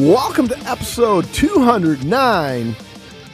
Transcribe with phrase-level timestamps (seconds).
[0.00, 2.74] Welcome to episode 209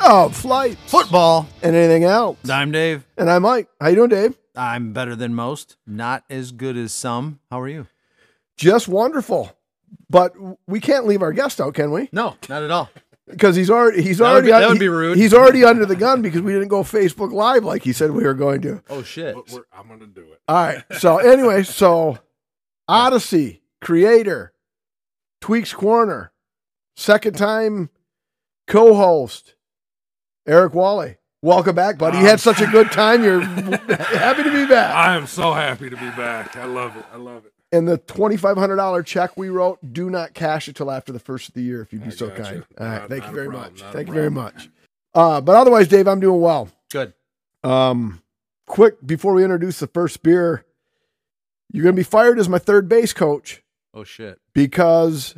[0.01, 1.49] of Flight Football.
[1.63, 2.37] and anything else.
[2.51, 3.07] I'm Dave.
[3.17, 3.69] And I'm Mike.
[3.81, 4.37] How you doing, Dave?
[4.55, 5.77] I'm better than most.
[5.87, 7.41] Not as good as some.
[7.51, 7.87] How are you?
[8.59, 9.57] Just wonderful.
[10.11, 10.35] But
[10.67, 12.11] we can't leave our guest out, can we?
[12.13, 12.91] No, not at all.
[13.27, 15.17] Because he's already he's That would already be- that would be rude.
[15.17, 18.25] He's already under the gun because we didn't go Facebook Live like he said we
[18.25, 18.83] were going to.
[18.91, 19.35] Oh shit.
[19.35, 20.41] But we're, I'm gonna do it.
[20.47, 20.83] All right.
[20.99, 22.19] So anyway, so
[22.89, 24.53] Odyssey creator,
[25.41, 26.33] Tweaks Corner,
[27.01, 27.91] second time
[28.67, 29.55] co-host,
[30.47, 31.17] Eric Wally.
[31.43, 32.19] Welcome back, buddy.
[32.19, 33.25] You had such a good time.
[33.25, 34.95] You're happy to be back.
[34.95, 36.55] I am so happy to be back.
[36.57, 37.05] I love it.
[37.13, 37.53] I love it.
[37.73, 41.13] And the twenty five hundred dollar check we wrote, do not cash it till after
[41.13, 42.43] the first of the year, if you'd be I so gotcha.
[42.43, 42.65] kind.
[42.79, 43.83] All right, Not- thank not you very problem, much.
[43.93, 44.69] Thank you very much.
[45.15, 46.69] Uh, but otherwise, Dave, I'm doing well.
[46.91, 47.15] Good.
[47.65, 48.23] Um,
[48.67, 50.65] quick before we introduce the first beer,
[51.73, 53.63] you're going to be fired as my third base coach
[53.95, 54.39] Oh shit.
[54.53, 55.37] because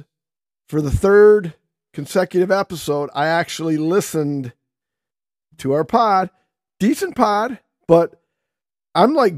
[0.73, 1.53] for the third
[1.93, 4.55] consecutive episode, I actually listened
[5.59, 6.31] to our pod,
[6.81, 8.19] decent pod, but
[8.95, 9.35] I'm like,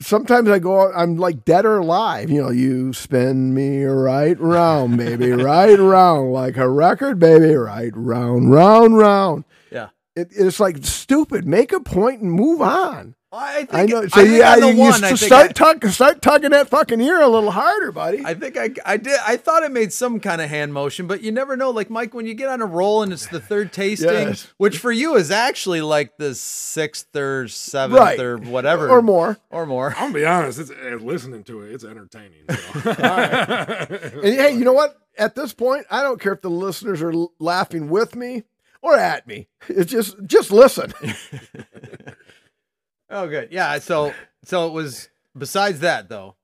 [0.00, 2.30] sometimes I go, I'm like dead or alive.
[2.30, 7.90] You know, you spin me right round, baby, right round, like a record, baby, right
[7.96, 9.44] round, round, round.
[9.72, 9.88] Yeah.
[10.14, 11.44] It, it's like stupid.
[11.44, 13.16] Make a point and move on.
[13.34, 14.02] I think I know.
[14.08, 16.20] So think yeah, on the you, one, you I s- think start I, tug, start
[16.20, 18.22] tugging that fucking ear a little harder, buddy.
[18.24, 21.22] I think I I did I thought it made some kind of hand motion, but
[21.22, 21.70] you never know.
[21.70, 24.52] Like Mike, when you get on a roll and it's the third tasting, Yes.
[24.58, 28.20] which for you is actually like the sixth or seventh Right.
[28.20, 29.38] or whatever or more.
[29.50, 29.90] or more.
[29.96, 30.58] I'm gonna be honest.
[30.58, 31.72] It's uh, listening to it.
[31.72, 32.44] It's entertaining.
[32.50, 32.90] So.
[34.22, 34.98] And hey, you know what?
[35.18, 38.44] At this point, I don't care if the listeners are l- laughing with me
[38.82, 39.48] or at me.
[39.68, 40.92] It's just just listen.
[43.12, 43.48] Oh, good.
[43.52, 43.78] Yeah.
[43.78, 44.12] So,
[44.44, 45.08] so it was.
[45.36, 46.34] Besides that, though,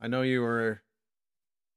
[0.00, 0.82] I know you were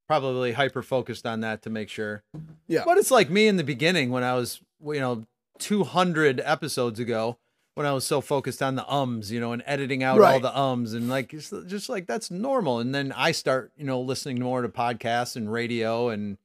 [0.07, 2.23] probably hyper focused on that to make sure.
[2.67, 2.83] Yeah.
[2.85, 5.25] But it's like me in the beginning when I was, you know,
[5.59, 7.37] 200 episodes ago
[7.75, 10.55] when I was so focused on the ums, you know, and editing out all the
[10.55, 12.79] ums and like it's just like that's normal.
[12.79, 16.37] And then I start, you know, listening more to podcasts and radio and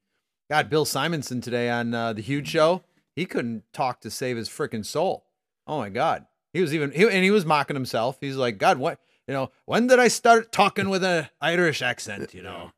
[0.48, 2.84] God, Bill Simonson today on uh, the Huge Show,
[3.16, 5.24] he couldn't talk to save his freaking soul.
[5.66, 6.26] Oh my God.
[6.56, 8.16] He was even, he, and he was mocking himself.
[8.18, 12.32] He's like, God, what, you know, when did I start talking with an Irish accent,
[12.32, 12.72] you know?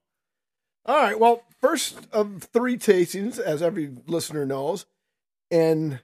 [0.85, 1.19] All right.
[1.19, 4.87] Well, first of three tastings, as every listener knows,
[5.51, 6.01] and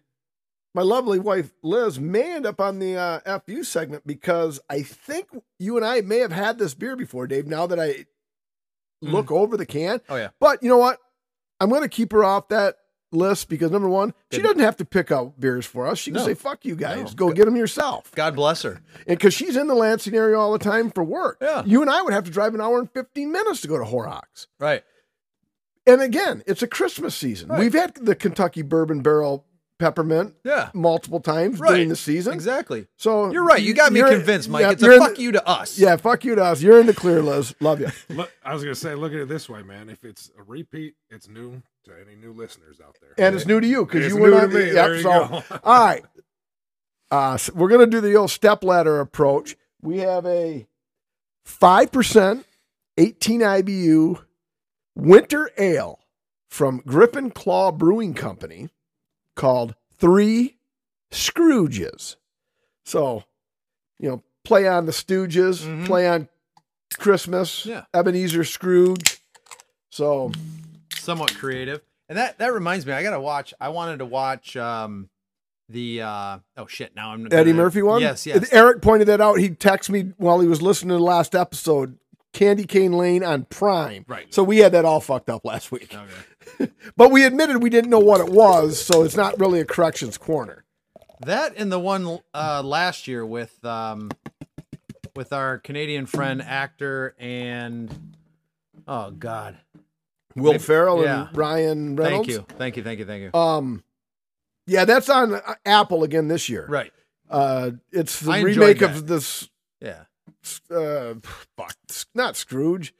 [0.73, 5.27] my lovely wife Liz may end up on the uh, FU segment because I think
[5.59, 7.49] you and I may have had this beer before, Dave.
[7.49, 8.07] Now that I
[9.03, 10.29] look over the can, Oh, yeah.
[10.39, 10.99] But you know what?
[11.59, 12.77] I'm going to keep her off that
[13.15, 15.99] list because number one, she doesn't have to pick out beers for us.
[15.99, 16.27] She can No.
[16.27, 17.15] say, "Fuck you guys, No.
[17.29, 18.81] go get them yourself." God bless her.
[19.07, 21.63] Because she's in the Lansing area all the time for work, Yeah.
[21.65, 23.85] you and I would have to drive an hour and 15 minutes to go to
[23.85, 24.47] Horrocks.
[24.59, 24.83] Right.
[25.87, 27.49] And again, it's a Christmas season.
[27.51, 27.61] Right.
[27.61, 29.45] We've had the Kentucky Bourbon Barrel
[29.85, 30.71] Peppermint Yeah.
[30.73, 31.69] multiple times Right.
[31.75, 32.33] during the season.
[32.33, 32.87] Exactly.
[32.97, 33.61] So You're right.
[33.63, 34.63] You got me convinced, Mike.
[34.63, 35.79] yeah, it's a fuck the- you to us.
[35.79, 36.63] Yeah, fuck you to us.
[36.63, 37.55] You're in the clear, Liz.
[37.61, 37.89] Love you.
[38.09, 39.91] look, I was gonna say, look at it this way, man.
[39.91, 43.11] If it's a repeat, it's new to any new listeners out there.
[43.19, 44.65] And it's new to you because you were new to on the me.
[44.67, 45.43] yep, There you so, go.
[45.65, 46.05] All right.
[47.11, 49.55] Uh, so we're going to do the old step ladder approach.
[49.83, 50.67] We have a
[51.47, 52.45] 5%
[52.97, 54.25] 18 IBU
[54.97, 56.01] winter ale
[56.49, 58.69] from Griffin Claw Brewing Company
[59.37, 60.57] called Three
[61.13, 62.17] Scrooges.
[62.85, 63.25] So,
[63.99, 65.87] you know, play on the Stooges, Mhm.
[65.87, 66.29] play on
[66.99, 67.85] Christmas, Yeah.
[67.95, 69.21] Ebenezer Scrooge.
[69.91, 70.33] So,
[70.95, 71.81] somewhat creative.
[72.09, 73.55] And that that reminds me, I gotta watch.
[73.61, 75.09] I wanted to watch um
[75.71, 76.95] the uh oh shit.
[76.95, 78.03] Now I'm Eddie gonna- Murphy one?
[78.03, 78.47] Yes, yes.
[78.53, 79.39] Eric pointed that out.
[79.39, 81.99] He texted me while he was listening to the last episode.
[82.35, 84.05] Candy Cane Lane on Prime.
[84.09, 84.33] Right.
[84.35, 85.95] So we had that all fucked up last week.
[85.95, 86.05] Okay.
[86.97, 90.17] But we admitted we didn't know what it was, so it's not really a corrections
[90.19, 90.65] corner.
[91.21, 94.11] That and the one uh last year with um
[95.17, 98.17] with our Canadian friend actor and
[98.87, 99.57] oh god.
[100.37, 101.29] Will Maybe- Ferrell yeah.
[101.29, 102.29] and Ryan Reynolds.
[102.29, 102.57] Thank you.
[102.59, 102.83] Thank you.
[102.83, 103.05] Thank you.
[103.07, 103.39] Thank you.
[103.39, 103.85] Um,
[104.67, 106.67] yeah, that's on uh, Apple again this year.
[106.69, 106.93] right.
[107.31, 109.49] Uh, it's the I remake of this.
[109.81, 110.05] Yeah.
[110.71, 111.15] Uh,
[111.57, 111.75] fuck,
[112.15, 112.95] not Scrooge.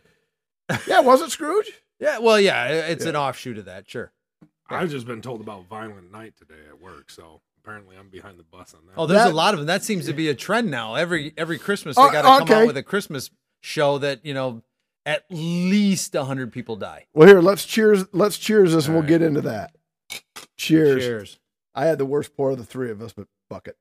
[0.87, 1.71] Yeah, was it Scrooge?
[2.01, 2.19] Yeah.
[2.19, 3.11] Well, yeah, it's Yeah.
[3.11, 3.89] an offshoot of that.
[3.89, 4.13] Sure.
[4.69, 8.45] I've just been told about Violent Night today at work, so apparently I'm behind the
[8.45, 8.95] bus on that.
[8.97, 9.67] Oh, there's That- a lot of them.
[9.67, 10.95] That seems to be a trend now.
[10.95, 12.55] Every every Christmas they got to come okay.
[12.63, 13.31] out with a Christmas
[13.61, 14.63] show that you know
[15.07, 17.07] at least hundred people die.
[17.15, 18.05] Well, here, let's cheers.
[18.13, 19.09] Let's cheers this, and we'll right.
[19.09, 19.75] get into that.
[20.57, 21.03] Cheers.
[21.03, 21.39] Cheers.
[21.75, 23.77] I had the worst pour of the three of us, but fuck it.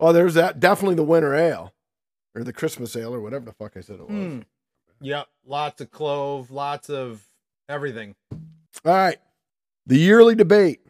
[0.00, 0.60] Oh, there's that.
[0.60, 1.72] Definitely the winter ale,
[2.34, 4.10] or the Christmas ale, or whatever the fuck I said it was.
[4.10, 4.44] Mm.
[5.00, 5.28] Yep.
[5.46, 6.50] Lots of clove.
[6.50, 7.22] Lots of
[7.68, 8.14] everything.
[8.32, 9.18] All right.
[9.86, 10.80] The yearly debate.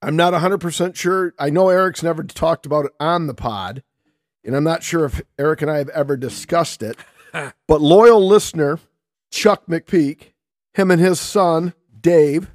[0.00, 1.32] I'm not 100% sure.
[1.38, 3.82] I know Eric's never talked about it on the pod,
[4.44, 6.96] and I'm not sure if Eric and I have ever discussed it.
[7.68, 8.80] but loyal listener,
[9.30, 10.32] Chuck McPeak,
[10.74, 12.50] him and his son, Dave,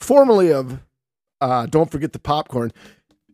[0.00, 0.80] formerly of
[1.40, 2.72] uh, Don't Forget the Popcorn.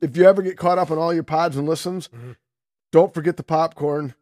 [0.02, 2.36] If you ever get caught up on all your pods and listens, Mhm.
[2.92, 4.14] don't forget the popcorn.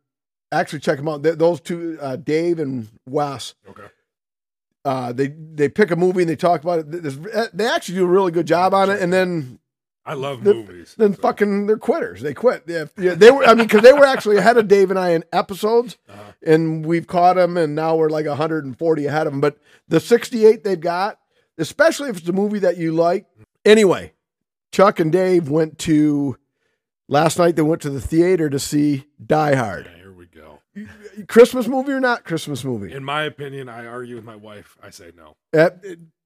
[0.53, 1.25] Actually, check them out.
[1.25, 3.87] Th- those two, uh, Dave and Wes, Okay.
[4.84, 6.90] Uh, they they pick a movie and they talk about it.
[6.90, 9.58] There's- They actually do a really good job on it, and then
[10.05, 10.94] I love The- movies.
[10.99, 12.23] then so- fucking they're quitters.
[12.23, 12.64] They quit.
[12.67, 13.44] Yeah, yeah, they were.
[13.44, 16.32] I mean, because they were actually ahead of Dave and I in episodes, Uh-huh.
[16.44, 19.40] and we've caught them, and now we're like 140 ahead of them.
[19.40, 19.58] But
[19.88, 21.19] the 68 they've got,
[21.58, 23.26] especially if it's a movie that you like.
[23.64, 24.12] Anyway,
[24.73, 26.37] Chuck and Dave went to
[27.08, 27.55] last night.
[27.55, 29.87] They went to the theater to see Die Hard.
[29.88, 30.58] Yeah, here we go.
[31.29, 32.93] Christmas movie or not Christmas movie?
[32.93, 34.76] In my opinion, I argue with my wife.
[34.82, 35.37] I say no.
[35.56, 35.70] Uh,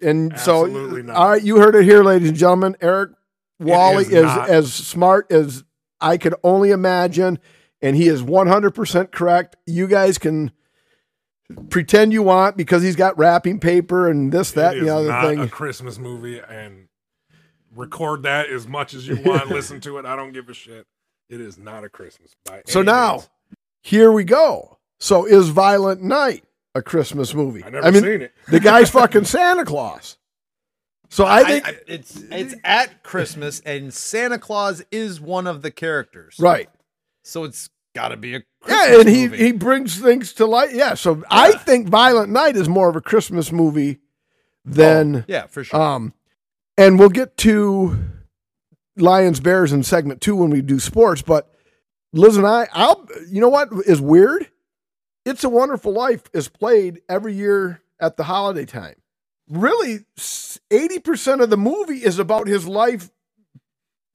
[0.00, 1.16] and Absolutely so, not.
[1.16, 2.76] all right, you heard it here, ladies and gentlemen.
[2.80, 3.10] Eric
[3.58, 5.64] Wally is is, as smart as
[6.00, 7.38] I could only imagine,
[7.80, 9.56] and he is 100% correct.
[9.66, 10.52] You guys can
[11.70, 15.26] pretend you want because he's got wrapping paper and this, that, and the other not
[15.26, 15.40] thing.
[15.40, 16.88] a Christmas movie, and
[17.74, 19.48] record that as much as you want.
[19.50, 20.04] listen to it.
[20.06, 20.86] I don't give a shit.
[21.28, 22.32] It is not a Christmas.
[22.44, 23.24] By So now,
[23.82, 24.75] here we go.
[24.98, 26.44] So, is Violent Night
[26.74, 27.62] a Christmas movie?
[27.64, 28.32] I never I mean, seen it.
[28.48, 30.16] the guy's fucking Santa Claus.
[31.08, 36.36] So I think, it's it's at Christmas, and Santa Claus is one of the characters.
[36.40, 36.68] right.
[37.22, 39.36] So it's got to be a Christmas Yeah, and he movie.
[39.44, 40.74] he brings things to light.
[40.74, 43.98] Yeah, so I think Violent Night is more of a Christmas movie
[44.64, 45.80] than yeah, for sure.
[45.80, 46.12] um,
[46.76, 47.96] and we'll get to
[48.96, 51.22] Lions Bears in segment two when we do sports.
[51.22, 51.48] But
[52.12, 54.50] Liz and I, I'll you know what is weird?
[55.26, 58.94] It's a Wonderful Life is played every year at the holiday time.
[59.48, 60.04] Really,
[60.70, 63.10] eighty percent of the movie is about his life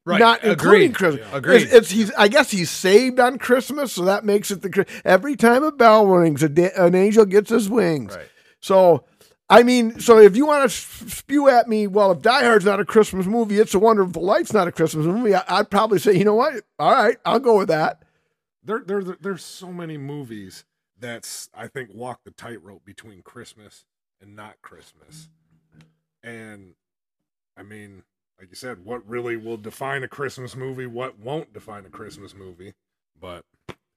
[0.05, 0.19] right.
[0.19, 0.95] not including Agreed.
[0.95, 1.27] Christmas.
[1.29, 1.37] Yeah.
[1.37, 1.61] Agreed.
[1.63, 2.11] It's, it's he's.
[2.13, 4.85] I guess he's saved on Christmas, so that makes it the.
[5.05, 8.15] Every time a bell rings, a da- an angel gets his wings.
[8.15, 8.27] Right.
[8.61, 9.05] So,
[9.49, 10.77] I mean, so if you want to
[11.09, 14.53] spew at me, well, if Die Hard's not a Christmas movie, It's a Wonderful Life's
[14.53, 15.33] not a Christmas movie.
[15.35, 16.55] I, I'd probably say, you know what?
[16.79, 18.03] All right, I'll go with that.
[18.63, 20.63] there, there, there- there's so many movies
[21.01, 23.85] that's I think walk the tightrope between Christmas
[24.21, 25.27] and not Christmas.
[26.23, 26.75] And
[27.57, 28.03] I mean,
[28.39, 30.85] like you said, what really will define a Christmas movie?
[30.85, 32.73] What won't define a Christmas movie?
[33.19, 33.43] But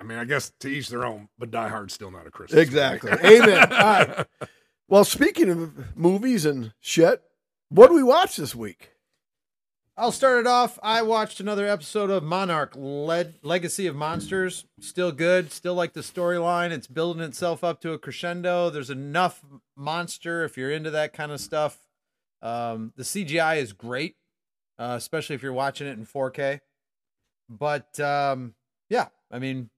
[0.01, 1.29] I mean, I guess to each their own.
[1.39, 2.61] But Die Hard's still not a Christmas.
[2.61, 3.13] Exactly.
[3.13, 3.73] Amen.
[3.73, 4.27] All right.
[4.89, 7.23] Well, speaking of movies and shit,
[7.69, 8.91] what do we watch this week?
[9.97, 10.77] I'll start it off.
[10.83, 14.65] I watched another episode of Monarch Le- Legacy of Monsters.
[14.81, 15.53] Still good.
[15.53, 16.71] Still like the storyline.
[16.73, 18.71] It's building itself up to a crescendo.
[18.71, 19.45] There's enough
[19.77, 21.79] monster if you're into that kind of stuff.
[22.43, 24.17] Um, the CGI is great,
[24.81, 26.59] uh, especially if you're watching it in 4K.
[27.49, 28.55] But um,
[28.91, 29.71] yeah, I mean,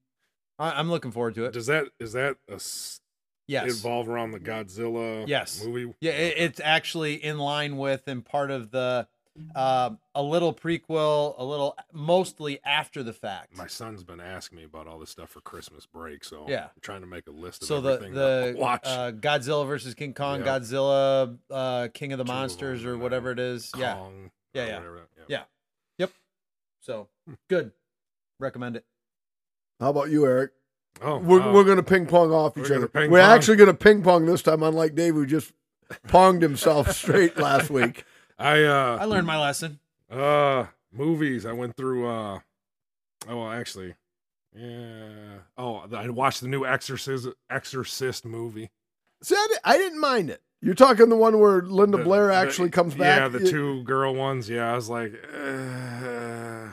[0.59, 1.53] I- I'm looking forward to it.
[1.53, 3.01] Does that is that a s-
[3.49, 3.71] Yes.
[3.71, 5.63] involve around the Godzilla Yes.
[5.63, 5.95] movie?
[6.01, 9.07] Yeah, it, it's actually in line with and part of the
[9.55, 13.57] um, a little prequel, a little mostly after the fact.
[13.57, 16.65] My son's been asking me about all this stuff for Christmas break, so Yeah.
[16.65, 18.83] I'm trying to make a list of so the everything that the watch.
[18.85, 20.47] uh, Godzilla versus King Kong, Yeah.
[20.59, 23.71] Godzilla, uh, King of the Two Monsters, them, or whatever it is.
[23.77, 23.95] Yeah.
[23.95, 24.77] Kong, Yeah, or yeah.
[24.79, 25.43] whatever that- Yeah.
[26.81, 27.09] So
[27.51, 27.73] good.
[28.39, 28.85] Recommend it.
[29.81, 30.53] How about you, Eric?
[31.03, 31.53] Oh, We're, wow.
[31.53, 32.89] we're going to ping pong off each other.
[32.95, 33.17] We're pong.
[33.19, 35.53] actually going to ping pong this time, unlike Dave, who just
[36.07, 38.05] ponged himself straight last week.
[38.39, 39.79] I uh I learned my lesson.
[40.11, 41.47] uh movies.
[41.47, 42.39] I went through uh
[43.29, 43.95] oh well, actually
[44.55, 45.39] yeah.
[45.59, 48.71] Oh, I watched the new Exorcist Exorcist movie.
[49.23, 50.41] See, I, di- I didn't mind it.
[50.63, 53.19] You're talking the one where Linda The- Blair the- actually comes back.
[53.19, 54.49] Yeah, the It- two girl ones.
[54.49, 56.69] Yeah, I was like, uh, uh,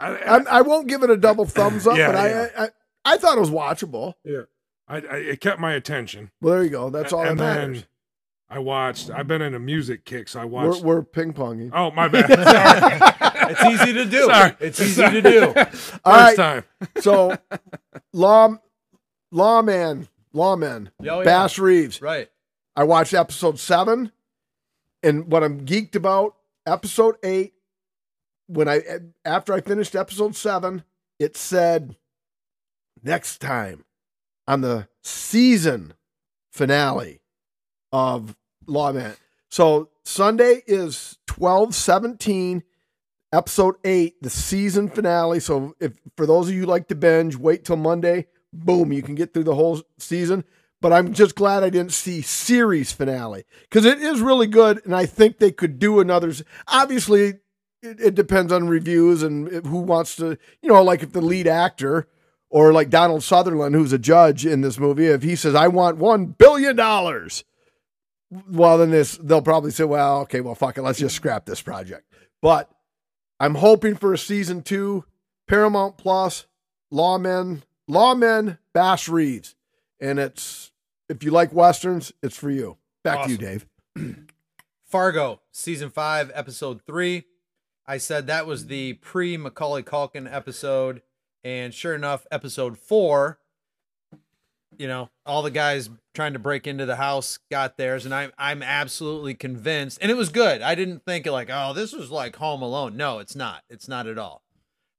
[0.00, 0.08] I, I,
[0.38, 2.48] I, I won't give it a double thumbs up, Yeah, but I, yeah.
[2.56, 2.68] I, I
[3.06, 4.14] I thought it was watchable.
[4.88, 6.30] I, I it kept my attention.
[6.40, 6.88] Well, there you go.
[6.88, 7.86] That's all and that then matters.
[8.54, 9.10] I watched.
[9.10, 10.84] I've been in a music kick, so I We're, watched.
[10.84, 11.70] we're ping ponging.
[11.74, 13.10] oh my bad.
[13.46, 14.24] It's easy to do.
[14.26, 14.56] Sorry.
[14.60, 15.52] It's easy to do.
[15.54, 16.36] First All right.
[16.36, 16.64] time.
[17.00, 17.36] So,
[18.14, 18.56] law,
[19.30, 21.24] lawman, lawman, Oh, yeah.
[21.24, 22.00] Bass Reeves.
[22.00, 22.30] Right.
[22.74, 24.12] I watched episode seven,
[25.02, 27.52] and what I'm geeked about, episode eight.
[28.46, 28.80] When I
[29.26, 30.84] after I finished episode seven,
[31.18, 31.96] it said
[33.02, 33.84] next time
[34.48, 35.92] on the season
[36.52, 37.20] finale
[37.92, 39.14] of Lawman.
[39.48, 42.62] So Sunday is twelve seventeen,
[43.32, 45.40] episode eight, the season finale.
[45.40, 48.26] So if for those of you like to binge, wait till Monday.
[48.52, 50.44] Boom, you can get through the whole season.
[50.84, 54.94] but I'm just glad I didn't see series finale because it is really good, and
[54.94, 56.30] I think they could do another.
[56.68, 57.36] Obviously,
[57.82, 61.46] it, it depends on reviews and who wants to, you know, like if the lead
[61.46, 62.06] actor
[62.50, 65.96] or like Donald Sutherland, who's a judge in this movie, if he says, "I want
[65.96, 67.44] one billion dollars,"
[68.50, 71.60] well, then this they'll probably say, "Well, okay, well, fuck it, let's just scrap this
[71.60, 72.12] project."
[72.42, 72.70] But
[73.40, 75.04] I'm hoping for a season two,
[75.48, 76.46] Paramount Plus,
[76.92, 79.54] Lawmen, Lawmen, Bass Reeves,
[80.00, 80.72] and it's
[81.08, 82.78] if you like westerns, it's for you.
[83.02, 83.66] Back to you, Dave.
[84.84, 87.24] Fargo, season five, episode three.
[87.86, 91.02] I said that was the pre Macaulay Culkin episode,
[91.42, 93.38] and sure enough, episode four.
[94.78, 98.32] You know, all the guys trying to break into the house got theirs, and I'm
[98.38, 100.62] I'm absolutely convinced, and it was good.
[100.62, 102.96] I didn't think like, oh, this was like Home Alone.
[102.96, 103.62] No, it's not.
[103.68, 104.42] It's not at all.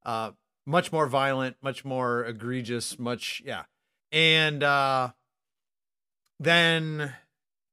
[0.06, 0.32] Uh,
[0.66, 3.64] much more violent, much more egregious, much yeah,
[4.12, 5.10] and uh,
[6.40, 7.14] then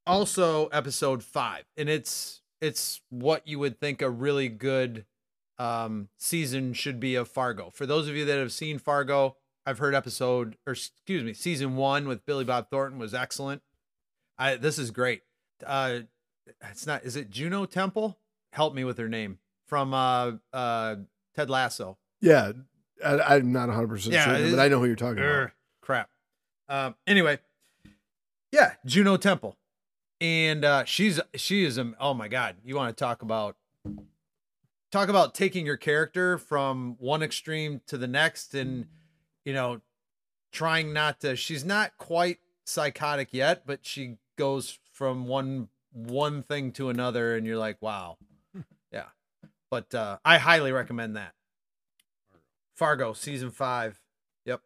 [0.07, 5.05] also episode five and it's it's what you would think a really good
[5.59, 9.79] um season should be of fargo for those of you that have seen fargo i've
[9.79, 13.63] heard episode or excuse me season one with billy bob thornton was excellent
[14.39, 15.23] i this is great
[15.67, 16.01] uh
[16.71, 18.19] it's not is it juno temple
[18.53, 20.97] help me with her name from uh uh
[21.35, 22.53] ted lasso Yeah,
[23.05, 25.51] I, I'm not 100 percent Yeah, certain, it but I know who you're talking about.
[25.81, 26.09] Crap.
[26.69, 26.95] Um.
[27.07, 27.39] Anyway,
[28.53, 29.57] yeah, Juno Temple,
[30.21, 31.97] and uh, she's she is um.
[31.99, 33.57] Oh my God, you want to talk about
[34.93, 38.87] talk about taking your character from one extreme to the next, and
[39.45, 39.81] you know,
[40.53, 41.37] trying not to.
[41.37, 47.47] She's not quite psychotic yet, but she goes from one one thing to another, and
[47.47, 48.17] you're like, wow,
[48.93, 49.07] yeah.
[49.71, 51.35] But uh, I highly recommend that.
[52.75, 54.01] Fargo season five.
[54.45, 54.61] Yep.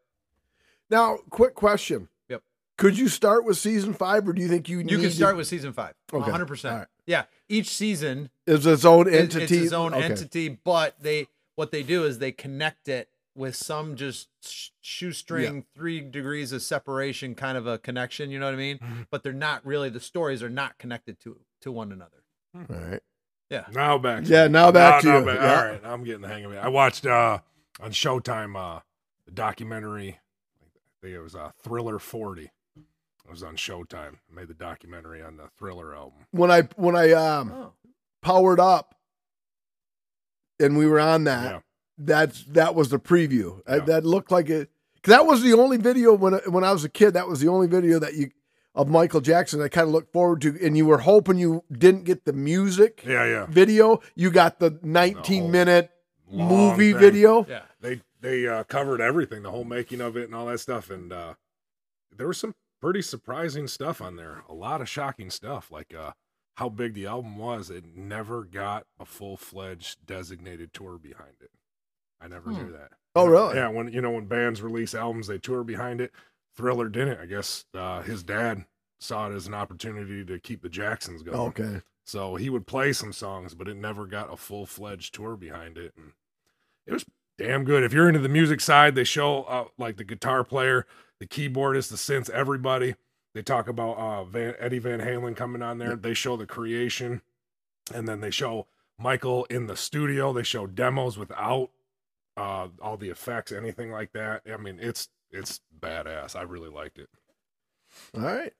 [0.91, 2.09] Now, quick question.
[2.29, 2.43] Yep.
[2.79, 5.37] Could you start with season five, or do you think you You can to- start
[5.37, 5.95] with season five.
[6.13, 6.31] Okay.
[6.31, 6.71] 100%.
[6.71, 6.87] All right.
[7.07, 7.25] Yeah.
[7.49, 9.43] Each season is its own entity?
[9.45, 10.05] it's its own Okay.
[10.05, 15.65] entity, but they what they do is they connect it with some just sh- shoestring
[15.75, 18.79] three degrees of separation kind of a connection, you know what I mean?
[18.79, 19.07] Mhm.
[19.11, 22.25] But they're not really the stories are not connected to to one another.
[22.55, 23.03] All right.
[23.51, 24.25] Yeah now back.
[24.25, 24.49] To Yeah, you.
[24.51, 25.25] now back to you.
[25.25, 25.57] back- Yeah.
[25.61, 26.59] All right, I'm getting the hang of it.
[26.59, 27.39] I watched uh
[27.81, 28.81] on Showtime uh
[29.27, 30.21] the documentary.
[30.63, 30.67] I
[31.03, 32.45] think it was uh, Thriller 40.
[32.77, 34.15] It was on Showtime.
[34.31, 36.27] I made the documentary on the Thriller album.
[36.31, 37.73] When I when I um Oh.
[38.23, 38.95] powered up,
[40.59, 41.45] and we were on that.
[41.53, 41.61] Yeah.
[41.99, 43.61] That's that was the preview.
[43.69, 43.85] Uh, Yeah.
[43.87, 44.71] that looked like it.
[45.05, 47.13] that was the only video when when I was a kid.
[47.13, 48.31] That was the only video that you
[48.75, 49.63] of Michael Jackson.
[49.63, 53.03] I kind of looked forward to, and you were hoping you didn't get the music
[53.07, 53.47] Yeah, yeah.
[53.49, 54.01] video.
[54.15, 55.91] You got the 19 whole minute
[56.31, 57.01] movie thing.
[57.01, 57.47] video.
[57.49, 57.63] Yeah.
[57.81, 61.13] They they uh, covered everything, the whole making of it and all that stuff, and
[61.13, 61.35] uh,
[62.15, 64.43] there was some pretty surprising stuff on there.
[64.49, 66.13] A lot of shocking stuff, like uh,
[66.57, 67.71] how big the album was.
[67.71, 71.51] It never got a full fledged designated tour behind it.
[72.21, 72.57] I never Hmm.
[72.67, 72.93] knew that.
[73.15, 73.57] Oh, really?
[73.57, 76.13] Yeah, when you know when bands release albums, they tour behind it.
[76.55, 77.19] Thriller didn't.
[77.19, 78.65] I guess uh, his dad
[78.99, 81.37] saw it as an opportunity to keep the Jacksons going.
[81.39, 81.83] Okay.
[82.05, 85.77] So he would play some songs, but it never got a full fledged tour behind
[85.77, 85.93] it.
[85.97, 86.13] And
[86.87, 87.05] it was
[87.37, 87.83] damn good.
[87.83, 90.87] If you're into the music side, they show uh, like the guitar player,
[91.19, 92.95] the keyboardist, the synths, everybody.
[93.35, 95.97] They talk about uh, Van, Eddie Van Halen coming on there.
[95.97, 97.21] They show the creation,
[97.93, 98.67] and then they show
[98.99, 100.33] Michael in the studio.
[100.33, 101.71] They show demos without
[102.37, 104.43] uh, all the effects, anything like that.
[104.53, 106.37] I mean, it's it's badass.
[106.37, 107.09] I really liked it.
[108.15, 108.53] All right.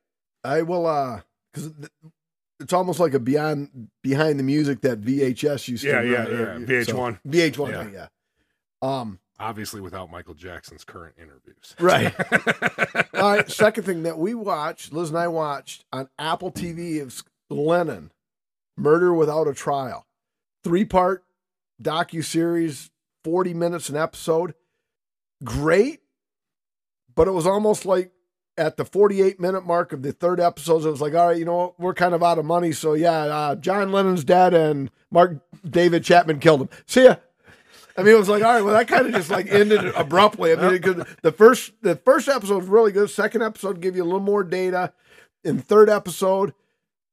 [0.45, 1.21] I will uh
[1.53, 1.73] because
[2.61, 6.27] it's almost like a beyond behind the music that VHS used Yeah, to yeah, run,
[6.33, 6.67] or- yeah.
[6.67, 6.87] VH1.
[6.87, 7.83] So, VH1 Yeah.
[7.85, 8.07] thing, yeah.
[8.83, 11.75] Um Obviously, without Michael Jackson's current interviews.
[11.79, 12.15] Right.
[13.15, 17.23] all right, second thing that we watched, Liz and I watched on Apple TV is
[17.51, 18.13] Lennon,
[18.79, 20.07] Murder Without a Trial.
[20.65, 21.23] Three-part
[21.83, 22.91] docu-series,
[23.27, 24.55] 40 minutes an episode.
[25.43, 25.99] Great,
[27.17, 28.13] but it was almost like
[28.57, 31.45] at the 48 minute mark of the third episode, it was like, all right, you
[31.45, 31.81] know what?
[31.81, 32.71] We're kind of out of money.
[32.71, 36.69] So, yeah, uh, John Lennon's dead and Mark David Chapman killed him.
[36.87, 37.17] See ya.
[37.99, 40.53] I mean, it was like, all right, well, that kind of just like ended abruptly.
[40.53, 43.11] I mean, could, the first the first episode was really good.
[43.11, 44.93] Second episode give you a little more data.
[45.45, 46.55] In third episode,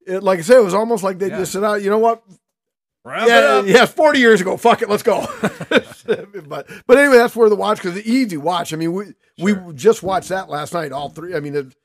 [0.05, 1.37] it, like I said, it was almost like they Yeah.
[1.39, 2.23] just said, "Oh, you know what?
[3.05, 3.65] Wrap it yeah, up.
[3.65, 4.55] yeah, forty years ago.
[4.57, 5.25] Fuck it, let's go."
[6.47, 8.73] but but anyway, that's where the watch because the easy watch.
[8.73, 9.05] I mean, we
[9.39, 9.63] Sure.
[9.63, 10.91] we just watched that last night.
[10.91, 11.35] All three.
[11.35, 11.75] I mean, it,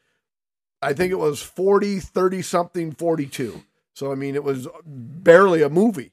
[0.83, 3.63] I think it was 40, 30 something, forty two.
[3.95, 6.13] So I mean, it was barely a movie.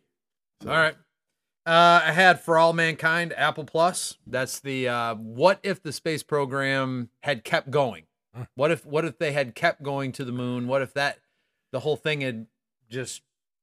[0.64, 0.96] All right.
[1.66, 4.18] Uh, I had For All Mankind, Apple Plus.
[4.28, 8.04] That's the uh, what if the space program had kept going?
[8.56, 10.68] What if what if they had kept going to the moon?
[10.68, 11.20] What if that
[11.72, 12.48] the whole thing had
[12.90, 13.22] just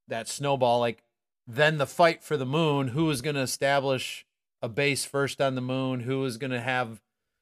[0.09, 1.03] that snowball like
[1.47, 4.25] then the fight for the moon, who was going to establish
[4.62, 7.00] a base first on the moon, Who is going to have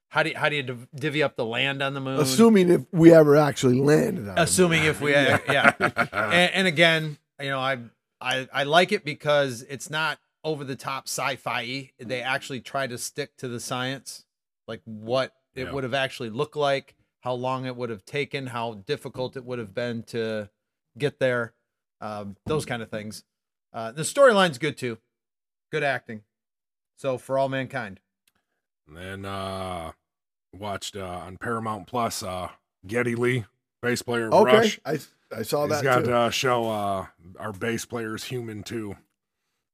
[0.09, 2.19] how do you, how do you div- divvy up the land on the moon?
[2.19, 4.41] Assuming if we ever actually landed on it.
[4.41, 5.73] assuming if we yeah, yeah.
[6.13, 7.79] and, and again you know I,
[8.21, 12.99] I i like it because it's not over the top sci-fi they actually try to
[12.99, 14.25] stick to the science
[14.67, 15.73] like what it Yeah.
[15.73, 19.59] would have actually looked like how long it would have taken how difficult it would
[19.61, 20.51] have been to
[20.99, 21.55] get there
[22.01, 23.23] um, those kind of things
[23.73, 24.99] uh, the storyline's good too
[25.71, 26.23] good acting
[27.01, 27.99] so for all mankind
[28.87, 29.93] And then uh
[30.53, 32.49] watched uh on Paramount Plus uh
[32.87, 33.45] Geddy Lee,
[33.83, 34.81] bass player of Okay, Rush.
[34.85, 34.99] I
[35.35, 36.13] I saw He's that got too.
[36.13, 37.07] uh show uh
[37.39, 38.97] our bass player is human too.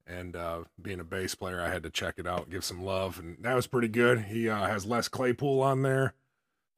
[0.07, 3.19] And uh being a bass player, I had to check it out, give some love,
[3.19, 4.21] and that was pretty good.
[4.27, 6.15] He uh has Les Claypool on there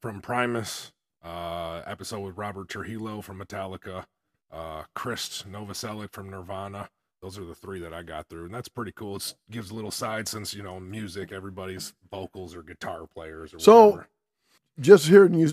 [0.00, 0.92] from Primus,
[1.24, 4.04] uh episode with Robert Trujillo from Metallica,
[4.52, 6.88] uh Krist Novoselic from Nirvana.
[7.22, 9.16] Those are the three that I got through, and that's pretty cool.
[9.16, 13.58] It gives a little side since you know music, everybody's vocals or guitar players or
[13.58, 14.08] So- whatever.
[14.80, 15.48] Just hearing you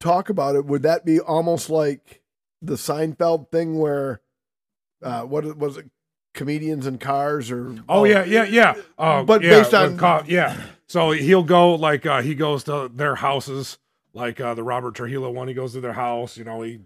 [0.00, 2.22] talk about it, would that be almost like
[2.62, 4.22] the Seinfeld thing where,
[5.02, 5.90] uh, what was it,
[6.32, 7.76] comedians in cars or?
[7.86, 8.74] Oh yeah, yeah, yeah.
[8.96, 10.58] Uh, But yeah, based on- co- yeah.
[10.86, 13.76] So he'll go like uh, he goes to their houses,
[14.14, 15.48] like uh, the Robert Trujillo one.
[15.48, 16.38] He goes to their house.
[16.38, 16.80] You know, he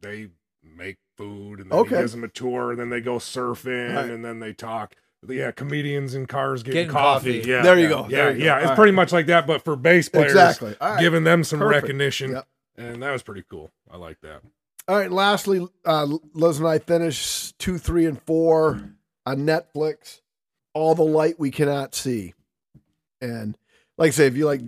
[0.00, 0.28] they
[0.62, 1.96] make food and then Okay.
[1.96, 4.10] he gives them a tour, and then they go surfing, Right.
[4.10, 4.94] and then they talk.
[5.28, 7.38] Yeah, comedians in cars getting, Getting coffee.
[7.38, 7.48] coffee.
[7.50, 8.00] Yeah, There you yeah, go.
[8.08, 8.44] Yeah, There you go.
[8.44, 8.58] yeah.
[8.60, 10.76] It's All pretty much like that, but for bass players, Exactly.
[10.80, 11.00] All right.
[11.00, 11.82] giving them some Perfect.
[11.84, 12.48] recognition, Yep.
[12.76, 13.70] and that was pretty cool.
[13.90, 14.42] I like that.
[14.88, 15.12] All right.
[15.12, 18.80] Lastly, uh, Liz and I finished two, three, and four
[19.24, 20.22] on Netflix.
[20.74, 22.34] All the light we cannot see,
[23.20, 23.56] and
[23.98, 24.62] like I say, if you like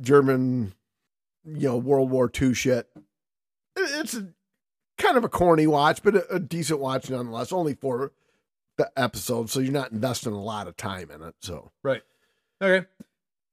[0.00, 0.74] German,
[1.44, 2.86] you know, World War II shit,
[3.76, 4.28] it's a,
[4.98, 7.52] kind of a corny watch, but a, a decent watch nonetheless.
[7.52, 8.12] Only four
[8.76, 11.34] the episodes, so you're not investing a lot of time in it.
[11.40, 12.02] So Right.
[12.62, 12.86] Okay.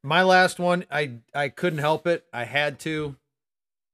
[0.04, 2.26] My last one, I I couldn't help it.
[2.32, 3.16] I had to.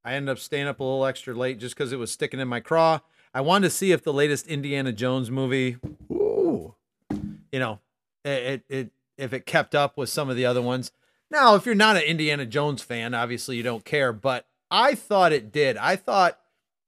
[0.04, 2.48] I ended up staying up a little extra late just because it was sticking in
[2.48, 3.00] my craw.
[3.34, 5.78] I wanted to see if the latest Indiana Jones movie,
[6.12, 6.76] ooh,
[7.52, 7.80] you know,
[8.26, 10.92] it, it, it if it kept up with some of the other ones.
[11.30, 15.32] Now, if you're not an Indiana Jones fan, obviously you don't care, but I thought
[15.32, 15.78] it did.
[15.78, 16.41] I thought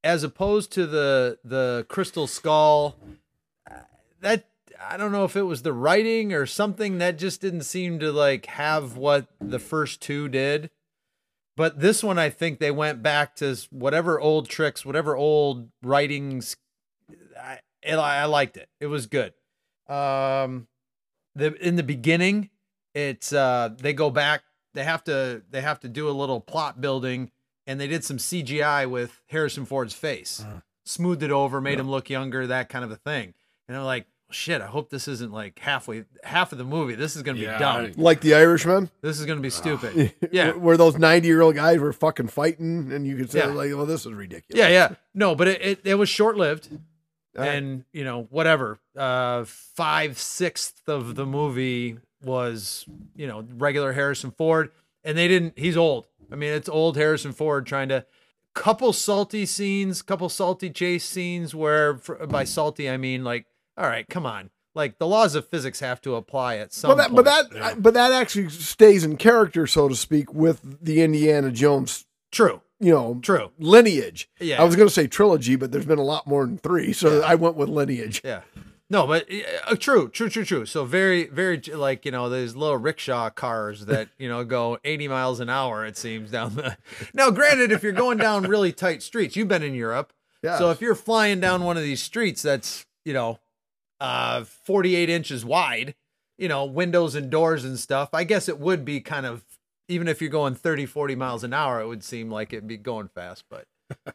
[0.04, 2.98] as opposed to the the Crystal Skull
[4.22, 4.48] that
[4.90, 8.12] I don't know if it was the writing or something that just didn't seem to
[8.12, 10.70] like have what the first two did.
[11.56, 16.56] But this one, I think they went back to whatever old tricks, whatever old writings.
[17.40, 18.70] I, it, I liked it.
[18.80, 19.34] It was good.
[19.88, 20.68] Um,
[21.36, 22.50] the in the beginning,
[22.94, 24.44] it's uh they go back.
[24.74, 27.30] They have to they have to do a little plot building,
[27.68, 30.62] and they did some CGI with Harrison Ford's face, Uh.
[30.86, 33.34] smoothed it over, made him look younger, that kind of a thing.
[33.68, 34.62] And I'm like, shit.
[34.62, 36.96] I hope this isn't like halfway half of the movie.
[36.96, 37.92] This is gonna be dumb.
[37.98, 38.90] Like the Irishman.
[39.02, 40.14] This is gonna be stupid.
[40.32, 40.52] Yeah.
[40.54, 43.46] where those 90 year old guys were fucking fighting, and you could say Yeah.
[43.48, 44.96] like, "Well, this is ridiculous." Yeah, yeah.
[45.14, 46.68] No, but it, it, it was short lived.
[47.36, 47.50] All right.
[47.56, 54.30] and you know whatever uh five sixths of the movie was you know regular harrison
[54.30, 54.70] ford
[55.04, 58.06] and they didn't he's old i mean it's old harrison ford trying to
[58.54, 63.46] couple salty scenes couple salty chase scenes where for, by salty i mean like
[63.78, 66.98] all right come on like the laws of physics have to apply at some but
[66.98, 67.74] that, but that, Yeah.
[67.78, 72.92] but that actually stays in character, so to speak, with the Indiana Jones, true you
[72.92, 74.30] know, true lineage.
[74.40, 76.92] yeah I was going to say trilogy, but there's been a lot more than three,
[76.92, 77.26] so Yeah.
[77.28, 78.22] I went with lineage.
[78.26, 78.42] Yeah.
[78.94, 79.28] No, but
[79.68, 80.66] uh, true, true, true, true.
[80.68, 85.08] So very, very like you know those little rickshaw cars that you know go 80
[85.08, 85.84] miles an hour.
[85.84, 86.78] It seems down the.
[87.16, 90.60] Now, granted, if you're going down really tight streets, you've been in Europe, Yeah.
[90.60, 93.40] so if you're flying down one of these streets that's you know,
[94.00, 95.96] uh, 48 inches wide,
[96.38, 99.44] you know, windows and doors and stuff, I guess it would be kind of
[99.88, 102.78] even if you're going 30, 40 miles an hour, it would seem like it'd be
[102.78, 103.46] going fast.
[103.50, 103.66] But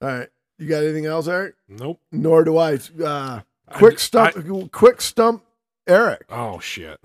[0.00, 0.28] All right,
[0.60, 1.56] you got anything else, Eric?
[1.68, 2.00] Nope.
[2.12, 2.78] Nor do I.
[3.02, 5.42] Uh, I quick d- stump, quick stump,
[5.86, 6.24] Eric.
[6.30, 6.98] Oh shit.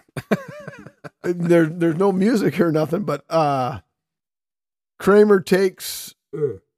[1.24, 3.80] there, there's no music or nothing, but uh,
[5.00, 6.16] Kramer takes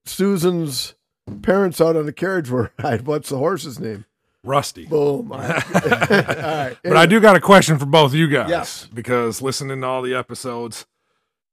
[0.05, 0.95] Susan's
[1.41, 3.01] parents out on a carriage ride.
[3.05, 4.05] What's the horse's name?
[4.45, 4.85] Rusty.
[4.85, 5.31] Boom.
[5.31, 5.75] All right.
[5.75, 6.77] All right.
[6.83, 8.49] But I do got a question for both of you guys.
[8.49, 8.89] Yes.
[8.93, 10.85] Because listening to all the episodes,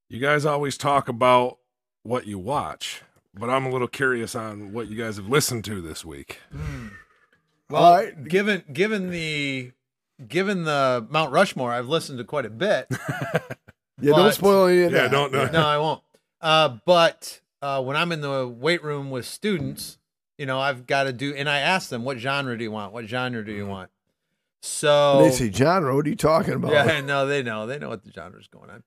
[0.09, 1.59] you guys always talk about
[2.03, 5.81] what you watch, but I'm a little curious on what you guys have listened to
[5.81, 6.41] this week.
[7.71, 8.25] Well, All right.
[8.25, 9.73] given given the
[10.27, 12.87] given the Mount Rushmore, I've listened to quite a bit.
[14.03, 15.11] Yeah, don't spoil any of Yeah, that.
[15.11, 16.03] don't- don't- no, I won't.
[16.41, 19.99] Uh, but uh, when I'm in the weight room with students,
[20.39, 22.95] you know, I've got to do, and I ask them, what genre do you want?
[22.95, 23.69] What genre do you Mhm.
[23.69, 23.91] want?
[24.63, 25.95] So they say, genre.
[25.95, 26.73] what are you talking about?
[26.73, 28.83] yeah, no, they know, they know what the genre's going on.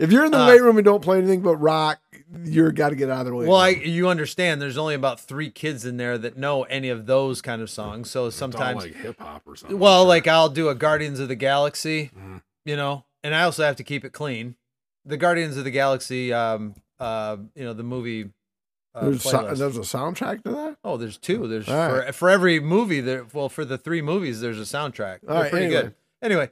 [0.00, 2.00] If you're in the Uh, weight room and don't play anything but rock,
[2.44, 3.46] you're got to get out of the way.
[3.46, 7.06] Well, I, you understand, there's only about three kids in there that know any of
[7.06, 8.10] those kind of songs.
[8.10, 9.78] So It's sometimes, like hip hop or something.
[9.78, 10.08] well, sure.
[10.08, 12.42] like I'll do a Guardians of the Galaxy, Mhm.
[12.64, 14.56] you know, and I also have to keep it clean.
[15.04, 18.30] The Guardians of the Galaxy, um, uh, you know, the movie.
[18.94, 20.76] Uh, there's, so, there's a soundtrack to that.
[20.82, 21.46] Oh, there's two.
[21.46, 22.14] There's All for, right.
[22.14, 23.24] for every movie there.
[23.32, 25.18] Well, for the three movies, there's a soundtrack.
[25.28, 25.82] All They're right, pretty anyway.
[25.82, 25.94] good.
[26.22, 26.50] Anyway,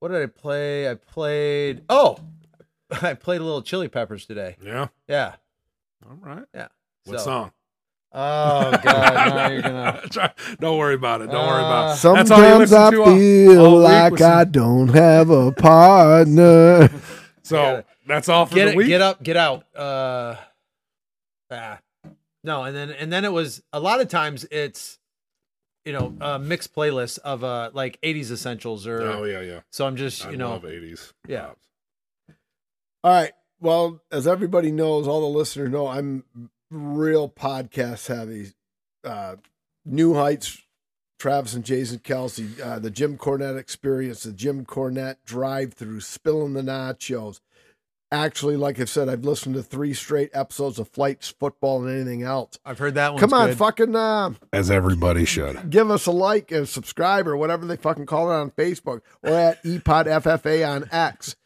[0.00, 0.90] what did I play?
[0.90, 1.82] I played.
[1.88, 2.18] Oh,
[3.02, 4.56] I played a little Chili Peppers today.
[4.62, 4.88] yeah.
[5.08, 5.34] Yeah.
[6.08, 6.44] All right.
[6.54, 6.68] Yeah.
[7.04, 7.52] What So- song?
[8.18, 9.14] Oh God!
[9.34, 10.00] now you're gonna.
[10.60, 11.26] Don't worry about it.
[11.30, 11.96] Don't worry about Uh, it.
[11.96, 16.88] Sometimes I feel like some- I don't have a partner.
[17.42, 18.76] So that's all for Get the it.
[18.76, 18.86] week.
[18.86, 19.22] Get up.
[19.22, 19.64] Get out.
[19.76, 20.36] Uh.
[21.50, 21.80] Ah.
[22.42, 24.98] No, and then and then it was a lot of times it's,
[25.84, 29.02] you know, a mixed playlist of uh like '80s essentials or.
[29.02, 29.60] Oh yeah, yeah.
[29.72, 31.12] So I'm just I you know love '80s.
[31.28, 31.46] Yeah.
[31.46, 31.65] pops.
[33.06, 33.30] All right.
[33.60, 36.24] Well, as everybody knows, all the listeners know, I'm
[36.72, 38.48] real podcast heavy.
[39.04, 39.36] Uh,
[39.84, 40.60] New Heights,
[41.20, 46.54] Travis and Jason Kelce, uh, the Jim Cornette experience, the Jim Cornette drive through, spilling
[46.54, 47.38] the nachos.
[48.10, 52.24] Actually, like I've said, I've listened to three straight episodes of Flights, Football, and anything
[52.24, 52.58] else.
[52.64, 53.20] I've heard that one.
[53.20, 53.58] Come on, good.
[53.58, 55.70] fucking uh, As everybody should.
[55.70, 59.30] give us a like and subscribe or whatever they fucking call it on Facebook or
[59.30, 61.36] at E EPODFFA on X.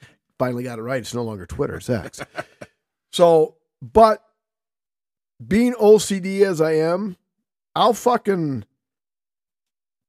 [0.40, 0.98] Finally got it right.
[1.00, 2.20] It's no longer Twitter, it's X.
[3.12, 4.24] so, but
[5.46, 7.16] being OCD as I am,
[7.76, 8.64] I'll fucking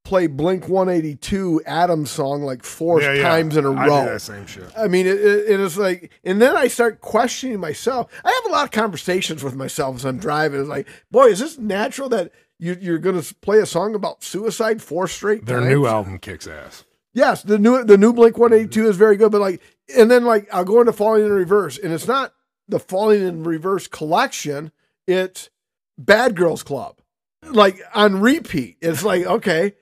[0.04, 3.22] play Blink 182 Adam song like four Yeah, yeah.
[3.22, 4.04] times in a I do row.
[4.06, 4.64] that same shit.
[4.76, 8.10] I mean, it, it, is like, and then I start questioning myself.
[8.24, 10.60] I have a lot of conversations with myself as I'm driving.
[10.60, 14.24] It's like, boy, is this natural that you, you're going to play a song about
[14.24, 15.70] suicide four straight Their times?
[15.70, 16.84] new album kicks ass.
[17.14, 19.60] Yes, the new the new Blink 182 is very good, but like,
[19.94, 22.32] and then like I'll go into Falling in Reverse, and it's not
[22.68, 24.72] the Falling in Reverse collection.
[25.06, 25.50] It's
[25.98, 27.00] Bad Girls Club,
[27.42, 28.78] like on repeat.
[28.80, 29.74] It's like okay,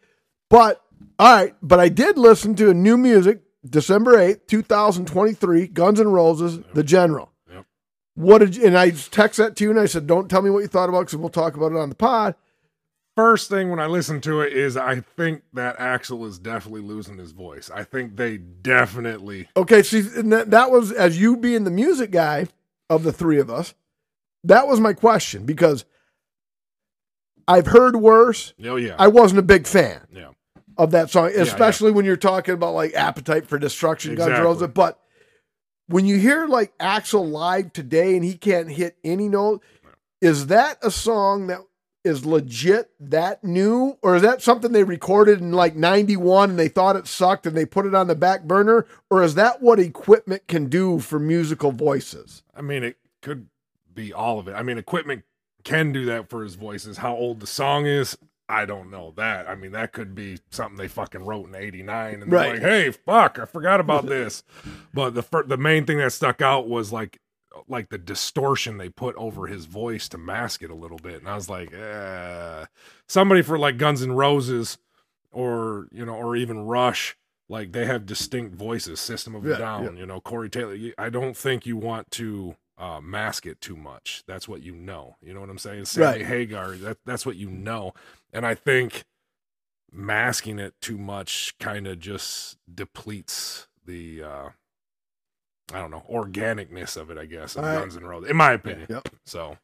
[0.49, 0.83] but
[1.21, 6.09] all right, but I did listen to a new music December 8th, 2023, Guns N'
[6.09, 7.31] Roses, The General.
[7.53, 7.67] Yep.
[8.15, 10.51] What did you, and I text that to you and I said, don't tell me
[10.51, 12.35] what you thought about because we'll talk about it on the pod.
[13.21, 17.19] First thing when I listen to it is I think that Axl is definitely losing
[17.19, 17.71] his voice.
[17.73, 22.13] I think they definitely Okay, see, and that, that was as you being the music
[22.13, 22.47] guy
[22.89, 23.75] of the three of us.
[24.43, 25.85] That was my question because
[27.47, 28.55] I've heard worse.
[28.65, 28.97] Oh yeah.
[28.99, 30.31] I wasn't a big fan yeah.
[30.79, 31.43] of that song, yeah.
[31.43, 34.47] especially when you're talking about like Appetite for Destruction, Guns N' Exactly.
[34.47, 34.69] Roses.
[34.69, 34.99] But
[35.89, 39.63] when you hear like Axl live today and he can't hit any note,
[40.23, 41.61] is that a song that
[42.05, 46.69] is legit that new, or is that something they recorded in like '91 and they
[46.69, 49.79] thought it sucked and they put it on the back burner, or is that what
[49.79, 52.43] equipment can do for musical voices?
[52.55, 53.49] I mean it could
[53.93, 54.53] be all of it.
[54.53, 55.25] I mean equipment
[55.65, 56.97] can do that for his voices.
[56.99, 58.17] How old the song is,
[58.49, 59.47] I don't know that.
[59.49, 62.53] I mean that could be something they fucking wrote in 89 and they're Right.
[62.55, 64.43] like, "Hey, fuck, I forgot about this."
[64.95, 67.21] but the fir- the main thing that stuck out was like
[67.69, 71.17] like the distortion they put over his voice to mask it a little bit.
[71.17, 72.67] And I was like, eh.
[73.09, 74.79] somebody for like Guns N' Roses
[75.33, 77.17] or, you know, or even Rush,
[77.49, 80.77] like they have distinct voices, System of a Yeah, Down, you know, Corey Taylor.
[80.99, 84.23] I don't think you want to uh, mask it too much.
[84.27, 85.17] That's what you know.
[85.21, 85.85] You know what I'm saying?
[85.87, 86.27] Sammy Right.
[86.27, 87.93] Hagar, that, that's what you know.
[88.33, 89.05] And I think
[89.93, 94.49] masking it too much kind of just depletes the uh
[95.73, 97.79] I don't know, organicness of it, I guess, of All right.
[97.81, 98.87] Guns N' Roses, in my opinion.
[98.91, 99.09] Yep.
[99.25, 99.57] So,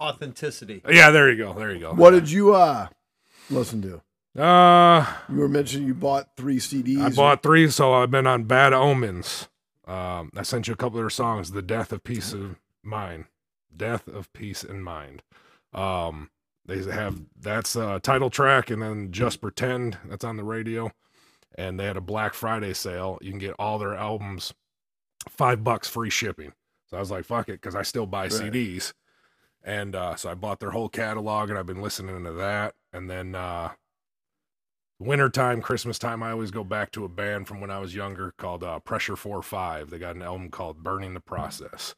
[0.00, 0.82] Authenticity.
[0.88, 1.52] yeah, there you go.
[1.52, 1.92] There you go.
[1.94, 2.88] What did you uh
[3.50, 4.02] listen to?
[4.40, 7.00] Uh, You were mentioning you bought three CDs.
[7.02, 9.48] I bought three, so I've been on Bad Omens.
[9.86, 13.26] Um, I sent you a couple of their songs, "The Death of Peace of Mind,"
[13.76, 15.22] "Death of Peace and Mind."
[15.74, 16.30] Um,
[16.64, 20.90] they have that's a title track, and then "Just Pretend" that's on the radio.
[21.54, 23.18] And they had a Black Friday sale.
[23.20, 24.54] You can get all their albums,
[25.28, 26.52] five bucks free shipping.
[26.88, 28.32] So I was like, "Fuck it," because I still buy Right.
[28.32, 28.92] CDs.
[29.64, 32.74] And uh, so I bought their whole catalog, and I've been listening to that.
[32.92, 33.70] And then uh,
[34.98, 38.34] wintertime, Christmas time, I always go back to a band from when I was younger
[38.38, 39.90] called uh, Pressure 4 5.
[39.90, 41.94] They got an album called Burning the Process.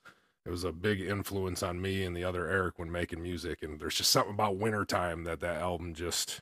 [0.46, 3.62] It was a big influence on me and the other Eric when making music.
[3.62, 6.40] And there's just something about wintertime that that album just,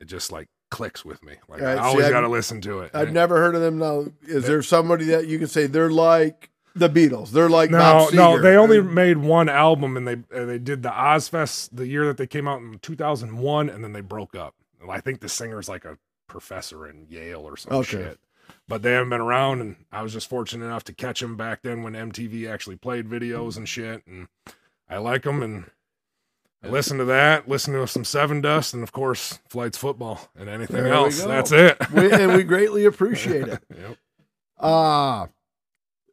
[0.00, 1.34] it just like clicks with me.
[1.48, 2.90] Like Right, I always got to listen to it.
[2.94, 4.06] I've never heard of them now.
[4.26, 7.30] Is there somebody that you can say they're like the Beatles.
[7.30, 10.58] They're like No, Bob no, they only Uh, made one album, and they and they
[10.58, 14.34] did the Ozzfest the year that they came out in 2001, and then they broke
[14.34, 14.54] up.
[14.90, 18.02] I think the singer's like a professor in Yale or some Okay.
[18.02, 18.20] shit.
[18.66, 21.62] But they haven't been around, and I was just fortunate enough to catch them back
[21.62, 24.04] then when MTV actually played videos and shit.
[24.06, 24.26] And
[24.90, 25.70] I like them, and
[26.64, 30.76] I listen to that, listen to some Sevendust, and of course, Flights Football, and anything
[30.82, 31.22] There else.
[31.22, 31.76] That's it.
[31.92, 33.62] we, and we greatly appreciate it.
[33.76, 33.98] yep.
[34.58, 35.26] Uh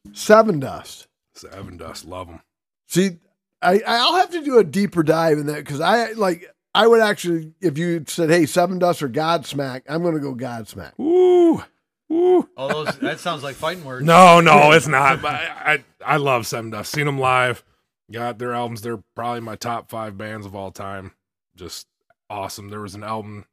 [0.09, 1.07] Sevendust.
[1.33, 2.41] Seven Dust, love them.
[2.87, 3.17] See,
[3.61, 7.01] I I'll have to do a deeper dive in that because I like I would
[7.01, 10.99] actually if you said hey Sevendust or Godsmack, I'm gonna go Godsmack.
[10.99, 11.63] Ooh,
[12.11, 12.49] ooh.
[12.57, 14.05] Oh, those that sounds like fighting words.
[14.05, 15.21] No, no, it's not.
[15.21, 16.87] But I, I, I love Sevendust.
[16.87, 17.63] Seen them live.
[18.11, 18.81] Got their albums.
[18.81, 21.13] They're probably my top five bands of all time.
[21.55, 21.87] Just
[22.29, 22.69] awesome.
[22.69, 23.45] There was an album,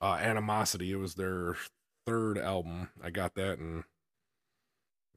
[0.00, 0.92] uh, Animosity.
[0.92, 1.56] It was their
[2.06, 2.88] third album.
[3.02, 3.84] I got that in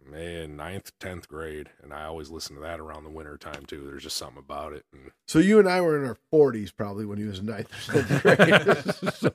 [0.05, 3.83] man ninth, tenth grade, and I always listen to that around the winter time too.
[3.85, 4.85] There's just something about it.
[4.91, 7.69] And So you and I were in our 40s probably when he was in ninth
[7.89, 8.21] or tenth
[9.03, 9.13] grade.
[9.15, 9.33] So,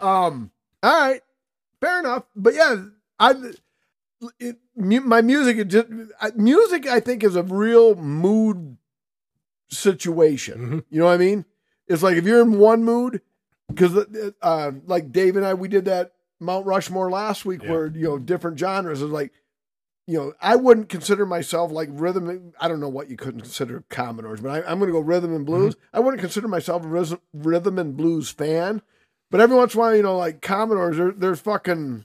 [0.00, 0.50] um.
[0.82, 1.22] All right.
[1.80, 2.24] Fair enough.
[2.36, 2.84] But yeah,
[3.18, 3.34] I.
[4.38, 5.88] It, my music, it just
[6.36, 8.76] music, I think is a real mood
[9.70, 10.58] situation.
[10.60, 10.84] Mhm.
[10.90, 11.44] You know what I mean?
[11.88, 13.20] It's like if you're in one mood,
[13.68, 13.96] because
[14.42, 17.70] uh, like Dave and I, we did that Mount Rushmore last week, Yeah.
[17.72, 19.32] where you know different genres is like,
[20.06, 22.52] you know, I wouldn't consider myself like rhythm.
[22.60, 25.34] I don't know what you couldn't consider Commodores, but I, I'm going to go rhythm
[25.34, 25.76] and blues.
[25.92, 28.82] I wouldn't consider myself a rhythm, rhythm and blues fan,
[29.30, 32.04] but every once in a while, you know, like Commodores, they're fucking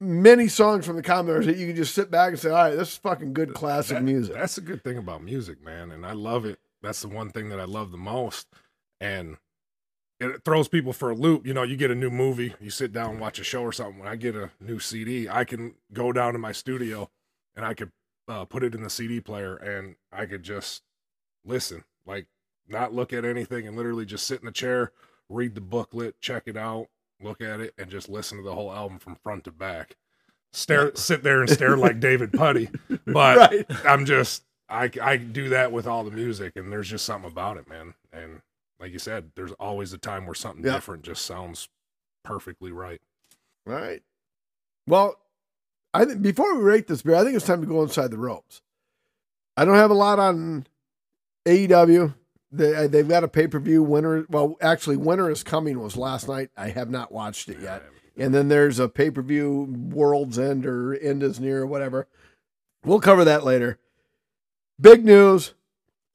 [0.00, 2.76] many songs from the Commodores that you can just sit back and say, all right,
[2.76, 4.34] this is fucking good classic That- music.
[4.34, 6.58] That's the good thing about music, man, and I love it.
[6.82, 8.46] That's the one thing that I love the most,
[9.00, 9.36] and
[10.20, 11.46] it throws people for a loop.
[11.46, 13.72] You know, you get a new movie, you sit down and watch a show or
[13.72, 13.98] something.
[13.98, 17.10] When I get a new CD, I can go down to my studio
[17.56, 17.90] and I could
[18.28, 20.82] uh, put it in the CD player, and I could just
[21.44, 22.26] listen, like
[22.68, 24.92] not look at anything, and literally just sit in a chair,
[25.28, 26.88] read the booklet, check it out,
[27.20, 29.96] look at it, and just listen to the whole album from front to back.
[30.52, 32.70] Stare, sit there and stare like David Puddy,
[33.06, 33.66] but right.
[33.84, 37.56] I'm just I I do that with all the music, and there's just something about
[37.56, 37.94] it, man.
[38.12, 38.40] And
[38.80, 41.68] like you said, there's always a time where something different just sounds
[42.24, 43.00] perfectly right.
[43.66, 44.02] Right.
[44.86, 45.16] Well,
[45.92, 48.18] I think before we rate this beer, I think it's time to go inside the
[48.18, 48.62] ropes.
[49.56, 50.66] I don't have a lot on
[51.46, 52.14] AEW.
[52.50, 54.24] They uh, they've got a pay per view winner.
[54.28, 56.50] Well, actually, winter is coming was last night.
[56.56, 57.82] I have not watched it yet.
[58.16, 62.08] And then there's a pay per view World's End or End is near or whatever.
[62.84, 63.78] We'll cover that later.
[64.80, 65.54] Big news: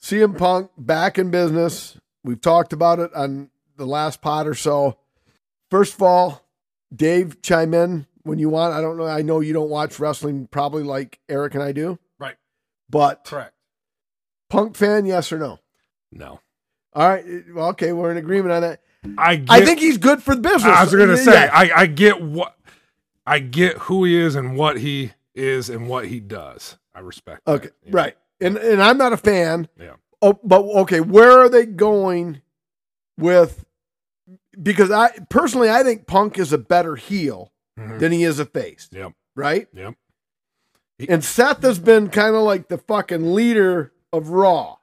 [0.01, 1.97] CM Punk back in business.
[2.23, 4.97] We've talked about it on the last pod or so.
[5.69, 6.45] First of all,
[6.95, 8.73] Dave, chime in when you want.
[8.73, 9.05] I don't know.
[9.05, 11.99] I know you don't watch wrestling probably like Eric and I do.
[12.17, 12.35] Right.
[12.89, 13.53] But Correct.
[14.49, 15.59] Punk fan, yes or no?
[16.17, 16.39] No,
[16.93, 17.25] All right.
[17.53, 18.81] Well, okay, we're in agreement on that.
[19.17, 20.63] I get, I think he's good for the business.
[20.75, 21.49] I was gonna say Yeah.
[21.53, 22.55] I I get what
[23.25, 26.77] I get who he is and what he is and what he does.
[26.95, 27.41] I respect.
[27.45, 27.91] that, Okay, know?
[27.91, 28.15] right.
[28.39, 29.67] And and I'm not a fan.
[29.79, 29.93] Yeah.
[30.21, 32.41] Oh, but okay, where are they going
[33.17, 33.65] with?
[34.61, 37.99] Because I personally, I think Punk is a better heel Mhm.
[37.99, 38.87] than he is a face.
[38.91, 39.13] Yep.
[39.35, 39.67] Right.
[39.73, 39.95] Yep.
[41.09, 44.77] And Seth has been kind of like the fucking leader of Raw.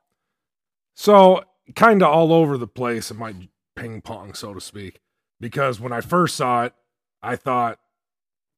[1.00, 1.44] So
[1.76, 3.34] kind of all over the place in my
[3.74, 5.00] ping pong, so to speak.
[5.40, 6.74] Because when I first saw it,
[7.22, 7.78] I thought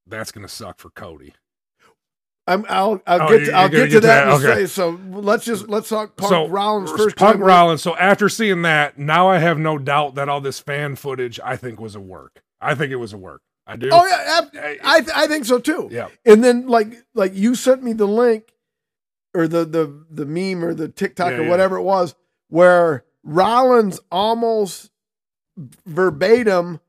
[0.05, 1.33] that's gonna suck for Cody.
[2.45, 4.27] I'm, I'll I'll Oh, get to, I'll gonna get to that.
[4.27, 4.65] in a Okay.
[4.65, 7.15] So let's just let's talk Punk so Rollins first, first.
[7.15, 7.81] Punk time- Rollins.
[7.81, 11.55] So after seeing that, now I have no doubt that all this fan footage I
[11.55, 12.43] think was a work.
[12.59, 13.41] I think it was a work.
[13.65, 13.87] I do.
[13.89, 15.87] Oh yeah, I- I I think so too.
[15.89, 16.09] yeah.
[16.25, 18.51] And then like like you sent me the link
[19.33, 21.49] or the the the meme or the TikTok Yeah, or yeah.
[21.49, 22.13] whatever it was
[22.53, 24.91] where Rollins almost
[25.87, 26.79] verbatim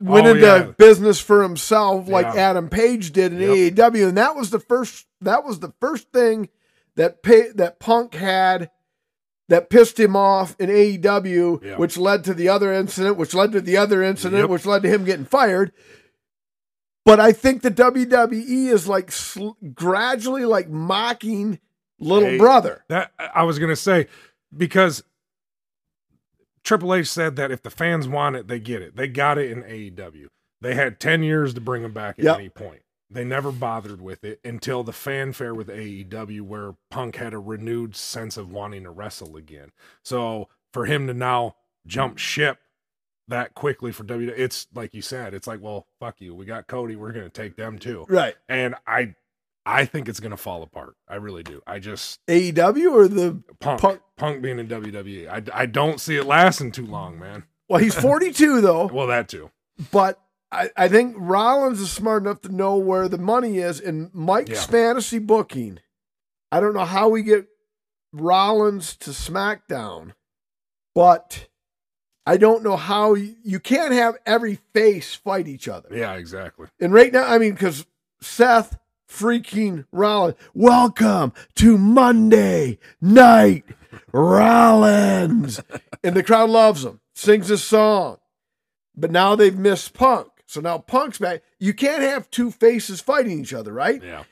[0.00, 0.62] went Oh, into yeah.
[0.78, 2.50] business for himself like Yeah.
[2.50, 3.50] Adam Page did in Yep.
[3.50, 6.48] AEW and that was the first that was the first thing
[6.96, 8.70] that pa- that Punk had
[9.48, 11.76] that pissed him off in AEW Yeah.
[11.76, 14.50] which led to the other incident which led to the other incident Yep.
[14.50, 15.72] which led to him getting fired
[17.04, 21.58] but I think the WWE is like sl- gradually like mocking
[21.98, 22.38] little Hey.
[22.38, 22.84] brother.
[22.88, 24.08] That I was gonna say
[24.56, 25.02] because
[26.64, 28.96] Triple H said that if the fans want it, they get it.
[28.96, 30.26] They got it in AEW.
[30.60, 32.36] They had ten years to bring him back at Yep.
[32.38, 32.82] any point.
[33.10, 37.94] They never bothered with it until the fanfare with AEW, where Punk had a renewed
[37.96, 39.72] sense of wanting to wrestle again.
[40.02, 42.58] So for him to now jump ship
[43.28, 46.34] that quickly for WWE, it's like you said, it's like, well, fuck you.
[46.34, 46.96] We got Cody.
[46.96, 48.36] We're gonna take them too Right.
[48.48, 49.14] and I
[49.64, 50.96] I think it's gonna fall apart.
[51.08, 51.62] I really do.
[51.66, 55.28] I just AEW or the punk Punk- punk, being in WWE.
[55.28, 57.44] I I don't see it lasting too long, man.
[57.68, 59.50] well, he's 42 though, Well, that too.
[59.92, 60.20] but
[60.50, 64.50] I, I think Rollins is smart enough to know where the money is in Mike's
[64.50, 64.66] Yeah.
[64.66, 65.78] fantasy booking.
[66.50, 67.46] I don't know how we get
[68.12, 70.12] Rollins to SmackDown,
[70.94, 71.48] but
[72.26, 75.88] I don't know how you, you can't have every face fight each other.
[75.90, 76.66] Yeah, exactly.
[76.80, 77.86] And right now, I mean, because
[78.20, 78.76] Seth
[79.12, 83.64] freaking Rollins, welcome to Monday Night
[84.12, 85.60] Rollins.
[86.02, 88.18] and the crowd loves him, sings his song.
[88.96, 90.28] But now they've missed Punk.
[90.46, 91.42] So now Punk's back.
[91.58, 94.02] You can't have two faces fighting each other, right?
[94.02, 94.24] Yeah.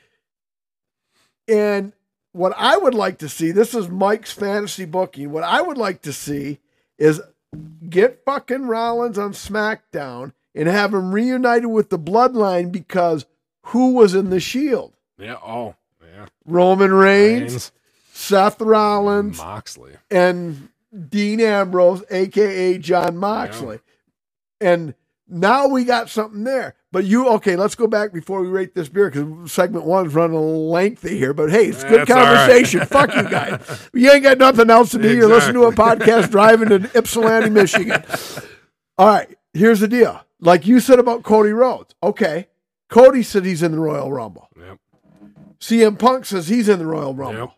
[1.47, 1.93] And
[2.31, 5.31] what I would like to see, this is Mike's fantasy booking.
[5.31, 6.59] What I would like to see
[6.97, 7.21] is
[7.87, 13.25] get fucking Rollins on SmackDown and have him reunited with the bloodline because
[13.65, 14.93] who was in the Shield?
[15.17, 15.35] Yeah.
[15.35, 16.25] Oh, yeah.
[16.45, 17.71] Roman Reigns, Reigns,
[18.13, 19.93] Seth Rollins, Moxley.
[20.09, 20.69] and
[21.09, 23.79] Dean Ambrose, aka Jon Moxley.
[24.59, 24.93] And
[25.27, 26.75] now we got something there.
[26.91, 27.55] But you okay?
[27.55, 31.33] Let's go back before we rate this beer because segment one's running lengthy here.
[31.33, 32.35] But hey, it's good That's all right.
[32.37, 32.85] conversation.
[32.85, 33.89] Fuck you guys.
[33.93, 35.15] You ain't got nothing else to do.
[35.15, 38.03] You're listening to a podcast driving to Ypsilanti, Michigan.
[38.97, 40.21] All right, here's the deal.
[40.41, 41.95] Like you said about Cody Rhodes.
[42.03, 42.47] Okay,
[42.91, 44.47] Cody said he's in the Royal Rumble.
[44.59, 44.77] Yep.
[45.59, 47.39] CM Punk says he's in the Royal Rumble.
[47.39, 47.51] Yep.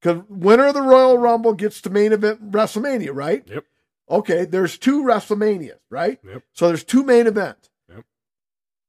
[0.00, 3.42] Because winner of the Royal Rumble gets to main event WrestleMania, right?
[3.46, 3.64] Yep.
[4.10, 6.18] Okay, there's two WrestleManias, right?
[6.24, 6.42] Yep.
[6.54, 7.70] So there's two main events.
[7.88, 8.04] Yep.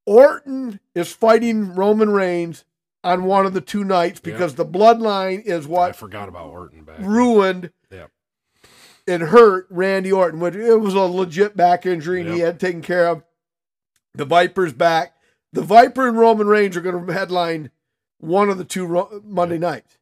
[0.06, 2.64] Orton is fighting Roman Reigns
[3.02, 6.84] on one of the two nights because the bloodline is what I forgot about Orton
[6.84, 6.98] back.
[7.00, 8.10] ruined Yep.
[9.06, 10.40] and hurt Randy Orton.
[10.40, 13.22] Which it was a legit back injury and he had taken care of.
[14.14, 15.14] The Viper's back.
[15.52, 17.70] The Viper and Roman Reigns are going to headline
[18.18, 19.98] one of the two Ro- Monday nights.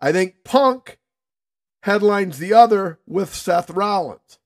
[0.00, 0.98] I think Punk
[1.82, 4.38] headlines the other with Seth Rollins.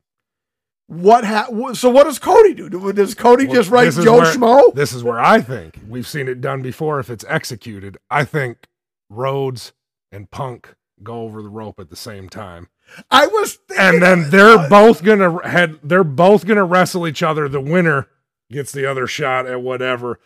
[0.86, 2.68] What ha- so what does Cody do?
[2.68, 4.74] Do- Does Cody Well, just write Joe where- Schmo?
[4.74, 6.98] This is where I think we've seen it done before.
[6.98, 8.66] If it's executed, I think
[9.08, 9.72] Rhodes
[10.10, 12.68] and Punk go over the rope at the same time,
[13.10, 15.78] I was thinking and then they're both gonna head.
[15.84, 17.48] They're both gonna wrestle each other.
[17.48, 18.08] The winner
[18.50, 20.20] gets the other shot at whatever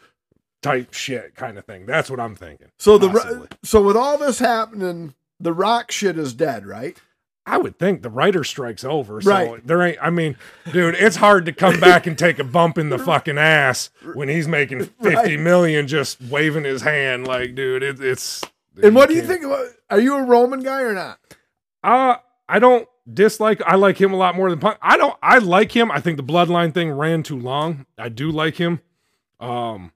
[0.62, 1.87] type shit kind of thing.
[1.87, 2.68] That's what I'm thinking.
[2.78, 3.48] so the possibly.
[3.62, 6.96] so with all this happening, the Rock shit is dead, right?
[7.46, 9.20] I would think the writer strike's over.
[9.20, 9.66] So Right.
[9.66, 9.98] there ain't.
[10.00, 10.37] I mean,
[10.72, 14.30] dude, it's hard to come back and take a bump in the fucking ass when
[14.30, 15.88] he's making fifty million Right.
[15.90, 17.26] just waving his hand.
[17.26, 18.40] Like, dude, it, it's.
[18.82, 19.66] And what do you think about?
[19.90, 21.18] Are you a Roman guy or not?
[21.82, 22.16] Uh,
[22.48, 23.61] I don't dislike.
[23.67, 24.79] I like him a lot more than Punk.
[24.83, 25.17] I don't.
[25.23, 25.90] I like him.
[25.90, 27.87] I think the bloodline thing ran too long.
[27.99, 28.81] I do like him.
[29.40, 29.93] Um,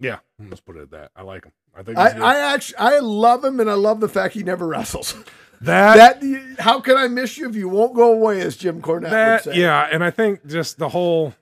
[0.00, 1.10] yeah, let's put it at that.
[1.16, 1.52] I like him.
[1.74, 2.10] I think I.
[2.18, 5.14] I actually I love him and I love the fact he never wrestles.
[5.62, 9.10] that that how can I miss you if you won't go away, as Jim Cornette
[9.10, 9.60] that would say.
[9.60, 11.34] yeah, and I think just the whole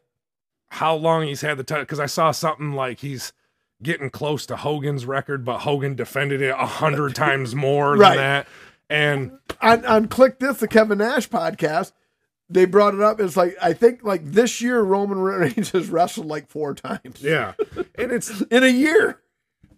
[0.68, 3.32] how long he's had the title because I saw something like he's
[3.82, 8.10] getting close to Hogan's record, but Hogan defended it a hundred times more Right.
[8.10, 8.48] than that.
[8.94, 11.90] And On on Kliq This, the Kevin Nash podcast,
[12.48, 13.18] they brought it up.
[13.18, 17.20] It's like I think like this year Roman Reigns has wrestled like four times.
[17.20, 17.54] yeah,
[17.96, 19.20] and it's In a year.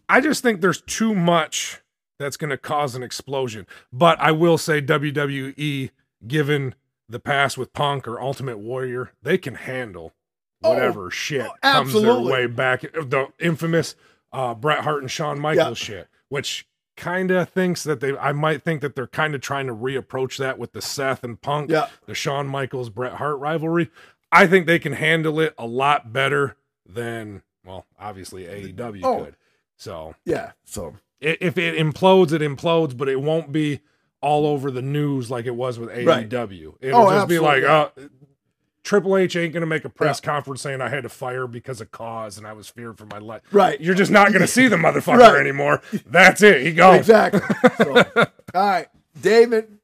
[0.08, 1.80] I just think there's too much
[2.18, 3.66] that's going to cause an explosion.
[3.92, 5.90] But I will say WWE,
[6.28, 6.74] given
[7.08, 10.12] the past with Punk or Ultimate Warrior, they can handle
[10.60, 12.82] whatever shit oh, comes their way back.
[12.82, 13.96] The infamous
[14.32, 18.62] uh, Bret Hart and Shawn Michaels shit, which kind of thinks that they, I might
[18.62, 21.88] think that they're kind of trying to reapproach that with the Seth and Punk, Yeah.
[22.06, 23.90] the Shawn Michaels Bret Hart rivalry.
[24.32, 26.56] I think they can handle it a lot better
[26.88, 29.24] than, well, obviously AEW Oh.
[29.24, 29.36] could.
[29.76, 30.52] So Yeah.
[30.64, 33.80] So if it implodes, it implodes, but it won't be
[34.22, 36.28] all over the news like it was with Right.
[36.28, 36.76] AEW.
[36.80, 38.16] It'll Oh, just be like, uh, absolutely.
[38.86, 41.90] Triple H ain't gonna make a press conference saying I had to fire because of
[41.90, 43.42] cause and I was feared for my life.
[43.50, 43.80] right.
[43.80, 45.40] You're just not gonna see the motherfucker Right.
[45.40, 45.82] anymore.
[46.06, 46.62] That's it.
[46.64, 46.98] He goes.
[47.00, 47.40] Exactly.
[47.78, 48.86] So, all right,
[49.20, 49.76] David,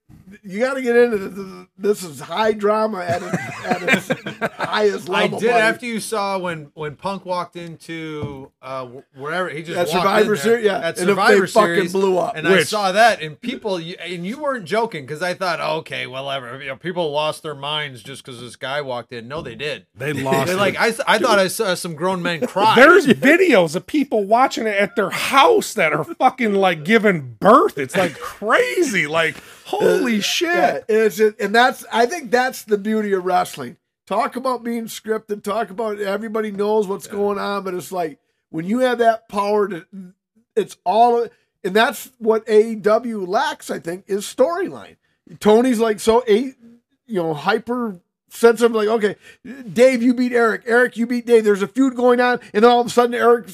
[0.42, 1.66] you got to get into this.
[1.78, 5.36] This is high drama at its, at its highest level.
[5.38, 5.62] I did buddy.
[5.62, 10.20] after you saw when when Punk walked into uh wherever he just at walked Survivor
[10.20, 12.36] in there, Series, yeah, that and if they Survivor fucking Series, blew up.
[12.36, 16.60] and I saw that and people and you weren't joking because I thought okay well
[16.60, 19.86] you know, people lost their minds just because this guy walked in no they did
[19.94, 20.46] They lost.
[20.48, 20.56] they it.
[20.56, 24.24] like I, s- I thought I saw some grown men cry There's videos of people
[24.24, 27.78] watching it at their house that are fucking like giving birth.
[27.78, 29.06] It's like crazy.
[29.06, 29.36] Like
[29.78, 30.54] holy uh, shit.
[30.54, 33.76] Yeah, it's and that's I think that's the beauty of wrestling.
[34.06, 35.42] Talk about being scripted.
[35.42, 38.18] Talk about everybody knows what's going on, but it's like
[38.50, 39.86] when you have that power to,
[40.54, 41.26] it's all,
[41.64, 43.70] and that's what AEW lacks.
[43.70, 44.96] I think is storyline.
[45.40, 46.52] Tony's like so a,
[47.06, 48.00] you know, hyper
[48.32, 48.72] sensitive.
[48.72, 49.16] Like, okay,
[49.72, 50.62] Dave, you beat Eric.
[50.66, 51.44] Eric, you beat Dave.
[51.44, 53.48] There's a feud going on, and then all of a sudden Eric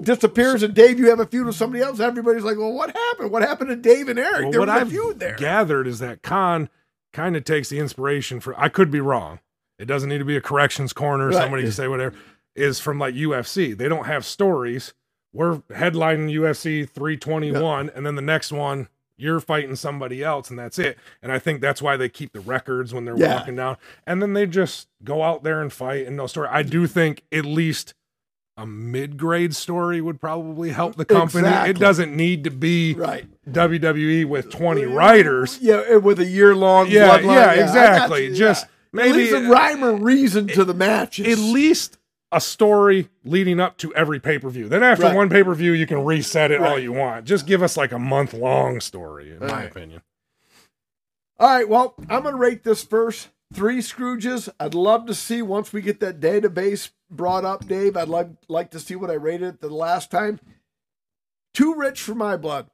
[0.00, 2.00] disappears, and Dave, you have a feud with somebody else.
[2.00, 3.30] Everybody's like, well, what happened?
[3.30, 4.42] What happened to Dave and Eric?
[4.42, 5.36] Well, there what was a I've feud there.
[5.36, 6.68] gathered is that Khan
[7.12, 8.58] kind of takes the inspiration for.
[8.60, 9.40] I could be wrong.
[9.78, 11.28] It doesn't need to be a corrections corner.
[11.28, 11.34] Right.
[11.36, 12.14] Somebody can say whatever.
[12.54, 13.76] Is from like UFC.
[13.76, 14.92] They don't have stories.
[15.32, 18.88] We're headlining UFC 321, and then the next one
[19.20, 20.98] you're fighting somebody else, and that's it.
[21.22, 23.36] And I think that's why they keep the records when they're Yeah.
[23.36, 26.48] walking down, and then they just go out there and fight and no story.
[26.50, 27.94] I do think at least
[28.56, 31.46] a mid-grade story would probably help the company.
[31.46, 31.70] Exactly.
[31.70, 33.26] It doesn't need to be Right.
[33.50, 35.58] WWE with 20 writers.
[35.62, 37.34] Yeah, eh, with a year long Yeah, bloodline.
[37.34, 38.34] yeah, exactly.
[38.34, 41.26] Just At maybe least a rhyme or reason to the matches.
[41.26, 41.96] at least
[42.32, 44.68] a story leading up to every pay-per-view.
[44.68, 45.16] Then after Right.
[45.16, 47.24] one pay-per-view, you can reset it all you want.
[47.26, 49.70] Just give us like a month-long story, in my Right.
[49.70, 50.02] opinion.
[51.38, 54.48] All right, well, I'm going to rate this first three Scrooges.
[54.60, 57.96] I'd love to see once we get that database brought up, Dave.
[57.96, 60.38] I'd like like to see what I rated it the last time.
[61.54, 62.70] Too rich for my blood.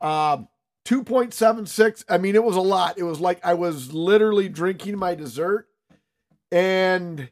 [0.00, 0.48] Um,
[0.86, 2.04] 2.76.
[2.08, 2.96] I mean, it was a lot.
[2.96, 5.68] It was like I was literally drinking my dessert.
[6.50, 7.30] And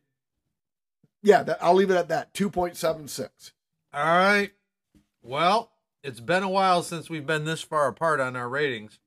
[1.23, 2.33] yeah, that, I'll leave it at that.
[2.35, 3.53] 2.76.
[3.93, 4.51] All right.
[5.23, 5.71] Well,
[6.03, 8.99] it's been a while since we've been this far apart on our ratings.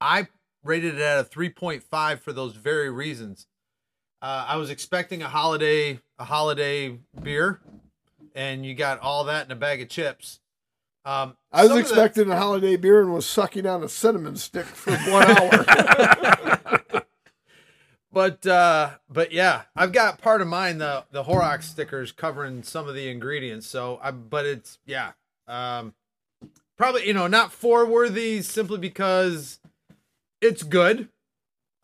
[0.00, 0.28] I
[0.64, 3.46] rated it at a 3.5 for those very reasons.
[4.20, 7.60] Uh, I was expecting a holiday a holiday beer,
[8.36, 10.38] and you got all that in a bag of chips.
[11.04, 14.36] Um, I was of the- expecting a holiday beer and was sucking on a cinnamon
[14.36, 16.80] stick for one hour.
[18.12, 22.88] But uh but yeah, I've got part of mine the the Horrocks stickers covering some
[22.88, 23.66] of the ingredients.
[23.66, 25.12] So I but it's yeah.
[25.48, 25.94] Um
[26.76, 29.60] probably you know not four worthy simply because
[30.40, 31.08] it's good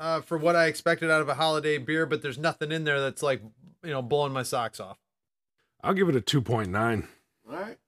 [0.01, 3.01] uh for what I expected out of a holiday beer, but there's nothing in there
[3.01, 3.41] that's like
[3.83, 4.99] you know blowing my socks off.
[5.83, 7.07] I'll give it a 2.9.
[7.49, 7.79] All right.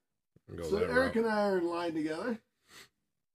[0.62, 1.16] So Eric route.
[1.16, 2.38] and I are in line together.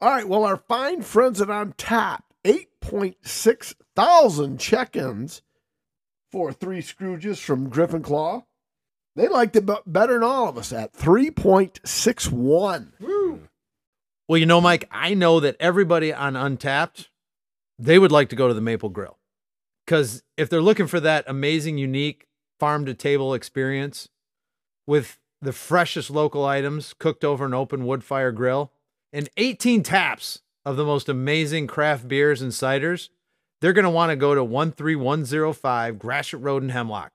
[0.01, 0.27] All right.
[0.27, 5.41] Well, our fine friends at Untappd, 8.6 thousand check-ins
[6.31, 8.43] for three Scrooges from Griffin Claw.
[9.15, 12.91] They liked it better than all of us at 3.61.
[14.27, 17.07] Well, you know, Mike, I know that everybody on Untappd,
[17.79, 19.17] they would like to go to the Maple Grill.
[19.85, 22.27] Because if they're looking for that amazing, unique
[22.59, 24.09] farm to table experience
[24.85, 28.71] with the freshest local items cooked over an open wood fire grill
[29.13, 33.09] and 18 taps of the most amazing craft beers and ciders,
[33.61, 37.11] they're going to want to go to 13105 Gratiot Road in Hemlock.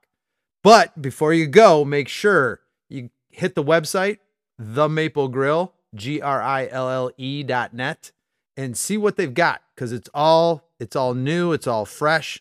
[0.63, 4.19] But before you go, make sure you hit the website,
[4.59, 8.13] The Maple Grill, G R I L L E dot net,
[8.57, 12.41] and see what they've got because it's all it's all new, it's all fresh.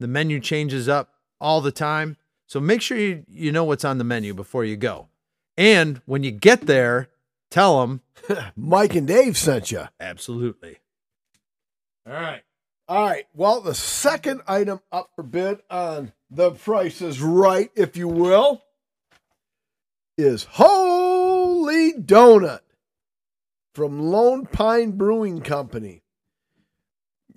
[0.00, 3.98] The menu changes up all the time, so make sure you you know what's on
[3.98, 5.08] the menu before you go.
[5.56, 7.08] And when you get there,
[7.50, 8.02] tell them
[8.56, 9.84] Mike and Dave sent you.
[10.00, 10.78] absolutely.
[12.06, 12.42] All right.
[12.88, 13.26] All right.
[13.34, 18.62] Well, the second item up for bid on the price is right, if you will,
[20.16, 22.60] is Holy Donut
[23.74, 26.02] from Lone Pine Brewing Company.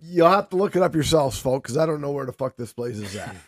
[0.03, 2.55] You'll have to look it up yourselves, folks, because I don't know where the fuck
[2.57, 3.36] this place is at.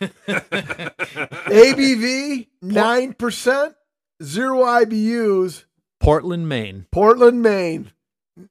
[1.48, 3.74] ABV, 9%,
[4.22, 5.64] zero IBUs,
[6.04, 6.86] Portland, Maine.
[6.90, 7.92] Portland, Maine.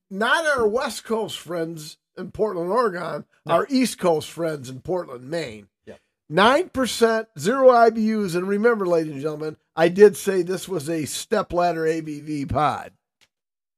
[0.09, 5.67] Not our West Coast friends in Portland, Oregon, our East Coast friends in Portland, Maine.
[5.85, 5.99] Yep.
[6.31, 8.35] 9%, zero IBUs.
[8.35, 12.91] And remember, ladies and gentlemen, I did say this was a stepladder ABV pod.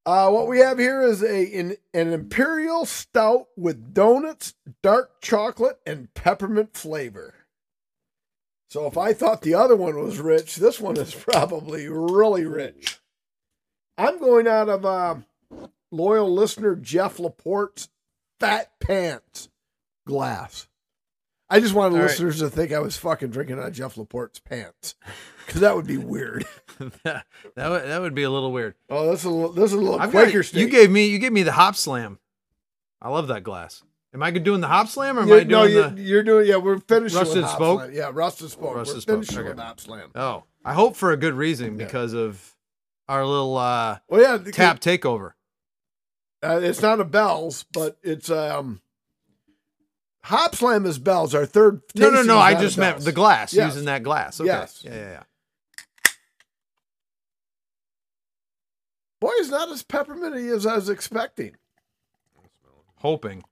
[0.06, 4.54] Uh, what we have here is a an, an imperial stout with donuts,
[4.84, 7.34] dark chocolate, and peppermint flavor.
[8.70, 13.00] So if I thought the other one was rich, this one is probably really rich.
[13.98, 15.16] I'm going out of uh,
[15.92, 17.90] loyal listener Jeff Laporte's
[18.40, 19.50] Fat Pants
[20.06, 20.68] glass.
[21.50, 22.10] I just wanted All right.
[22.10, 24.96] listeners to think I was fucking drinking out of Jeff Laporte's pants,
[25.46, 26.46] because that would be weird.
[27.04, 27.24] that
[27.56, 28.74] would that would be a little weird.
[28.90, 31.08] Oh, this is a, little- this is a little I've got- Quaker you gave me
[31.08, 32.18] you gave me the hop slam.
[33.02, 33.84] I love that glass.
[34.14, 36.02] Am I doing the hop slam or am I doing no, you, the?
[36.02, 36.48] you're doing.
[36.48, 37.80] Yeah, we're finishing Rusted with Hop Spoke?
[37.82, 37.94] Slam.
[37.94, 38.76] Yeah, rusted spoke.
[38.76, 39.50] Rusted we're Spoke, finishing okay.
[39.50, 40.12] with Hop Slam.
[40.16, 42.55] Oh, I hope for a good reason because of
[43.08, 45.32] our little uh, Well, yeah, tap takeover.
[46.44, 48.82] Uh, it's not a Bell's, but it's um.
[50.24, 51.36] Hop Slam is Bell's.
[51.36, 51.82] Our third.
[51.96, 52.38] No, no, no.
[52.38, 53.06] I just meant Bell's.
[53.06, 53.74] the glass Yes.
[53.74, 54.40] using that glass.
[54.40, 54.48] Okay.
[54.48, 54.82] Yes.
[54.84, 55.24] Yeah, yeah, yeah.
[59.22, 61.56] Boy, it's not as pepperminty as I was expecting.
[62.98, 63.44] Hoping.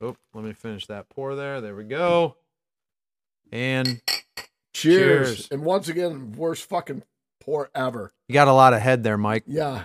[0.00, 1.60] Oh, let me finish that pour there.
[1.60, 2.36] There we go.
[3.52, 4.00] And
[4.72, 5.36] Cheers.
[5.36, 5.48] Cheers.
[5.50, 7.02] And once again, worst fucking
[7.50, 8.12] pour ever.
[8.28, 9.42] you got a lot of head there, Mike.
[9.44, 9.82] Yeah.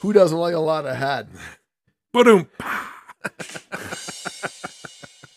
[0.00, 1.28] Who doesn't like a lot of head?
[2.12, 2.48] Boom.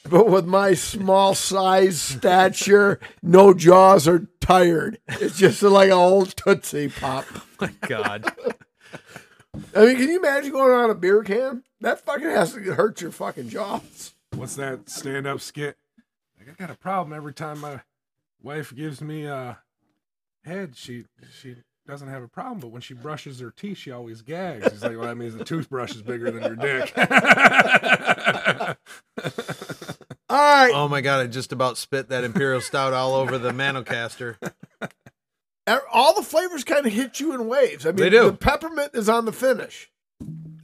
[0.03, 4.97] But with my small size stature, no jaws are tired.
[5.07, 7.23] It's just like an old Tootsie Pop.
[7.33, 8.25] Oh, my God.
[9.73, 11.63] I mean, can you imagine going on a beer can?
[11.79, 14.13] That fucking has to hurt your fucking jaws.
[14.35, 15.77] What's that stand up skit?
[16.37, 17.81] Like, I got a problem every time my
[18.41, 19.59] wife gives me a
[20.43, 20.75] head.
[20.75, 21.05] She
[21.41, 21.55] she
[21.87, 24.71] doesn't have a problem, but when she brushes her teeth, she always gags.
[24.71, 26.93] He's like, well, that means the toothbrush is bigger than your dick.
[30.29, 30.71] All right.
[30.73, 34.37] Oh my God, I just about spit that Imperial Stout all over the Manocaster.
[35.91, 37.85] All the flavors kind of hit you in waves.
[37.85, 38.31] I mean, They do.
[38.31, 39.91] the peppermint is on the finish.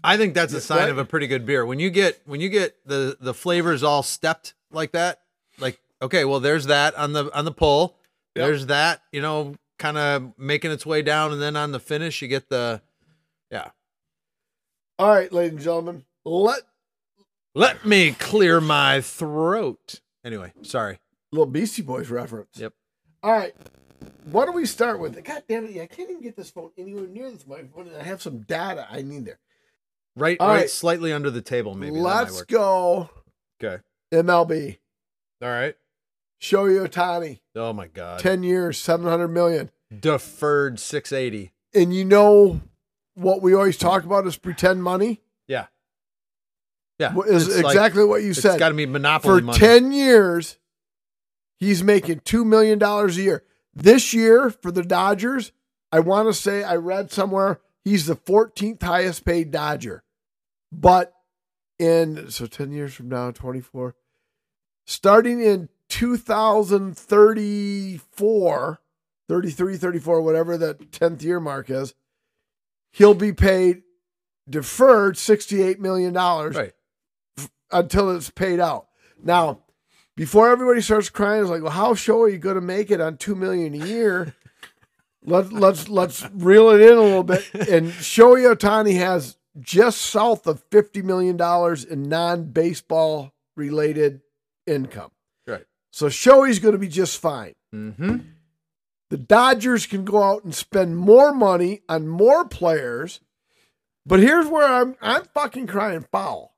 [0.03, 0.89] I think that's a sign Right.
[0.89, 1.65] of a pretty good beer.
[1.65, 5.21] When you get when you get the the flavors all stepped like that,
[5.59, 7.95] like okay, well there's that on the on the pull.
[8.36, 8.45] Yep.
[8.45, 12.21] There's that, you know, kind of making its way down and then on the finish
[12.21, 12.82] you get the
[13.51, 13.69] yeah.
[14.99, 16.61] All right, ladies and gentlemen, let
[17.53, 20.01] Let me clear my throat.
[20.25, 20.99] Anyway, sorry.
[21.32, 22.49] little Beastie Boys reference.
[22.55, 22.73] Yep.
[23.23, 23.55] All right.
[24.25, 25.23] What do we start with?
[25.23, 25.82] God damn it!
[25.82, 27.89] I can't even get this phone anywhere near this microphone.
[27.97, 29.39] I have some data I need there.
[30.15, 30.69] Right All right, right.
[30.69, 31.95] slightly under the table maybe.
[31.99, 33.09] Let's go
[33.63, 33.82] Okay.
[34.13, 34.78] MLB.
[35.41, 35.75] All right.
[36.41, 38.19] Shohei Ohtani, Oh my god.
[38.19, 39.71] ten years, seven hundred million.
[39.97, 41.51] Deferred 680.
[41.73, 42.61] And you know
[43.15, 45.21] what we always talk about is pretend money.
[45.47, 45.67] Yeah.
[46.99, 47.15] Yeah.
[47.25, 48.59] Is it's like- exactly what you it's said.
[48.59, 49.57] got to be monopoly For money.
[49.59, 50.57] ten years,
[51.59, 53.43] he's making two million dollars a year.
[53.73, 55.51] This year for the Dodgers,
[55.91, 60.03] I want to say I read somewhere he's the 14th highest paid Dodger.
[60.71, 61.13] But
[61.79, 63.95] in so 10 years from now, 24,
[64.85, 68.79] starting in 2034,
[69.27, 71.95] 33, 34, whatever that 10th year mark is,
[72.91, 73.81] he'll be paid
[74.47, 76.73] deferred $68 million Right.
[77.71, 78.87] until it's paid out.
[79.23, 79.61] Now,
[80.15, 83.01] before everybody starts crying, it's like, well, how show are you going to make it
[83.01, 84.35] on two million a year?
[85.23, 87.43] let's let's let's reel it in a little bit.
[87.53, 94.21] And Shohei Ohtani has just south of fifty million dollars in non-baseball related
[94.67, 95.09] income.
[95.97, 97.55] So Shohei's going to be just fine.
[97.73, 98.23] Mhm.
[99.09, 103.19] The Dodgers can go out and spend more money on more players.
[104.05, 106.53] But here's where I'm I'm fucking crying foul.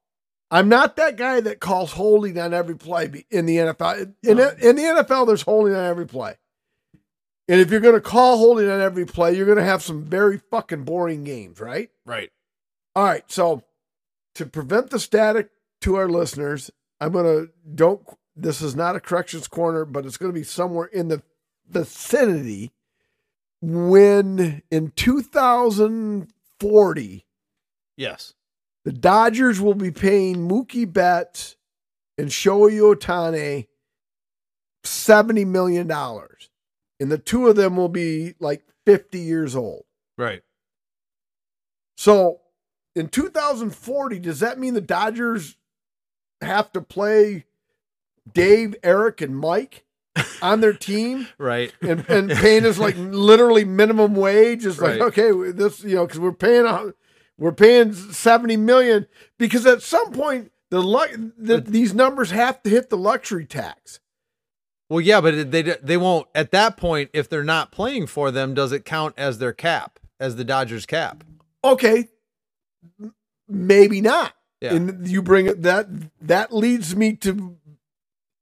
[0.51, 4.13] I'm not that guy that calls holding on every play in the NFL.
[4.23, 4.49] In, No.
[4.61, 6.35] in the NFL, there's holding on every play.
[7.47, 10.03] And if you're going to call holding on every play, you're going to have some
[10.03, 11.89] very fucking boring games, right?
[12.05, 12.29] Right.
[12.93, 13.23] All right.
[13.31, 13.63] So
[14.35, 18.01] to prevent the static to our listeners, I'm going to don't
[18.41, 21.21] this is not a corrections corner, but it's going to be somewhere in the
[21.67, 22.71] vicinity
[23.61, 27.25] when in 2040
[27.97, 28.33] Yes.
[28.85, 31.57] the Dodgers will be paying Mookie Betts
[32.17, 33.67] and Shohei Ohtani
[34.83, 35.89] $70 million.
[35.91, 39.83] And the two of them will be like 50 years old.
[40.17, 40.41] Right.
[41.97, 42.39] So
[42.95, 45.57] in 2040, does that mean the Dodgers
[46.41, 47.45] have to play
[48.32, 49.86] Dave, Eric, and Mike
[50.41, 51.28] on their team?
[51.38, 51.74] Right.
[51.82, 55.01] And, and paying us like literally minimum wage is like, Right.
[55.17, 56.93] okay, this, you know, because we're paying, a-
[57.38, 59.07] we're paying 70 million
[59.38, 60.82] because at some point, the,
[61.38, 63.99] the these numbers have to hit the luxury tax.
[64.88, 68.53] Well, yeah, but they they won't at that point if they're not playing for them.
[68.53, 71.24] Does it count as their cap, as the Dodgers cap?
[71.63, 72.09] Okay,
[73.47, 74.34] maybe not.
[74.61, 74.74] Yeah.
[74.74, 75.88] And you bring it that
[76.22, 77.57] that leads me to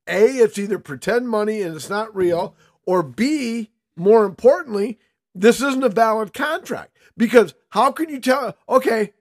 [0.08, 2.56] A, it's either pretend money and it's not real,
[2.86, 5.00] or B, more importantly,
[5.36, 6.98] this isn't a valid contract.
[7.16, 9.14] Because how can you tell okay,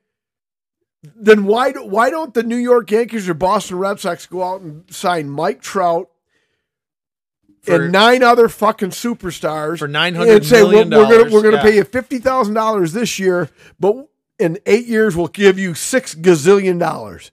[1.03, 4.61] then why do, why don't the New York Yankees or Boston Red Sox go out
[4.61, 6.11] and sign Mike Trout
[7.62, 11.43] For- and nine other fucking superstars For nine hundred and say we're, we're gonna we're
[11.43, 11.62] gonna yeah.
[11.62, 14.09] pay you fifty thousand dollars this year, but
[14.39, 17.30] in eight years we'll give you six gazillion dollars.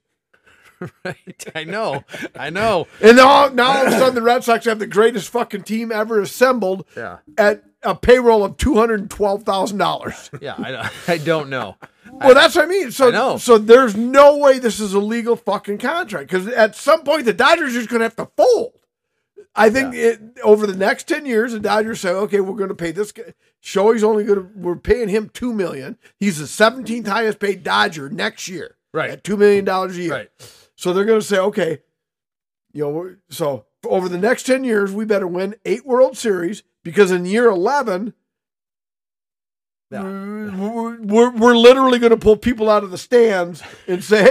[1.04, 1.44] Right.
[1.54, 2.04] I know.
[2.34, 2.86] I know.
[3.00, 5.90] And now, now all of a sudden the Red Sox have the greatest fucking team
[5.92, 7.18] ever assembled Yeah.
[7.38, 10.30] at a payroll of two hundred and twelve thousand dollars.
[10.40, 10.54] Yeah.
[10.58, 11.76] I, I don't know.
[12.12, 12.90] Well, that's what I mean.
[12.90, 17.02] So, I so there's no way this is a legal fucking contract because at some
[17.02, 18.72] point the Dodgers are just gonna have to fold.
[19.56, 22.74] I think it, over the next ten years, the Dodgers say, okay, we're going to
[22.74, 23.34] pay this guy.
[23.62, 25.96] Shohei's only going to we're paying him two million.
[26.18, 29.10] He's the seventeenth highest paid Dodger next year, Right.
[29.10, 30.12] At two million dollars a year.
[30.12, 30.30] Right.
[30.76, 31.78] So they're going to say, okay,
[32.72, 37.10] you know, so over the next 10 years, we better win eight World Series because
[37.12, 38.12] in year 11,
[39.90, 40.02] Yeah.
[40.02, 44.22] we're, we're, we're literally going to pull people out of the stands and say,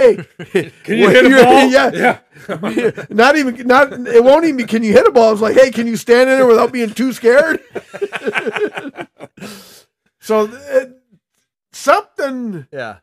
[0.52, 1.66] hey, Can you hit a ball?
[1.70, 1.90] Yeah.
[1.94, 3.04] Yeah.
[3.10, 5.32] not even, not, it won't even be, can you hit a ball?
[5.32, 7.60] It's like, hey, can you stand in there without being too scared?
[10.20, 11.00] so it,
[11.72, 12.98] something, Yeah.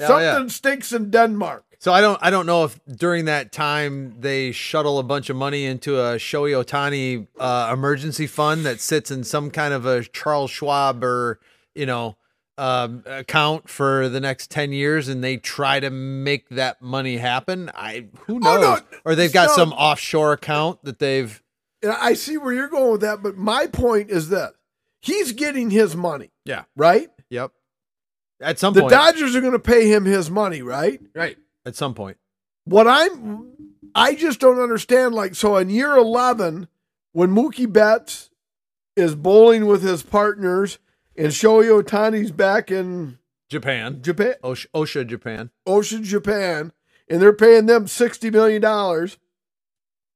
[0.00, 0.48] Yeah, oh, something yeah.
[0.48, 1.64] stinks in Denmark.
[1.82, 5.36] So I don't I don't know if during that time they shuttle a bunch of
[5.36, 10.04] money into a Shohei Ohtani uh, emergency fund that sits in some kind of a
[10.04, 11.40] Charles Schwab or
[11.74, 12.18] you know
[12.58, 17.70] um, account for the next ten years, and they try to make that money happen.
[17.74, 18.60] I who Oh, knows?
[18.60, 19.56] no, or they've got no.
[19.56, 21.42] some offshore account that they've
[21.82, 24.52] And I see where you're going with that, but my point is that
[25.00, 27.08] he's getting his money, yeah right?
[27.30, 27.52] yep.
[28.38, 31.00] At some The point, the Dodgers are going to pay him his money, right?
[31.14, 31.38] right?
[31.70, 32.16] At some point,
[32.64, 33.52] What I'm,
[33.94, 35.14] I just don't understand.
[35.14, 36.66] Like, so in year 11,
[37.12, 38.30] when Mookie Betts
[38.96, 40.80] is bowling with his partners
[41.16, 43.18] and Shohei Ohtani's back in
[43.48, 45.50] Japan, Japan, Osha, Osha Japan.
[45.64, 46.72] Ocean, Japan,
[47.08, 49.08] and they're paying them $60 million,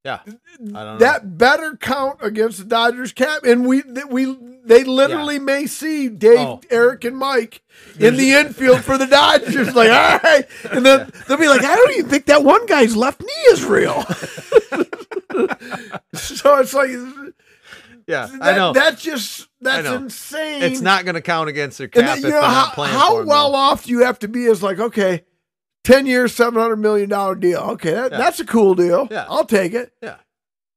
[0.05, 0.98] Yeah, I don't know.
[0.98, 3.44] that better count against the Dodgers cap.
[3.44, 6.61] And we, that we, they literally may see Dave, Oh.
[6.68, 7.62] Eric, and Mike
[7.98, 9.74] in the infield for the Dodgers.
[9.74, 10.44] Like, all right.
[10.70, 13.64] And then they'll be like, I don't even think that one guy's left knee is
[13.64, 14.02] real.
[16.14, 16.90] so it's like,
[18.07, 18.72] yeah, that, I know.
[18.74, 20.62] that's just, that's insane.
[20.62, 23.24] it's not going to count against their cap then, if you they're know, how, how
[23.24, 25.24] well off do you have to be is like, okay,
[25.85, 27.09] 10 years, $700 million
[27.41, 27.59] deal.
[27.61, 27.93] Okay.
[27.93, 28.18] That, Yeah.
[28.18, 29.07] That's a cool deal.
[29.11, 29.26] Yeah.
[29.28, 29.93] I'll take it.
[30.03, 30.16] Yeah.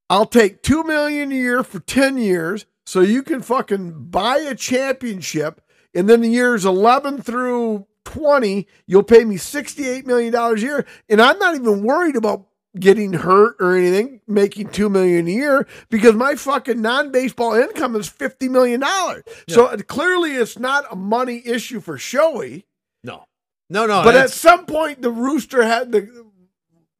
[0.09, 4.55] I'll take two million a year for ten years, so you can fucking buy a
[4.55, 5.59] championship,
[5.93, 10.85] and then the years eleven through twenty, you'll pay me sixty-eight million dollars a year,
[11.09, 12.45] and I'm not even worried about
[12.79, 18.07] getting hurt or anything, making two million a year because my fucking non-baseball income is
[18.07, 19.23] fifty million dollars.
[19.49, 22.63] So uh, clearly, it's not a money issue for Shohei.
[23.03, 23.25] No,
[23.69, 24.03] no, no.
[24.03, 26.25] but at some point, the rooster had the.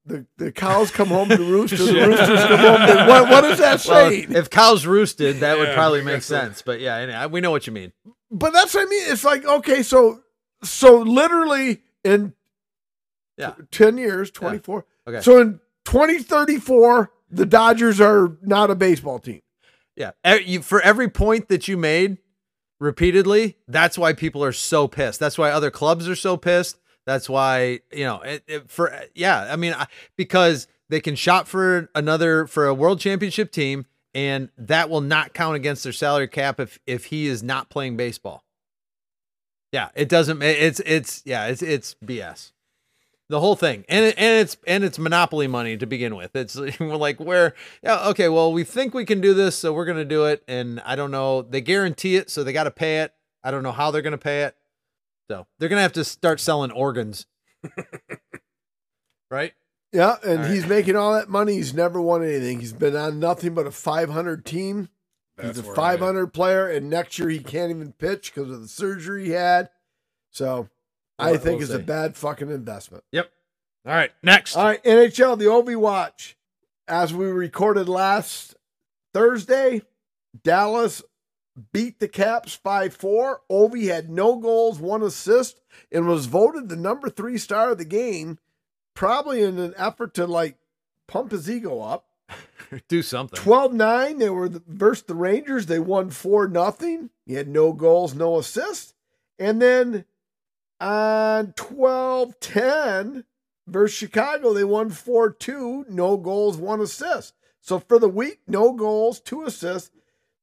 [0.06, 2.88] The, the cows come home to roost, the roosters come home.
[2.88, 6.40] To, what, does that well, if cows roosted, that would probably make guess so.
[6.40, 6.62] sense.
[6.62, 7.92] But yeah, anyway, we know what you mean.
[8.32, 9.04] but that's what I mean.
[9.08, 10.22] It's like okay, so
[10.64, 12.34] so literally in
[13.38, 13.50] Yeah.
[13.52, 14.86] t- ten years, twenty four.
[15.06, 15.20] Okay.
[15.20, 19.42] So in twenty thirty four, the Dodgers are not a baseball team.
[19.98, 22.20] Yeah, you- for every point that you made
[22.80, 25.20] repeatedly, that's why people are so pissed.
[25.20, 26.80] That's why other clubs are so pissed.
[27.06, 29.48] That's why you know it, it, for yeah.
[29.52, 34.50] I mean, I, because they can shop for another for a world championship team, and
[34.58, 38.44] that will not count against their salary cap if if he is not playing baseball.
[39.72, 40.42] Yeah, it doesn't.
[40.42, 41.48] It's it's yeah.
[41.48, 42.52] It's it's BS.
[43.30, 46.34] The whole thing, and it, and it's and it's monopoly money to begin with.
[46.34, 49.84] It's we're like where yeah okay well we think we can do this so we're
[49.86, 53.00] gonna do it and I don't know they guarantee it so they got to pay
[53.02, 53.14] it.
[53.44, 54.56] I don't know how they're gonna pay it.
[55.30, 57.26] So they're gonna have to start selling organs,
[59.30, 59.54] right?
[59.92, 60.54] Yeah, and All right.
[60.54, 61.56] he's making all that money.
[61.56, 62.60] He's never won anything.
[62.60, 64.90] He's been on nothing but a five hundred team.
[65.38, 68.62] That's he's a five hundred player, and next year he can't even pitch because of
[68.62, 69.70] the surgery he had.
[70.32, 70.70] So
[71.20, 73.04] I think it's a bad fucking investment.
[73.12, 73.32] Yep.
[73.86, 74.56] All right, next.
[74.56, 76.38] All right, NHL, the Ovi Watch.
[76.88, 78.56] As we recorded last
[79.14, 79.82] Thursday,
[80.44, 81.04] Dallas
[81.72, 83.42] beat the Caps 5 4.
[83.50, 85.60] Ovi had no goals, one assist,
[85.92, 88.40] and was voted the number three star of the game,
[88.94, 90.58] probably in an effort to like
[91.08, 92.06] pump his ego up.
[92.88, 93.38] Do something.
[93.38, 95.66] 12 9, they were the, versus the Rangers.
[95.66, 97.10] They won 4 nothing.
[97.26, 98.94] He had no goals, no assists.
[99.40, 100.06] And then
[100.80, 103.24] on 12 10
[103.68, 107.34] versus Chicago, they won 4 2, no goals, one assist.
[107.62, 109.92] So for the week, no goals, two assists.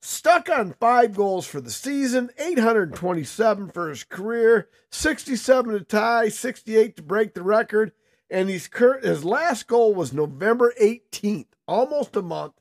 [0.02, 6.96] Stuck on five goals for the season, 827 for his career, 67 to tie, 68
[6.96, 7.92] to break the record.
[8.28, 12.52] And he's current his last goal was November 18th, almost a month,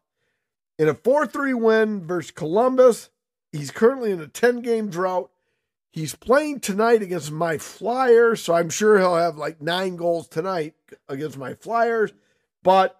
[0.79, 3.09] in a 4-3 win versus Columbus.
[3.51, 5.29] He's currently in a 10-game drought.
[5.93, 10.73] He's playing tonight against my Flyers, so I'm sure he'll have like nine goals tonight
[11.07, 12.11] against my Flyers.
[12.63, 12.99] But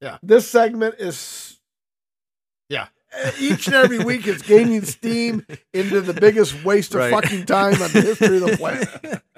[0.00, 0.18] Yeah.
[0.22, 1.60] this segment is
[2.68, 2.88] Yeah.
[3.38, 7.12] each and every week it's gaining steam into the biggest waste of Right.
[7.12, 9.22] fucking time on the history of the planet.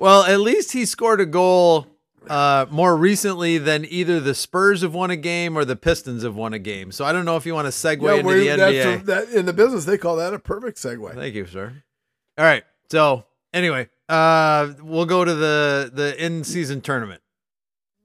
[0.00, 1.88] Well, at least he scored a goal
[2.28, 6.34] uh, more recently than either the Spurs have won a game or the Pistons have
[6.36, 6.92] won a game.
[6.92, 9.00] So I don't know if you want to segue Yeah, into the NBA.
[9.00, 11.14] a- that, in the business, they call that a perfect segue.
[11.14, 11.82] Thank you, sir.
[12.36, 12.62] All right.
[12.90, 17.20] So anyway, uh, we'll go to the the in season tournament.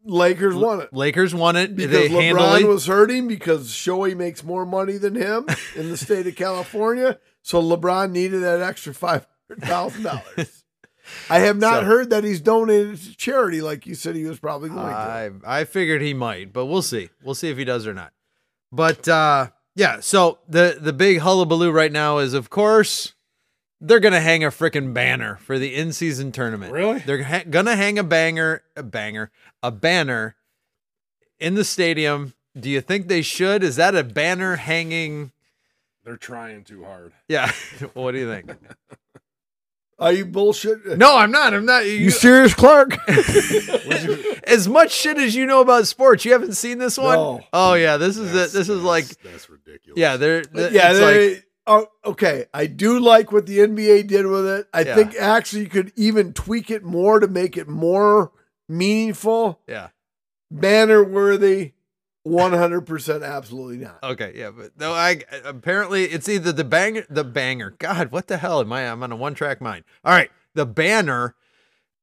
[0.05, 0.93] Lakers won it.
[0.93, 1.75] Lakers won it.
[1.77, 2.65] Because they LeBron handily.
[2.65, 5.45] was hurting because Shohei makes more money than him
[5.77, 7.19] in the state of California.
[7.41, 10.62] So LeBron needed that extra five hundred thousand dollars.
[11.29, 14.39] I have not So- heard that he's donated to charity like you said he was
[14.39, 14.85] probably going to.
[14.85, 17.09] I I figured he might, but we'll see.
[17.23, 18.13] We'll see if he does or not.
[18.71, 23.13] But uh, yeah, so the the big hullabaloo right now is, of course,
[23.81, 26.71] they're gonna hang a freaking banner for the in season tournament.
[26.71, 26.99] Really?
[26.99, 29.29] They're ha- gonna hang a banger, a banger,
[29.61, 30.35] a banner
[31.39, 32.33] in the stadium.
[32.57, 33.63] Do you think they should?
[33.63, 35.31] Is that a banner hanging?
[36.05, 37.13] They're trying too hard.
[37.27, 37.51] Yeah.
[37.93, 38.51] what do you think?
[39.99, 40.97] Are you bullshit?
[40.97, 41.53] No, I'm not.
[41.53, 41.85] I'm not.
[41.85, 42.97] You You, serious, Clark?
[44.47, 47.15] as much shit as you know about sports, you haven't seen this one.
[47.15, 47.41] No.
[47.53, 48.57] Oh yeah, this is That's- it.
[48.57, 49.97] This is like that's- that's ridiculous.
[49.99, 52.45] yeah, they're, they're yeah, it's they, like oh, okay.
[52.53, 54.67] I do like what the NBA did with it.
[54.73, 54.95] I Yeah.
[54.95, 58.31] think actually you could even tweak it more to make it more
[58.67, 59.89] meaningful, yeah.
[60.51, 61.73] banner worthy.
[62.23, 63.99] One hundred percent, absolutely not.
[64.01, 67.75] Okay, yeah, but no, I apparently it's either the banger, the banger.
[67.79, 68.89] God, what the hell am I?
[68.89, 69.83] I'm on a one track mind.
[70.05, 71.35] All right, the banner,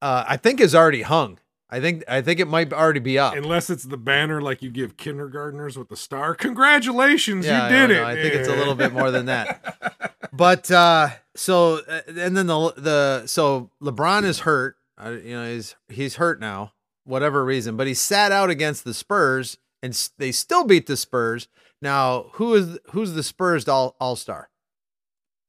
[0.03, 1.39] uh, I think is already hung.
[1.71, 3.35] I think I think it might already be up.
[3.35, 6.35] Unless it's the banner like you give kindergartners with the star.
[6.35, 8.03] Congratulations, Yeah, you did it.
[8.03, 9.77] I think it's a little bit more than that.
[10.33, 14.77] But uh, so uh, and then the the so LeBron is hurt.
[14.97, 16.73] Uh, you know, he's he's hurt now,
[17.05, 17.77] whatever reason.
[17.77, 21.49] But he sat out against the Spurs, and they still beat the Spurs.
[21.83, 24.51] Now, who is who's the Spurs all all star?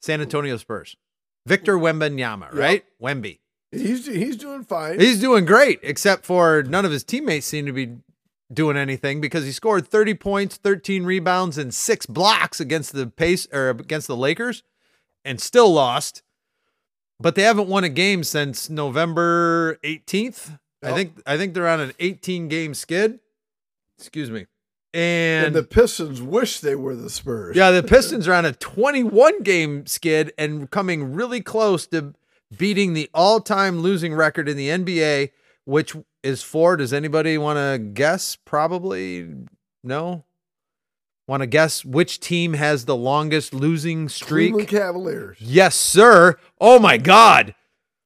[0.02, 0.96] San Antonio Spurs.
[1.46, 2.86] Victor Wembanyama, right?
[3.02, 3.40] Wemby.
[3.72, 5.00] He's he's doing fine.
[5.00, 7.98] He's doing great, except for none of his teammates seem to be
[8.54, 13.48] doing anything because he scored 30 points, 13 rebounds, and six blocks against the pace
[13.54, 14.64] or against the Lakers
[15.24, 16.22] and still lost.
[17.20, 20.60] But they haven't won a game since November 18th.
[20.84, 23.20] I think I think they're on an 18 game skid.
[24.02, 24.46] Excuse me.
[24.94, 27.56] And, and the Pistons wish they were the Spurs.
[27.56, 32.14] yeah, the Pistons are on a 21 game skid and coming really close to
[32.58, 35.32] beating the all time losing record in the NBA,
[35.64, 38.36] which is for, does anybody want to guess?
[38.36, 39.30] Probably
[39.84, 40.26] no.
[41.28, 44.52] Want to guess which team has the longest losing streak?
[44.52, 45.38] Cleveland Cavaliers.
[45.40, 46.36] Yes, sir.
[46.60, 47.56] Oh my God.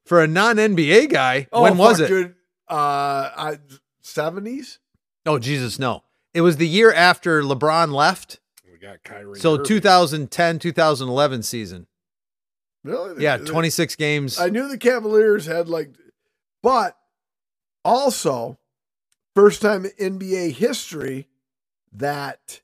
[0.06, 2.36] For a non NBA guy, Oh, when was it?
[2.68, 3.56] Uh,
[4.04, 4.78] seventies.
[5.26, 6.04] Oh, Jesus, no.
[6.34, 8.40] It was the year after LeBron left.
[8.72, 9.40] We got Kyrie.
[9.40, 9.66] So Irving.
[9.66, 11.88] 2010, 2011 season.
[12.84, 13.24] Really?
[13.24, 14.40] Yeah, They- 26 games.
[14.40, 15.92] I knew the Cavaliers had like,
[16.62, 16.98] but
[17.84, 18.58] also
[19.36, 21.28] first time in NBA history
[21.92, 22.62] that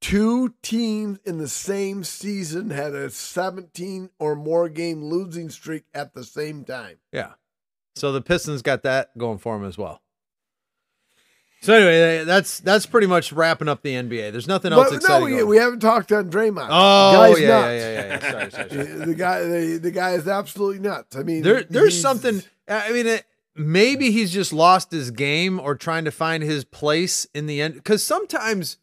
[0.00, 6.14] two teams in the same season had a 17 or more game losing streak at
[6.14, 6.96] the same time.
[7.12, 7.32] Yeah.
[7.96, 10.01] So the Pistons got that going for them as well.
[11.62, 14.32] So anyway, that's that's pretty much wrapping up the NBA.
[14.32, 15.36] There's nothing else But no, exciting.
[15.36, 16.66] we, we haven't talked on Draymond.
[16.68, 18.30] oh yeah, yeah, yeah, yeah.
[18.30, 18.84] Sorry, sorry, sorry.
[18.84, 21.14] The, the guy, the, the guy is absolutely nuts.
[21.14, 22.42] I mean, There, there's something.
[22.68, 27.28] I mean, it, maybe he's just lost his game or trying to find his place
[27.32, 27.74] in the end.
[27.74, 28.78] Because sometimes,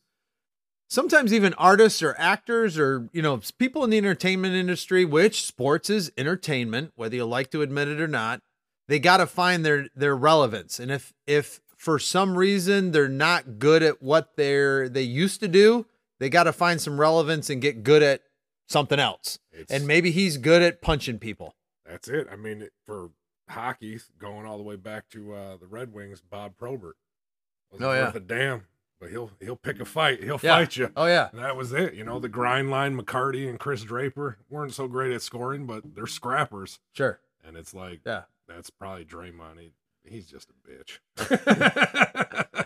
[0.88, 5.90] sometimes even artists or actors or you know people in the entertainment industry, which sports
[5.90, 8.42] is entertainment, whether you like to admit it or not,
[8.88, 10.80] they got to find their their relevance.
[10.80, 15.48] And if if for some reason they're not good at what they're they used to
[15.48, 15.86] do,
[16.20, 18.22] they got to find some relevance and get good at
[18.68, 19.40] something else.
[19.54, 21.56] It's- And maybe he's good at punching people.
[21.86, 22.28] That's it.
[22.32, 23.12] I mean, for
[23.50, 26.98] hockey, going all the way back to uh, the Red Wings, Bob Probert.
[27.72, 28.06] Wasn't Oh, yeah.
[28.08, 28.66] worth a damn,
[29.00, 30.22] but he'll he'll pick a fight.
[30.22, 30.58] He'll Yeah.
[30.58, 30.92] fight you.
[30.98, 31.30] Oh yeah.
[31.32, 31.94] And that was it.
[31.94, 35.96] You know, the grind line, McCarty and Kris Draper weren't so great at scoring, but
[35.96, 36.80] they're scrappers.
[36.94, 37.20] Sure.
[37.44, 38.24] And it's like, Yeah.
[38.48, 39.60] that's probably Draymond.
[39.60, 39.72] He,
[40.10, 42.66] he's just a bitch.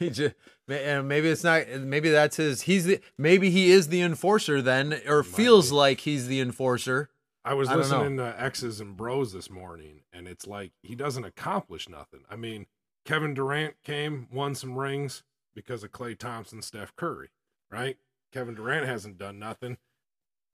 [0.00, 0.34] He just,
[0.70, 1.68] eh, maybe it's not.
[1.68, 2.62] Maybe that's his.
[2.62, 3.00] He's the.
[3.18, 5.76] Maybe he is the enforcer then, or feels be.
[5.76, 7.10] like he's the enforcer.
[7.44, 11.24] I was I listening to X's and Bros this morning, and it's like he doesn't
[11.24, 12.20] accomplish nothing.
[12.30, 12.64] I mean,
[13.04, 15.22] Kevin Durant came, won some rings
[15.54, 17.28] because of Klay Thompson, Steph Curry,
[17.70, 17.98] right?
[18.32, 19.76] Kevin Durant hasn't done nothing.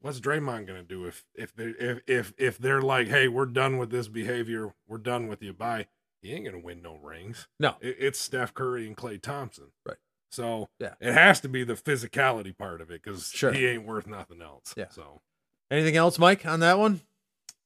[0.00, 3.78] What's Draymond gonna do if if they if if if they're like, hey, we're done
[3.78, 5.86] with this behavior, we're done with you, bye.
[6.22, 7.46] He ain't gonna win no rings.
[7.60, 7.76] No.
[7.80, 9.66] It, it's Steph Curry and Klay Thompson.
[9.86, 9.96] Right.
[10.30, 10.94] So Yeah.
[11.00, 13.52] it has to be the physicality part of it because Sure.
[13.52, 14.74] he ain't worth nothing else.
[14.76, 14.88] Yeah.
[14.90, 15.20] So
[15.70, 17.00] Anything else, Mike, on that one?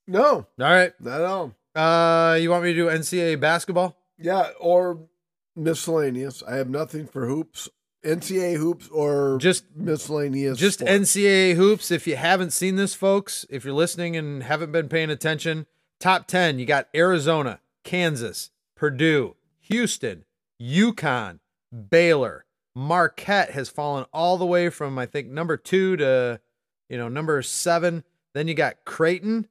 [0.07, 0.93] No, All right.
[1.01, 1.55] not at all.
[1.75, 3.97] Uh, you want me to do NCAA basketball?
[4.19, 5.07] Yeah, or
[5.55, 6.43] miscellaneous.
[6.47, 7.69] I have nothing for hoops,
[8.05, 10.59] NCAA hoops, or Just miscellaneous.
[10.59, 10.91] just sports.
[10.93, 11.91] NCAA hoops.
[11.91, 15.67] If you haven't seen this, folks, if you're listening and haven't been paying attention,
[16.01, 17.61] top 10, you got Arizona,
[17.91, 20.25] Kansas, Purdue, Houston,
[20.63, 21.41] UConn,
[21.91, 22.45] Baylor.
[22.73, 26.41] Marquette has fallen all the way from, I think, number two to,
[26.89, 28.05] you know, number seven.
[28.33, 29.49] Then you got Creighton.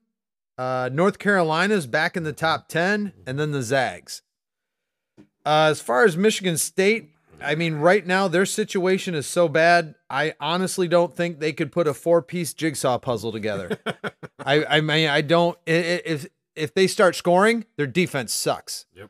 [0.58, 4.22] Uh, North Carolina's back in the top 10, and then the Zags.
[5.46, 7.10] Uh, as far as Michigan State,
[7.42, 9.96] I mean, right now their situation is so bad.
[10.10, 13.78] I honestly don't think they could put a four-piece jigsaw puzzle together.
[14.40, 15.58] I, I mean, I don't.
[15.66, 16.26] If
[16.56, 18.86] if they start scoring, their defense sucks.
[18.94, 19.10] Yep.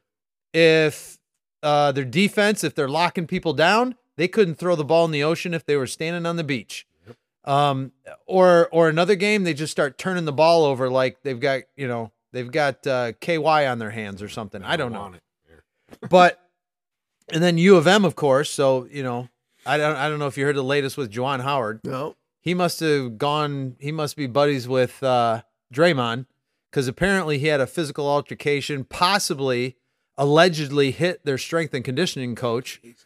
[0.54, 1.20] If
[1.64, 5.24] uh, their defense, if they're locking people down, they couldn't throw the ball in the
[5.24, 6.86] ocean if they were standing on the beach.
[7.46, 7.94] Um,
[8.28, 11.88] or or another game, they just start turning the ball over like they've got you
[11.88, 14.62] know they've got uh, KY on their hands or something.
[14.62, 15.24] I don't know want it.
[15.50, 16.08] Yeah.
[16.10, 16.40] but
[17.32, 18.50] and then U of M, of course.
[18.52, 19.30] So you know,
[19.66, 21.82] I don't I don't know if you heard the latest with Juwan Howard.
[21.84, 22.16] no.
[22.42, 23.76] He must have gone.
[23.80, 25.42] He must be buddies with uh,
[25.74, 26.26] Draymond
[26.70, 29.78] because apparently he had a physical altercation, possibly
[30.18, 32.82] allegedly hit their strength and conditioning coach.
[32.82, 33.06] Jesus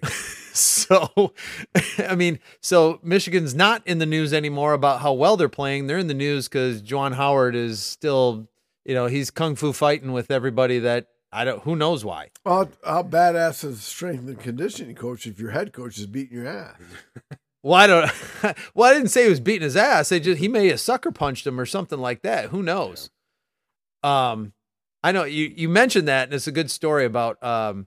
[0.00, 0.38] Christ.
[0.54, 1.32] So,
[1.98, 5.86] I mean, so Michigan's not in the news anymore about how well they're playing.
[5.86, 8.48] They're in the news because Juwan Howard is still,
[8.84, 11.62] you know, he's kung fu fighting with everybody that I don't.
[11.62, 12.32] Who knows why?
[12.44, 16.46] How, how badass is strength and conditioning coach if your head coach is beating your
[16.46, 16.76] ass?
[17.62, 18.10] Well, I don't.
[18.74, 20.08] well, I didn't say he was beating his ass.
[20.08, 22.46] They just he may have sucker punched him or something like that.
[22.46, 23.10] Who knows?
[24.02, 24.52] Um,
[25.02, 27.86] I know you you mentioned that, and it's a good story about um.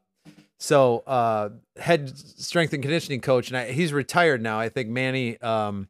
[0.58, 4.58] So, uh, head strength and conditioning coach, and I, he's retired now.
[4.58, 5.40] I think Manny.
[5.42, 5.90] Um,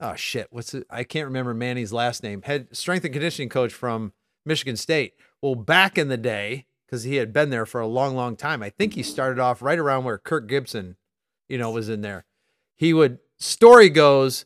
[0.00, 0.86] oh shit, what's it?
[0.88, 2.40] I can't remember Manny's last name.
[2.42, 4.14] Head strength and conditioning coach from
[4.46, 5.14] Michigan State.
[5.42, 8.62] Well, back in the day, because he had been there for a long, long time.
[8.62, 10.96] I think he started off right around where Kirk Gibson,
[11.48, 12.24] you know, was in there.
[12.74, 14.44] He would story goes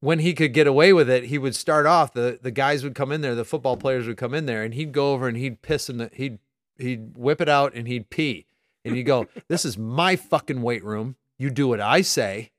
[0.00, 2.94] when he could get away with it, he would start off the the guys would
[2.94, 5.36] come in there, the football players would come in there, and he'd go over and
[5.36, 6.38] he'd piss in the he'd
[6.76, 8.46] he'd whip it out and he'd pee,
[8.84, 11.16] and he'd go, "This is my fucking weight room.
[11.38, 12.50] You do what I say."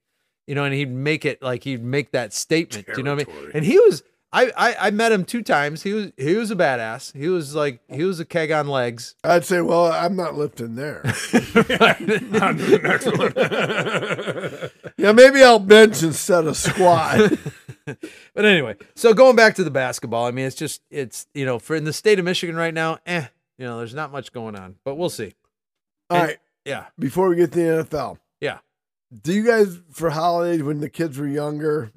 [0.48, 2.86] You know, and he'd make it like he'd make that statement.
[2.88, 3.52] Do you know what I mean?
[3.54, 4.04] And he was
[4.34, 5.84] I, I I met him two times.
[5.84, 7.16] He was he was a badass.
[7.16, 9.16] He was like he was a keg on legs.
[9.24, 11.02] I'd say, well, I'm not lifting there.
[11.56, 14.72] The next one.
[14.98, 17.32] yeah, maybe I'll bench instead of squat.
[18.34, 21.60] But anyway, so going back to the basketball, I mean, it's just it's you know
[21.60, 23.28] for in the state of Michigan right now, eh,
[23.60, 25.36] you know, there's not much going on, but we'll see.
[26.10, 28.58] All And- right, Yeah, before we get to the NFL, yeah.
[29.22, 31.92] do you guys for holidays when the kids were younger?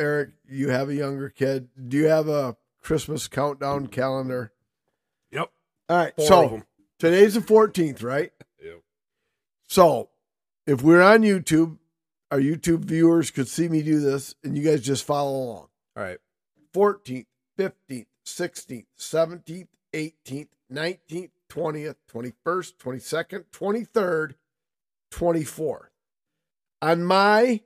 [0.00, 1.68] Eric, you have a younger kid.
[1.88, 4.52] Do you have a Christmas countdown calendar?
[5.30, 5.52] yep.
[5.90, 6.62] All right, Four so
[6.98, 8.32] today's the 14th, right?
[8.64, 8.80] Yep.
[9.68, 10.08] So
[10.66, 11.76] if we're on YouTube,
[12.30, 15.68] our YouTube viewers could see me do this, and you guys just follow along.
[15.96, 16.18] All right.
[16.72, 17.26] 14th,
[17.58, 24.34] 15th, 16th, 17th, 18th, 19th, 20th, 21st, 22nd, 23rd,
[25.12, 25.88] 24th.
[26.80, 27.60] On my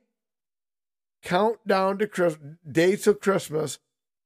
[1.24, 3.78] countdown to Christmas, days till Christmas,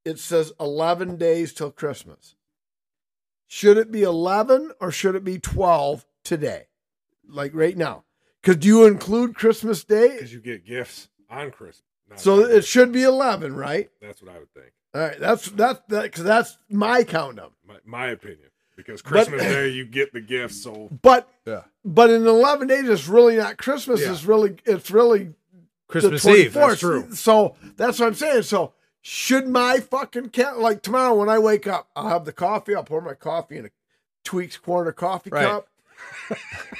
[0.05, 2.35] it says 11 days till Christmas.
[3.47, 6.67] Should it be 11 or should it be 12 today?
[7.27, 8.05] Like right now?
[8.43, 10.11] Because do you include Christmas Day?
[10.13, 11.83] Because you get gifts on Christmas.
[12.17, 13.91] So on it should be 11, right?
[14.01, 14.73] That's what I would think.
[14.95, 17.51] All right, that's that's that because that's my countdown.
[17.67, 18.49] My, my opinion.
[18.77, 21.65] Because Christmas Day you get the gifts, so But Yeah.
[21.85, 24.01] but in eleven days, it's really not Christmas.
[24.01, 24.13] Yeah.
[24.13, 25.35] It's really it's really
[25.89, 26.53] Christmas Eve.
[26.53, 26.55] 24th.
[26.55, 27.15] that's true.
[27.15, 28.43] So that's what I'm saying.
[28.43, 32.75] So should my fucking cat like tomorrow when I wake up, I'll have the coffee.
[32.75, 33.71] I'll pour my coffee in a
[34.25, 35.47] Tweaks corner coffee Right.
[35.47, 35.69] cup,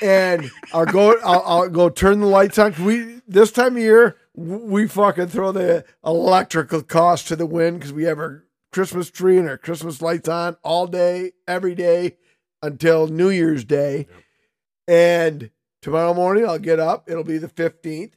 [0.03, 1.19] and I'll go.
[1.25, 2.75] I'll, I'll go turn the lights on.
[2.85, 7.93] We this time of year we fucking throw the electrical cost to the wind because
[7.93, 12.19] we have our Christmas tree and our Christmas lights on all day, every day
[12.63, 14.07] until New Year's Day.
[14.87, 15.51] And
[15.83, 17.09] tomorrow morning I'll get up.
[17.11, 18.13] It'll be the 15th,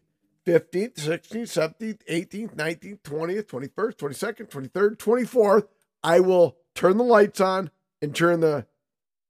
[0.45, 5.67] 15th, 16th, 17th, 18th, 19th, 20th, 21st, 22nd, 23rd, 24th.
[6.03, 7.69] I will turn the lights on
[8.01, 8.65] and turn the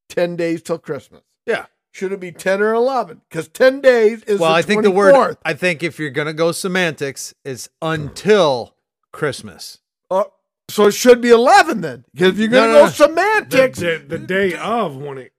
[0.09, 1.23] 10 days till Christmas.
[1.45, 1.65] Yeah.
[1.93, 3.21] Should it be 10 or 11?
[3.29, 4.83] Because 10 days is Well, the I think 24th.
[4.83, 5.37] the word.
[5.43, 8.75] I think if you're gonna go semantics, it's until
[9.11, 9.79] Christmas.
[10.09, 10.31] Oh,
[10.69, 12.05] so it should be 11 then.
[12.13, 12.91] Because if you're No, going to no, go no.
[12.91, 15.33] semantics, the, the, the day of when it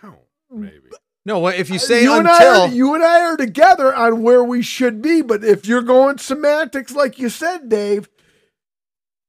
[0.00, 0.16] count,
[0.50, 0.80] maybe.
[1.26, 2.62] No, if you uh, say you and, I until?
[2.62, 5.20] are, you and I are together on where we should be.
[5.22, 8.08] But if you're going semantics, like you said, Dave,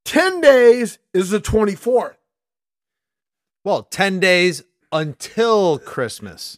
[0.06, 2.16] 10 days is the 24th.
[3.64, 6.58] well, ten days until Christmas.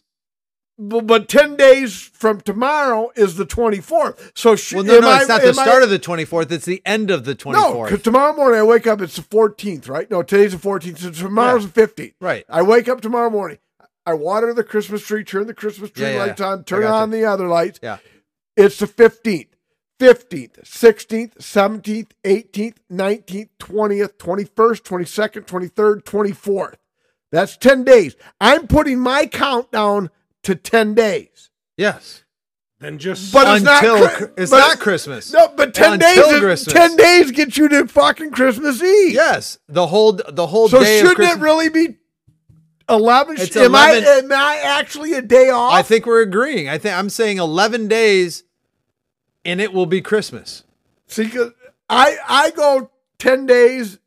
[0.78, 4.32] But, but 10 days from tomorrow is the 24th.
[4.34, 6.50] So sh- Well, no, no, I- it's not the am I- start of the 24th.
[6.50, 7.52] It's the end of the 24th.
[7.74, 10.10] No, because tomorrow morning I wake up, it's the 14th, right?
[10.10, 10.98] No, today's the 14th.
[10.98, 12.14] So tomorrow's the 15th.
[12.20, 12.44] right.
[12.48, 13.58] I wake up tomorrow morning.
[14.06, 16.46] I water the Christmas tree, turn the Christmas tree Yeah, yeah, lights yeah.
[16.48, 17.80] on, turn got on the other lights.
[17.82, 17.98] Yeah.
[18.56, 19.48] It's the 15th,
[19.98, 26.74] 15th, 16th, 17th, 18th, 19th, 20th, 21st, 22nd, 23rd, 24th.
[27.32, 28.14] That's 10 days.
[28.40, 30.10] I'm putting my countdown
[30.44, 31.50] to 10 days.
[31.76, 32.22] Yes.
[32.80, 35.32] Then just But it's not until it's but- not Christmas.
[35.32, 36.74] No, but 10 days Until is- Christmas.
[36.74, 39.14] 10 days get you to fucking Christmas Eve.
[39.14, 41.38] Yes, the whole the whole So day shouldn't Christmas.
[41.38, 41.96] it really be
[42.88, 43.36] 11?
[43.38, 45.72] It's am, 11 I, am I actually a day off?
[45.72, 46.68] I think we're agreeing.
[46.68, 48.44] I think I'm saying 11 days,
[49.44, 50.64] and it will be Christmas.
[51.06, 51.52] See, 'cause
[51.88, 53.98] I I go ten days.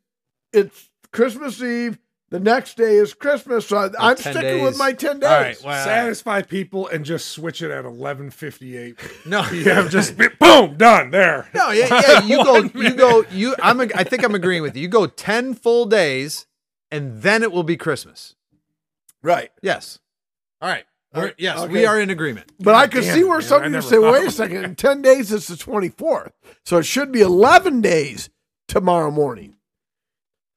[0.52, 1.98] It's Christmas Eve.
[2.30, 3.66] The next day is Christmas.
[3.68, 5.30] So I, I'm 10 sticking with my ten days.
[5.30, 5.62] All right.
[5.64, 9.42] Well, satisfy people and just switch it at 11:58 no.
[9.44, 9.88] p.m.
[9.88, 11.48] just boom done there.
[11.54, 12.22] No, yeah, yeah.
[12.24, 13.54] You go, One you go, you.
[13.62, 13.80] I'm.
[13.80, 14.82] I think I'm agreeing with you.
[14.82, 16.46] You go ten full days,
[16.90, 18.34] and then it will be Christmas.
[19.22, 19.50] Right.
[19.62, 19.98] Yes.
[20.60, 20.84] All right.
[21.14, 21.72] We're, yes, okay.
[21.72, 22.52] we are in agreement.
[22.60, 23.48] But I God could see where man.
[23.48, 26.32] somebody I would say, "Wait a second, in ten days it's the twenty fourth,
[26.66, 28.28] so it should be eleven days
[28.68, 29.54] tomorrow morning."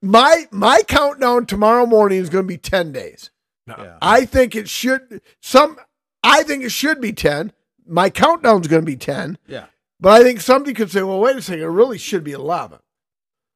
[0.01, 3.31] My my countdown tomorrow morning is going to be ten days.
[3.65, 3.75] No.
[3.77, 3.97] Yeah.
[4.01, 5.77] I think it should some.
[6.21, 7.53] I think it should be ten.
[7.87, 9.65] My countdown's going to be ten, Yeah.
[10.01, 12.79] but I think somebody could say, "Well, wait a second, it really should be 11.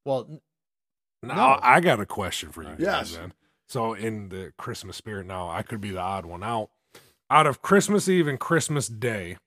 [0.06, 0.41] Well,
[1.22, 2.80] Now I got a question for you guys.
[2.80, 3.16] Yes.
[3.16, 3.34] Then.
[3.68, 6.70] So in the Christmas spirit, now I could be the odd one out.
[7.30, 9.38] Out of Christmas Eve and Christmas Day,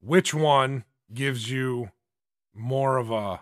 [0.00, 1.90] which one gives you
[2.54, 3.40] more of a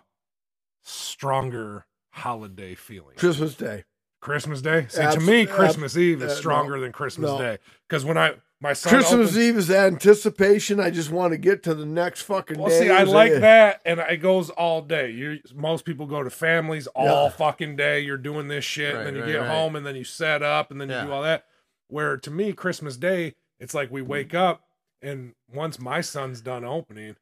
[0.83, 3.15] stronger holiday feeling?
[3.15, 3.85] Christmas Day.
[4.21, 4.87] Christmas Day.
[4.89, 6.39] See, Abs- to me, Christmas Eve is uh, no.
[6.39, 7.37] stronger than Christmas No.
[7.37, 8.33] Day because when I
[8.65, 10.79] my son Christmas opens- Eve is anticipation.
[10.79, 12.79] I just want to get to the next fucking Well, day.
[12.79, 15.11] see, I Is like it- that, and it goes all day.
[15.11, 17.29] You most people go to families all Yeah.
[17.29, 17.99] fucking day.
[17.99, 19.49] You're doing this shit, Right, and then you right, get right.
[19.49, 21.45] home, and then you set up, and then you do all that.
[21.89, 24.63] Where to me, Christmas Day, it's like we wake up,
[25.01, 27.15] and once my son's done opening,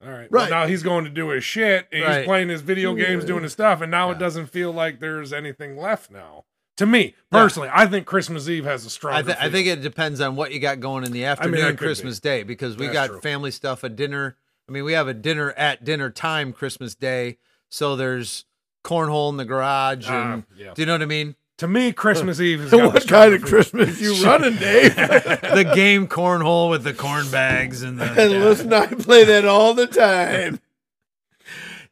[0.00, 0.50] all right, well, Right.
[0.50, 2.16] now he's going to do his shit, and Right.
[2.18, 3.28] he's playing his video games, Yeah.
[3.28, 4.16] doing his stuff, and now Yeah.
[4.16, 6.44] it doesn't feel like there's anything left now.
[6.78, 9.16] To me personally, I think Christmas Eve has a stronger.
[9.18, 11.70] I, th- I think it depends on what you got going in the afternoon could
[11.72, 11.76] be.
[11.76, 13.20] Christmas Day because we That's got true.
[13.20, 14.36] family stuff at dinner.
[14.68, 18.44] I mean, we have a dinner at dinner time Christmas Day, so there's
[18.82, 20.72] cornhole in the garage, Ah, and yeah.
[20.74, 21.36] do you know what I mean?
[21.58, 23.42] to me, Christmas Eve is what kind of.
[23.42, 24.96] Christmas you running, Dave?
[24.96, 28.38] the game cornhole with the corn bags and the and yeah.
[28.38, 30.58] listen, I play that all the time.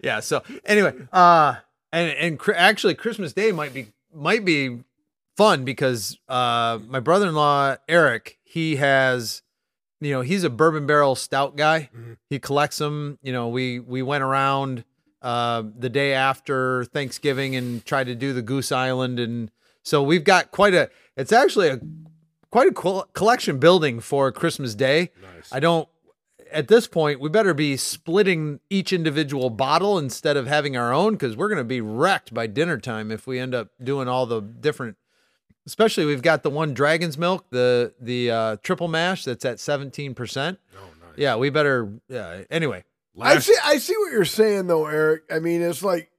[0.02, 0.18] yeah.
[0.20, 1.54] So anyway, uh,
[1.92, 4.80] and and cr- actually Christmas Day might be might be
[5.36, 9.42] fun because uh, my brother-in-law Eric he has
[10.00, 11.88] you know he's a bourbon barrel stout guy.
[11.96, 12.16] Mhm.
[12.28, 13.18] He collects them.
[13.22, 14.84] You know we we went around
[15.22, 19.50] uh, the day after Thanksgiving and tried to do the Goose Island and
[19.84, 21.80] so we've got quite a it's actually a
[22.50, 25.10] quite a col- collection building for Christmas Day.
[25.22, 25.48] Nice.
[25.52, 25.88] I don't.
[26.52, 31.14] At this point, we better be splitting each individual bottle instead of having our own
[31.14, 34.26] because we're going to be wrecked by dinner time if we end up doing all
[34.26, 34.96] the different.
[35.64, 40.12] Especially, we've got the one Dragon's Milk, the the uh, triple mash that's at seventeen
[40.12, 40.58] percent.
[40.76, 41.16] Oh, nice.
[41.16, 41.92] Yeah, we better.
[42.08, 42.42] Yeah.
[42.50, 42.82] Anyway,
[43.20, 43.54] I see.
[43.64, 45.22] I see what you're saying, though, Eric.
[45.30, 46.10] I mean, it's like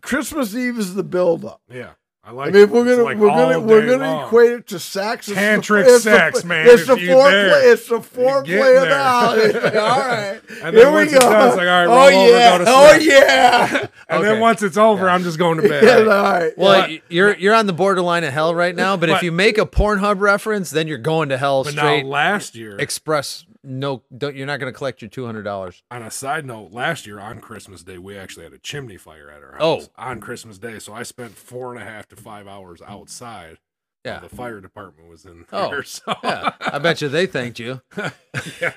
[0.00, 1.60] Christmas Eve is the build-up.
[1.68, 1.94] Yeah,
[2.24, 2.54] I like.
[2.54, 2.68] I like.
[2.68, 4.24] mean, we're gonna like we're gonna we're gonna long.
[4.26, 5.26] equate it to sex.
[5.28, 7.72] It's the- Tantric it's the- sex, man, It's the you foreplay.
[7.72, 9.02] It's the foreplay getting of the there.
[9.02, 9.78] holiday.
[9.80, 11.16] All right, And here then we once go.
[11.16, 13.78] it's done, it's like, all right, oh, roll oh over, yeah, go to oh yeah.
[14.08, 14.22] And Okay.
[14.28, 15.82] then once it's over, I'm just going to bed.
[15.82, 16.56] yeah all right.
[16.56, 18.96] well, But- y- you're you're on the borderline of hell right now.
[18.96, 22.02] But, if you make a Pornhub reference, then you're going to hell But straight.
[22.04, 25.82] now, last year, express no, don't, you're not going to collect your two hundred dollars.
[25.90, 29.30] on a side note, last year on Christmas Day, we actually had a chimney fire
[29.30, 29.76] at our house Oh.
[29.78, 30.78] house on Christmas Day.
[30.78, 33.58] So I spent four and a half to five hours outside.
[34.04, 34.18] Yeah.
[34.18, 35.82] The fire department was in Oh, there.
[35.84, 37.80] So Yeah, I bet you they thanked you.
[37.96, 38.10] All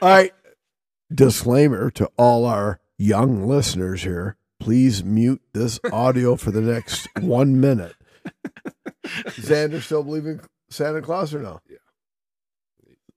[0.02, 0.32] right.
[1.14, 7.60] Disclaimer to all our young listeners here: please mute this audio for the next one
[7.60, 7.96] minute.
[9.06, 11.60] Xander still believe in Santa Claus or no?
[11.70, 11.78] Yeah.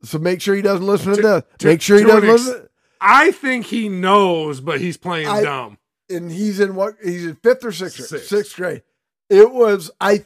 [0.02, 1.42] So make sure he doesn't listen to, To- this.
[1.58, 2.68] to- make sure he doesn't ex- listen.
[3.00, 5.78] I think he knows, but he's playing I- dumb.
[6.10, 6.94] and he's in what?
[7.02, 8.08] He's in fifth or sixth grade?
[8.08, 8.28] Sixth.
[8.28, 8.82] Sixth grade.
[9.28, 10.24] It was, I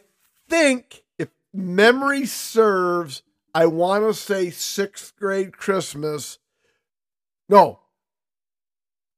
[0.49, 3.23] think, if memory serves,
[3.55, 6.39] I want to say sixth grade Christmas.
[7.49, 7.81] No.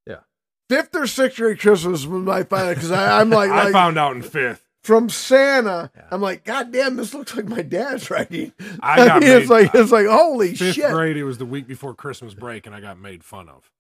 [0.07, 0.21] Yeah.
[0.69, 4.17] Fifth or sixth grade Christmas was my final because I'm like, I like found out
[4.17, 4.64] in fifth.
[4.85, 5.91] From Santa.
[5.97, 6.03] Yeah.
[6.13, 8.53] I'm like, God damn, this looks like my dad's writing.
[8.81, 10.91] I got mean, it's made- like it's like holy Fifth shit.
[10.93, 13.71] grade, it was the week before Christmas break, and I got made fun of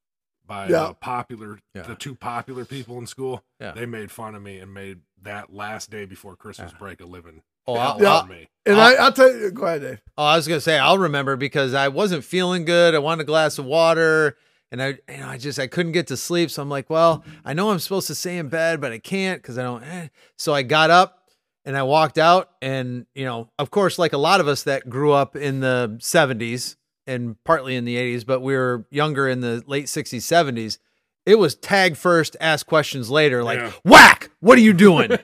[0.46, 0.82] by Yeah.
[0.82, 1.82] uh, popular, Yeah.
[1.82, 3.44] the two popular people in school.
[3.60, 3.72] Yeah.
[3.72, 6.78] They made fun of me and made that last day before Christmas Yeah.
[6.78, 8.08] break a living Oh, I'll, Yeah.
[8.08, 8.48] out I'll- of me.
[8.66, 10.00] And I'll- I, I'll tell you, go ahead, Dave.
[10.18, 12.94] Oh, I was gonna say I'll remember because I wasn't feeling good.
[12.94, 14.36] I wanted a glass of water,
[14.74, 16.50] and I, you know, I just I couldn't get to sleep.
[16.50, 19.40] So I'm like, well, I know I'm supposed to stay in bed, but I can't
[19.40, 19.84] because I don't.
[19.84, 20.08] Eh.
[20.36, 21.28] So I got up
[21.64, 24.90] and I walked out, and you know, of course, like a lot of us that
[24.90, 26.74] grew up in the 70s
[27.06, 30.78] and partly in the 80s, but we were younger in the late 60s, 70s.
[31.24, 33.72] It was tag first, ask questions later, like Yeah.
[33.84, 34.30] whack.
[34.40, 35.08] What are you doing?
[35.10, 35.16] Do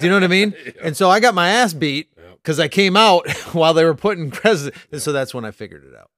[0.00, 0.54] you know what I mean?
[0.82, 2.36] And so I got my ass beat Yep.
[2.42, 5.84] because I came out while they were putting crescent, and so that's when I figured
[5.84, 6.10] it out.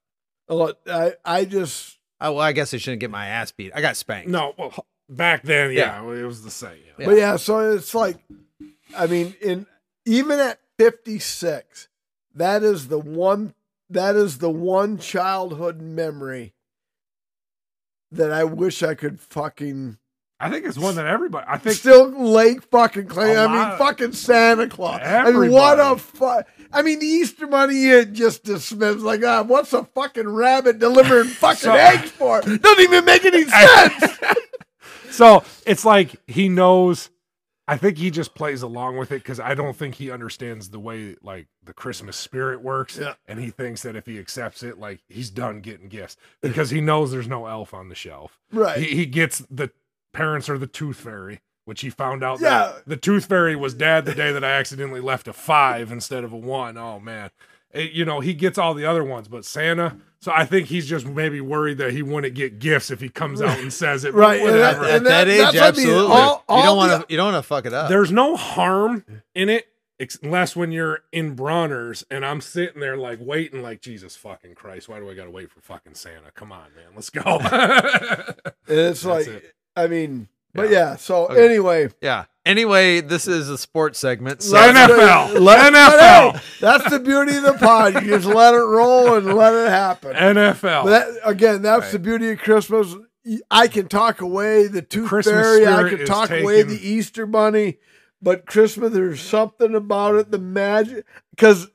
[0.48, 3.72] Look, I, I just I, well, I guess I shouldn't get my ass beat.
[3.74, 4.28] I got spanked.
[4.28, 6.78] No, well, back then, yeah, it was the same.
[6.84, 6.92] Yeah.
[6.98, 7.06] Yeah.
[7.06, 8.18] But yeah, so it's like,
[8.96, 9.66] I mean, in
[10.04, 11.88] even at 56,
[12.34, 13.54] that is the one
[13.90, 16.54] that is the one childhood memory
[18.10, 19.98] that I wish I could fucking
[20.40, 21.46] I think it's one that everybody.
[21.48, 23.36] I think still Lake fucking claim.
[23.36, 25.00] I mean, fucking Santa Claus.
[25.02, 26.46] I mean, what a fuck.
[26.72, 31.28] I mean, the Easter Bunny you just dismissed like, ah, what's a fucking rabbit delivering
[31.28, 32.40] fucking So- eggs for?
[32.42, 34.18] Doesn't even make any sense.
[35.10, 35.44] so.
[35.66, 37.10] It's like he knows.
[37.70, 40.78] I think he just plays along with it because I don't think he understands the
[40.80, 43.12] way like the Christmas spirit works, Yeah.
[43.26, 46.80] and he thinks that if he accepts it, like he's done getting gifts because he
[46.80, 48.38] knows there's no elf on the shelf.
[48.52, 48.78] right.
[48.78, 49.70] He, he gets the
[50.14, 52.48] parents are the tooth fairy, which he found out Yeah.
[52.48, 56.24] that the tooth fairy was dad the day that I accidentally left a five instead
[56.24, 56.76] of a one.
[56.76, 57.30] Oh man.
[57.72, 59.96] It- you know, he gets all the other ones, but Santa.
[60.20, 63.40] So I think he's just maybe worried that he wouldn't get gifts if he comes
[63.40, 64.12] out and says it.
[64.14, 64.84] but Right, and Whatever.
[64.86, 65.68] that- At that age, that's I mean.
[65.68, 66.16] absolutely.
[66.16, 67.12] All- you all don't want to.
[67.12, 67.88] You don't want to fuck it up.
[67.88, 69.04] There's no harm
[69.34, 69.68] in it
[70.22, 74.88] unless when you're in Bronner's and I'm sitting there like waiting, like Jesus fucking Christ,
[74.88, 76.30] why do I got to wait for fucking Santa?
[76.34, 77.22] Come on, man, let's go.
[78.70, 79.54] It's That's like, it.
[79.76, 80.28] I mean,
[80.58, 80.96] but yeah.
[80.96, 81.44] So Okay.
[81.44, 82.24] anyway, yeah.
[82.46, 84.42] Anyway, this is a sports segment.
[84.42, 85.40] So Let- let's- NFL.
[85.40, 86.32] let- NFL.
[86.32, 87.94] hey, that's the beauty of the pod.
[87.94, 90.14] You just let it roll and let it happen.
[90.16, 90.86] NFL.
[90.86, 91.92] That, again, that's Right.
[91.92, 92.94] the beauty of Christmas.
[93.50, 95.66] I can talk away the tooth Christmas fairy.
[95.66, 97.78] I can is talk away the Easter bunny.
[98.22, 101.04] But Christmas, there's something about it, the magic.
[101.30, 101.68] Because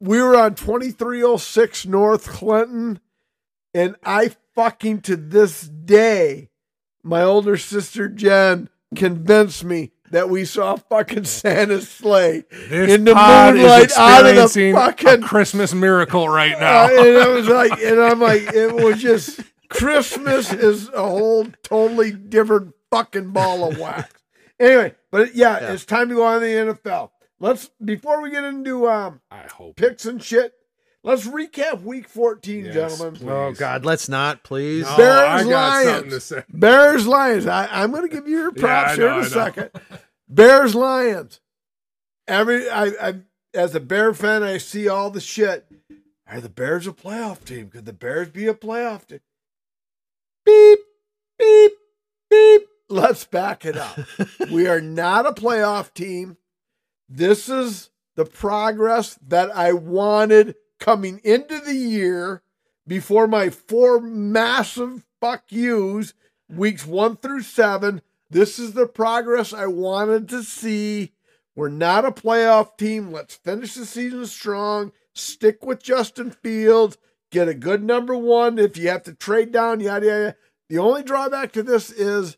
[0.00, 3.00] we were on 2306 North Clinton,
[3.74, 6.47] and I fucking to this day,
[7.08, 13.14] my older sister Jen convinced me that we saw fucking Santa's sleigh This in the
[13.14, 16.84] moonlight out of the fucking Christmas miracle right now.
[16.84, 21.46] uh, and I was like, and I'm like, it was just Christmas is a whole
[21.62, 24.12] totally different fucking ball of wax.
[24.58, 25.72] Anyway, but yeah, Yeah.
[25.72, 27.10] it's time to go on the NFL.
[27.38, 29.76] Let's before we get into um I hope.
[29.76, 30.54] picks and shit.
[31.08, 33.14] Let's recap Week 14, Yes, gentlemen.
[33.18, 33.30] please.
[33.30, 34.84] Oh God, let's not, please.
[34.84, 36.32] No, Bears, I got Lions.
[36.50, 37.46] Bears Lions.
[37.46, 39.70] I, I'm going to give you your props I here know, in a I second.
[40.28, 41.40] Bears Lions.
[42.26, 43.14] Every I, I
[43.54, 45.66] as a Bear fan, I see all the shit.
[46.26, 47.70] Are the Bears a playoff team?
[47.70, 49.20] Could the Bears be a playoff team?
[50.44, 50.80] Beep,
[51.38, 51.72] beep,
[52.28, 52.62] beep.
[52.90, 53.98] Let's back it up.
[54.50, 56.36] we are not a playoff team.
[57.08, 62.42] This is the progress that I wanted coming into the year
[62.86, 66.14] before my four massive fuck yous,
[66.48, 68.02] weeks one through seven.
[68.30, 71.12] This is the progress I wanted to see.
[71.54, 73.10] We're not a playoff team.
[73.10, 74.92] Let's finish the season strong.
[75.14, 76.98] Stick with Justin Fields.
[77.30, 78.58] Get a good number one.
[78.58, 80.36] If you have to trade down, yada, yada.
[80.68, 82.36] The only drawback to this is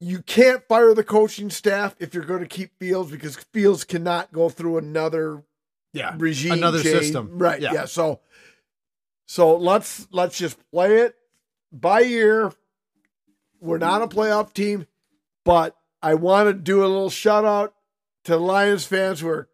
[0.00, 4.32] you can't fire the coaching staff if you're going to keep Fields because Fields cannot
[4.32, 5.44] go through another
[5.92, 6.98] Yeah, regime Another change.
[7.00, 7.38] system.
[7.38, 7.72] right Yeah.
[7.74, 7.84] yeah.
[7.84, 8.20] so
[9.26, 11.14] so let's let's just play it
[11.72, 12.52] by ear
[13.60, 14.86] we're not a playoff team
[15.44, 17.74] but i want to do a little shout out
[18.24, 19.48] to the lions fans who are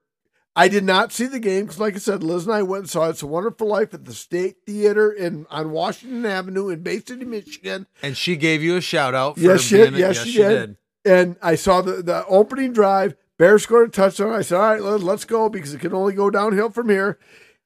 [0.56, 2.90] i did not see the game because like i said liz and i went and
[2.90, 6.98] saw it's a wonderful life at the state theater in on washington avenue in bay
[7.00, 9.34] city michigan and she gave you a shout out.
[9.36, 9.94] For Yes, she did.
[9.94, 10.76] Yes, she did.
[11.04, 13.14] and I saw the, the opening drive.
[13.38, 14.32] Bears scored a touchdown.
[14.32, 17.18] I said, "All right, let, let's go because it can only go downhill from here."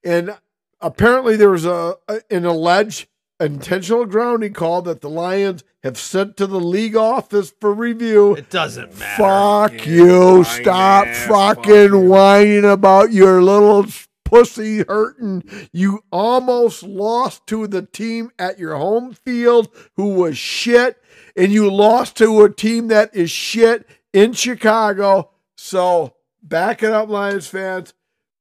[0.04, 0.36] And
[0.80, 3.08] apparently, there was a, a an alleged
[3.40, 8.34] intentional grounding call that the Lions have sent to the league office for review.
[8.36, 9.22] It doesn't matter.
[9.22, 10.44] Fuck Yeah, you!
[10.44, 11.98] Stop ass, fuck fucking you.
[11.98, 13.86] whining about your little
[14.24, 15.42] pussy hurting.
[15.72, 21.02] You almost lost to the team at your home field who was shit,
[21.36, 25.30] and you lost to a team that is shit in Chicago.
[25.62, 27.94] So back it up, Lions fans.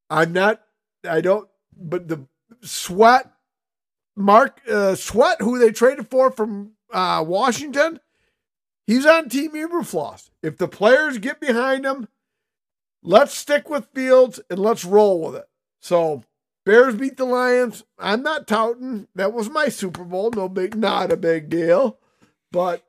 [0.09, 0.59] I'm not.
[1.07, 1.47] I don't.
[1.77, 2.25] But the
[2.63, 3.31] sweat,
[4.15, 7.99] Mark uh, Sweat, who they traded for from uh, Washington,
[8.87, 10.31] he's on Team Eberflus.
[10.41, 12.07] If the players get behind him,
[13.03, 15.49] let's stick with Fields and let's roll with it.
[15.79, 16.23] So
[16.65, 17.83] Bears beat the Lions.
[17.99, 19.07] I'm not touting.
[19.13, 20.31] That was my Super Bowl.
[20.31, 21.99] No big, not a big deal.
[22.51, 22.83] But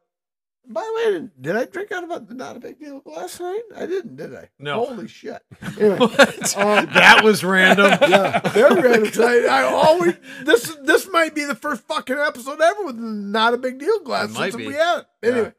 [0.69, 3.63] by the way, did, I drink out of a not a big deal last night?
[3.77, 4.49] I didn't, did I?
[4.59, 4.85] No.
[4.85, 5.43] Holy shit.
[5.79, 7.87] Anyway, um, that was random.
[8.03, 9.23] yeah, very random.
[9.23, 13.59] I, I always this this might be the first fucking episode ever with not a
[13.59, 15.07] big deal glass It since we had it.
[15.23, 15.53] Anyway,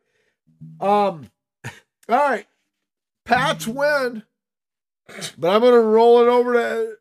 [0.80, 1.30] um,
[2.08, 2.46] all right,
[3.26, 4.24] Pats win,
[5.38, 6.96] but I'm gonna roll it over to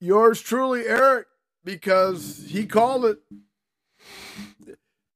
[0.00, 1.26] yours truly, Eric,
[1.64, 3.18] because he called it.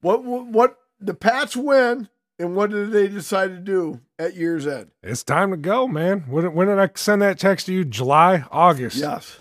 [0.01, 4.67] What what, what the Pats win, and what did they decide to do at year's
[4.67, 4.91] end?
[5.03, 6.25] It's time to go, man.
[6.29, 7.85] When, when did I send that text to you?
[7.85, 8.97] July, August.
[8.97, 9.39] Yes,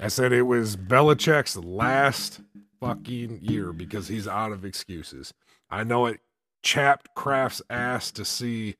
[0.00, 2.40] I said it was Belichick's last
[2.80, 5.32] fucking year because he's out of excuses.
[5.70, 6.20] I know it
[6.62, 8.76] chapped Kraft's ass to see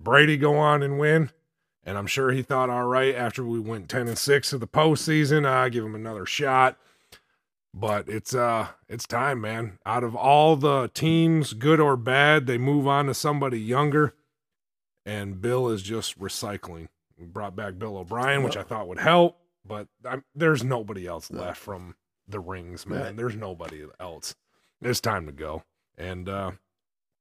[0.00, 1.30] Brady go on and win.
[1.86, 4.66] And I'm sure he thought, all right, after we went 10 and 6 to the
[4.66, 6.78] postseason, I give him another shot.
[7.76, 9.78] But it's uh it's time, man.
[9.84, 14.14] Out of all the teams, good or bad, they move on to somebody younger.
[15.04, 16.86] And Bill is just recycling.
[17.18, 21.30] We brought back Bill O'Brien, which I thought would help, but I'm, there's nobody else
[21.32, 21.96] left from
[22.28, 23.02] the rings, man.
[23.02, 23.16] Right.
[23.16, 24.36] There's nobody else.
[24.80, 25.64] It's time to go.
[25.98, 26.52] And uh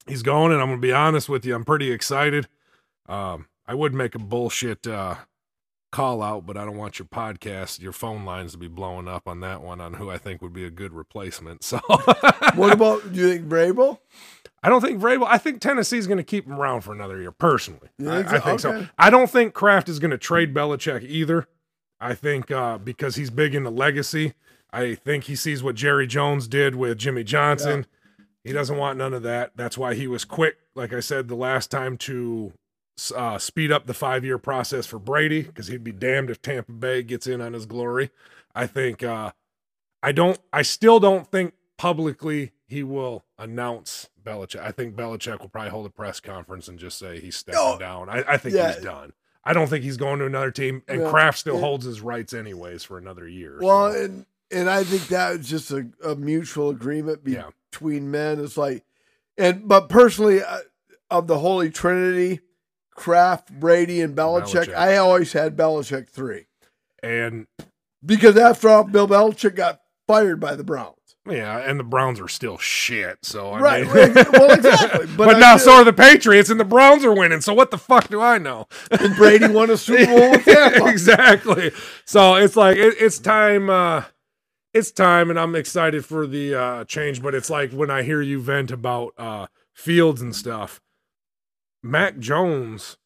[0.07, 2.47] he's going, and I'm gonna be honest with you, I'm pretty excited.
[3.09, 5.15] Um, I would make a bullshit uh
[5.93, 9.27] call out, but I don't want your podcast, your phone lines to be blowing up
[9.27, 11.63] on that one on who I think would be a good replacement.
[11.63, 11.79] So
[12.55, 13.99] what about do you think Vrabel?
[14.63, 15.27] I don't think Vrabel.
[15.29, 17.31] I think Tennessee's going to keep him around for another year.
[17.31, 18.87] Personally, You I, think I so?
[18.97, 21.47] I don't think Kraft is going to trade Belichick either.
[21.99, 24.33] I think uh, because he's big into legacy.
[24.71, 27.85] I think he sees what Jerry Jones did with Jimmy Johnson.
[28.43, 29.51] He doesn't want none of that.
[29.55, 32.51] That's why he was quick, like I said the last time, to
[33.15, 36.71] uh, speed up the five year process for Brady because he'd be damned if Tampa
[36.71, 38.11] Bay gets in on his glory.
[38.55, 39.31] I think uh,
[40.01, 40.39] I don't.
[40.51, 44.61] I still don't think publicly he will announce Belichick.
[44.61, 47.77] I think Belichick will probably hold a press conference and just say he's stepping Oh,
[47.79, 48.09] down.
[48.09, 48.73] I, I think yeah.
[48.73, 49.13] he's done.
[49.43, 51.99] I don't think he's going to another team, and Yeah, Kraft still it- holds his
[52.01, 53.57] rights anyways for another year.
[53.61, 57.49] Well, so, and and I think that was just a, a mutual agreement be- Yeah.
[57.71, 58.39] between men.
[58.39, 58.85] It's like,
[59.37, 60.59] and but personally, uh,
[61.09, 62.39] of the Holy Trinity,
[62.95, 64.75] Kraft, Brady, and Belichick, Belichick.
[64.75, 66.45] I always had Belichick three
[67.01, 67.47] and
[68.05, 70.97] because after all, Bill Belichick got fired by the Browns.
[71.29, 73.17] yeah, and the Browns are still shit.
[73.23, 73.83] So I right.
[73.85, 75.05] mean, well, exactly.
[75.17, 77.41] But, but, now did- so are the Patriots, and the Browns are winning.
[77.41, 78.67] So what the fuck do I know?
[78.91, 80.87] and Brady won a Super Bowl with Tampa.
[80.87, 81.71] exactly.
[82.05, 83.69] So it's like it, it's time.
[83.69, 84.03] uh
[84.73, 87.21] It's time, and I'm excited for the uh change.
[87.21, 90.81] But it's like when I hear you vent about uh Fields and stuff.
[91.83, 92.97] Mac Jones,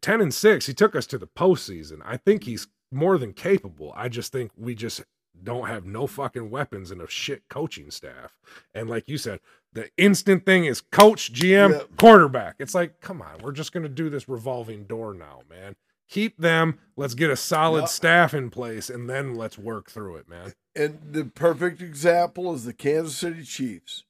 [0.00, 1.98] ten and six, he took us to the postseason.
[2.04, 3.92] I think he's more than capable.
[3.96, 5.02] I just think we just
[5.42, 8.38] don't have no fucking weapons and a shit coaching staff.
[8.72, 9.40] And like you said,
[9.72, 11.80] the instant thing is coach, GM, Yeah.
[11.98, 12.56] quarterback.
[12.60, 15.74] It's like, come on, we're just gonna do this revolving door now, man.
[16.08, 16.78] Keep them.
[16.96, 20.52] Let's get a solid staff in place, and then let's work through it, man.
[20.76, 24.04] And the perfect example is the Kansas City Chiefs.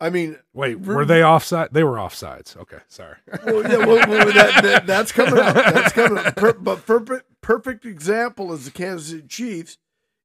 [0.00, 1.70] I mean, Wait, were they offside?
[1.72, 2.54] They were offsides.
[2.56, 3.16] Okay, sorry.
[3.46, 5.54] well, yeah, well, well, that, that, that's coming up.
[5.54, 6.36] That's coming up.
[6.36, 9.78] Per, but perfect, perfect example is the Kansas City Chiefs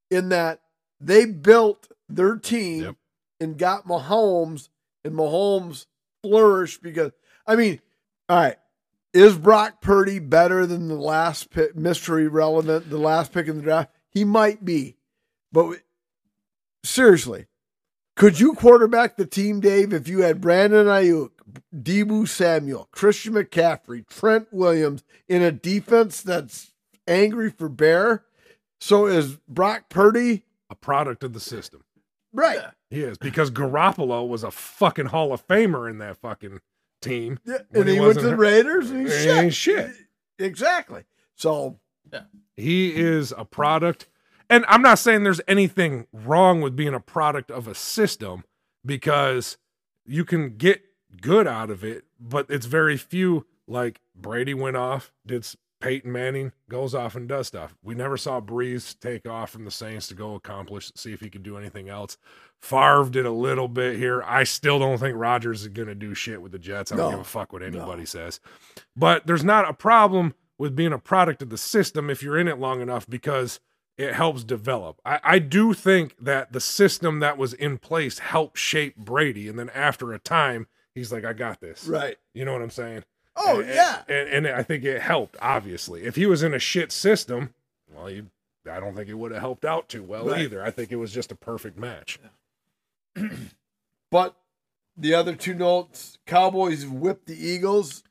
[0.09, 0.59] in that
[0.99, 2.95] they built their team Yep.
[3.39, 4.67] and got Mahomes,
[5.05, 5.85] and Mahomes
[6.21, 7.11] flourished because,
[7.47, 7.79] I mean,
[8.27, 8.57] all right,
[9.13, 12.21] is Brock Purdy better than the last pick, Mr.
[12.21, 13.89] Irrelevant, the last pick in the draft?
[14.09, 14.97] He might be.
[15.53, 15.79] But
[16.83, 17.45] seriously,
[18.21, 21.31] could you quarterback the team, Dave, if you had Brandon Aiyuk,
[21.75, 26.69] Deebo Samuel, Christian McCaffrey, Trent Williams in a defense that's
[27.07, 28.23] angry for bear?
[28.79, 31.83] So is Brock Purdy A product of the system.
[32.31, 32.59] right?
[32.91, 36.59] He is because Garoppolo was a fucking Hall of Famer in that fucking
[37.01, 37.39] team.
[37.43, 38.35] Yeah, and he he, went to the.
[38.35, 39.53] Raiders and he's He shit.
[39.55, 39.91] shit.
[40.37, 41.05] Exactly.
[41.33, 41.79] So
[42.55, 44.05] He is a product.
[44.51, 48.43] And I'm not saying there's anything wrong with being a product of a system
[48.85, 49.57] because
[50.05, 50.81] you can get
[51.21, 53.45] good out of it, but it's very few.
[53.67, 55.47] Like Brady went off, did
[55.79, 57.75] Peyton Manning goes off and does stuff.
[57.81, 61.29] We never saw Brees take off from the Saints to go accomplish, see if he
[61.29, 62.17] could do anything else.
[62.59, 64.21] Favre did a little bit here.
[64.23, 66.91] I still don't think Rodgers is going to do shit with the Jets.
[66.91, 67.11] I don't No.
[67.17, 68.39] give a fuck what anybody says.
[68.97, 72.47] But there's not a problem with being a product of the system if you're in
[72.49, 73.59] it long enough because
[74.01, 74.99] it helps develop.
[75.05, 79.47] I, I do think that the system that was in place helped shape Brady.
[79.47, 81.85] And then after a time, he's like, I got this.
[81.87, 82.17] Right.
[82.33, 83.03] You know what I'm saying?
[83.35, 84.01] Oh And- yeah.
[84.09, 85.35] and, and I think it helped.
[85.41, 87.53] Obviously, if he was in a shit system,
[87.93, 88.23] well, he,
[88.69, 90.41] I don't think it would have helped out too well Right.
[90.41, 90.63] either.
[90.63, 92.19] I think it was just a perfect match.
[94.11, 94.35] But
[94.97, 98.03] the other two notes, Cowboys whipped the Eagles.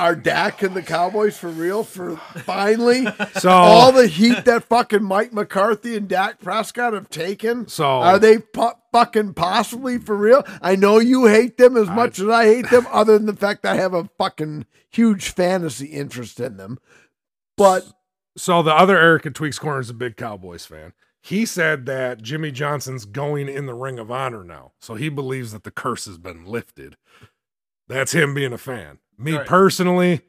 [0.00, 1.84] Are Dak and the Cowboys for real?
[1.84, 3.06] For finally,
[3.38, 7.68] So, all the heat that fucking Mike McCarthy and Dak Prescott have taken.
[7.68, 10.42] so Are they pu- fucking possibly for real?
[10.62, 13.36] I know you hate them as I- much as I hate them, other than the
[13.36, 16.78] fact I have a fucking huge fantasy interest in them.
[17.56, 17.86] But
[18.36, 20.92] so the other Eric at Tweaks Corner is a big Cowboys fan.
[21.22, 25.52] He said that Jimmy Johnson's going in the Ring of Honor now, so he believes
[25.52, 26.96] that the curse has been lifted.
[27.88, 28.98] That's him being a fan.
[29.20, 29.46] Me Right.
[29.46, 30.22] personally,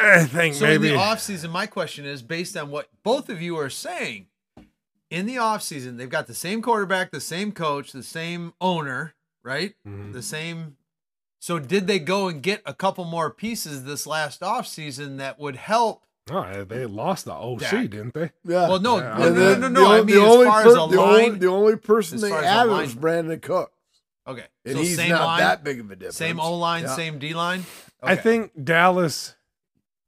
[0.00, 3.42] I think So maybe in the offseason, my question is based on what both of
[3.42, 4.26] you are saying.
[5.10, 9.74] In the offseason, they've got the same quarterback, the same coach, the same owner, right?
[9.86, 10.12] Mhm.
[10.12, 10.76] The same.
[11.40, 15.56] So did they go and get a couple more pieces this last offseason that would
[15.56, 16.04] help?
[16.30, 17.90] Oh, they lost the OC, Dak.
[17.90, 18.30] didn't they?
[18.44, 18.68] yeah.
[18.68, 19.86] Well, no, Yeah, no, no, no, no, the.
[19.86, 21.38] I mean, the as only far per- as a the only, line.
[21.38, 23.72] the only person they far as a added was Brandon Cook,
[24.26, 24.44] Okay.
[24.64, 26.16] and so he's same not line, that big of a difference.
[26.16, 26.96] same O line, Yeah.
[26.96, 27.64] same D line.
[28.02, 29.34] I think Dallas,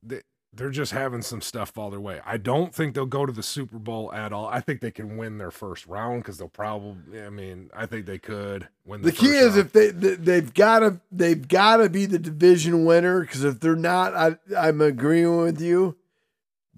[0.03, 0.21] they,
[0.53, 2.21] they're just having some stuff fall their way.
[2.25, 4.47] I don't think they'll go to the Super Bowl at all.
[4.47, 7.23] I think they can win their first round because they'll probably.
[7.23, 9.03] I mean, I think they could win.
[9.03, 9.67] The key first is round.
[9.67, 13.61] if they, they they've got to they've got to be the division winner because if
[13.61, 15.97] they're not, I I'm agreeing with you.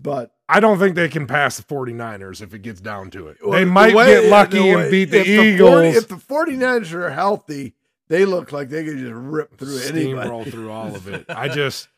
[0.01, 3.39] But I don't think they can pass the 49ers if it gets down to it.
[3.43, 5.70] Well, they the might way- get lucky the and beat the if Eagles.
[5.70, 7.75] 40 if the 49ers are healthy,
[8.09, 10.29] they look like they could just rip through anybody.
[10.29, 11.27] Roll through all of it.
[11.29, 11.89] I just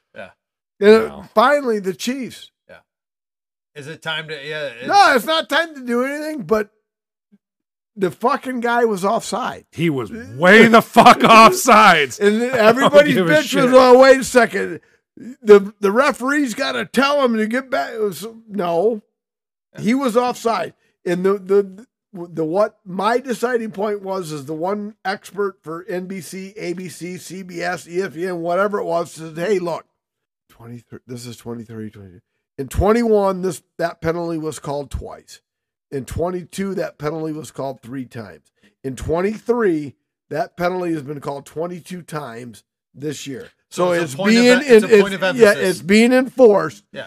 [0.83, 1.29] And Wow.
[1.35, 2.51] finally, the Chiefs.
[2.69, 2.79] Yeah.
[3.75, 4.35] is it time to?
[4.35, 4.65] Yeah.
[4.69, 6.71] it's- No, it's not time to do anything, but
[7.97, 9.67] the fucking guy was offside.
[9.73, 12.19] he was way the fuck off sides.
[12.19, 14.81] And everybody's give a bitch was, oh, wait a second.
[15.43, 17.99] The the referee's got to tell him to get back.
[17.99, 19.03] Was, no,
[19.79, 20.73] he was offside.
[21.05, 26.59] And the, the the what my deciding point was is the one expert for NBC,
[26.59, 29.85] ABC, CBS, ESPN, whatever it was said, "Hey, look,
[30.49, 31.01] twenty three.
[31.07, 32.21] This is 23, 22.
[32.57, 35.43] In twenty one, this that penalty was called twice.
[35.91, 38.53] In twenty two, that penalty was called three times.
[38.83, 39.97] In twenty three,
[40.31, 42.65] that penalty has been called twenty two times
[42.95, 43.51] this year.
[43.71, 45.37] So So, it's a it's, point of being e- it's a it- point of it's-
[45.37, 47.07] yeah, it's being enforced, Yeah.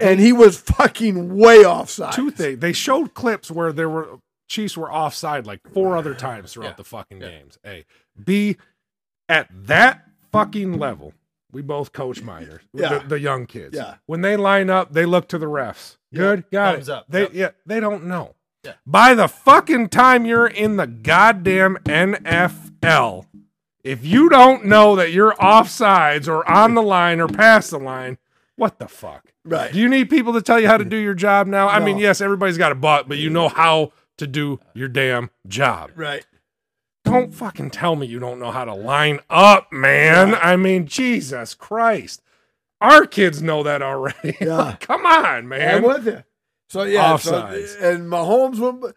[0.00, 2.12] and he was fucking way offside.
[2.12, 2.58] Two things.
[2.60, 6.74] They showed clips where there were Chiefs were offside like four other times throughout Yeah.
[6.76, 7.28] the fucking Yeah.
[7.30, 7.58] games.
[7.66, 7.86] A,
[8.22, 8.58] B,
[9.28, 11.14] at that fucking level,
[11.50, 12.98] we both coach minors, Yeah.
[12.98, 13.74] the, the young kids.
[13.74, 13.94] Yeah.
[14.04, 15.96] When they line up, they look to the refs.
[16.14, 16.92] Good, got Thumbs it.
[16.92, 17.06] up.
[17.08, 17.30] They Yep.
[17.32, 18.34] yeah, they don't know.
[18.64, 18.74] Yeah.
[18.86, 23.24] By the fucking time you're in the goddamn NFL,
[23.84, 28.18] if you don't know that you're offsides or on the line or past the line,
[28.56, 29.32] what the fuck?
[29.44, 29.72] Right.
[29.72, 31.68] Do you need people to tell you how to do your job now?
[31.68, 35.30] I mean, yes, everybody's got a butt, but you know how to do your damn
[35.46, 35.90] job.
[35.94, 36.24] Right.
[37.04, 40.34] Don't fucking tell me you don't know how to line up, man.
[40.34, 42.22] I mean, Jesus Christ.
[42.80, 44.36] Our kids know that already.
[44.40, 44.76] Yeah.
[44.80, 45.76] Come on, man.
[45.76, 46.24] I'm with you.
[46.70, 47.80] So yeah, so, Offsides.
[47.82, 48.94] and Mahomes went,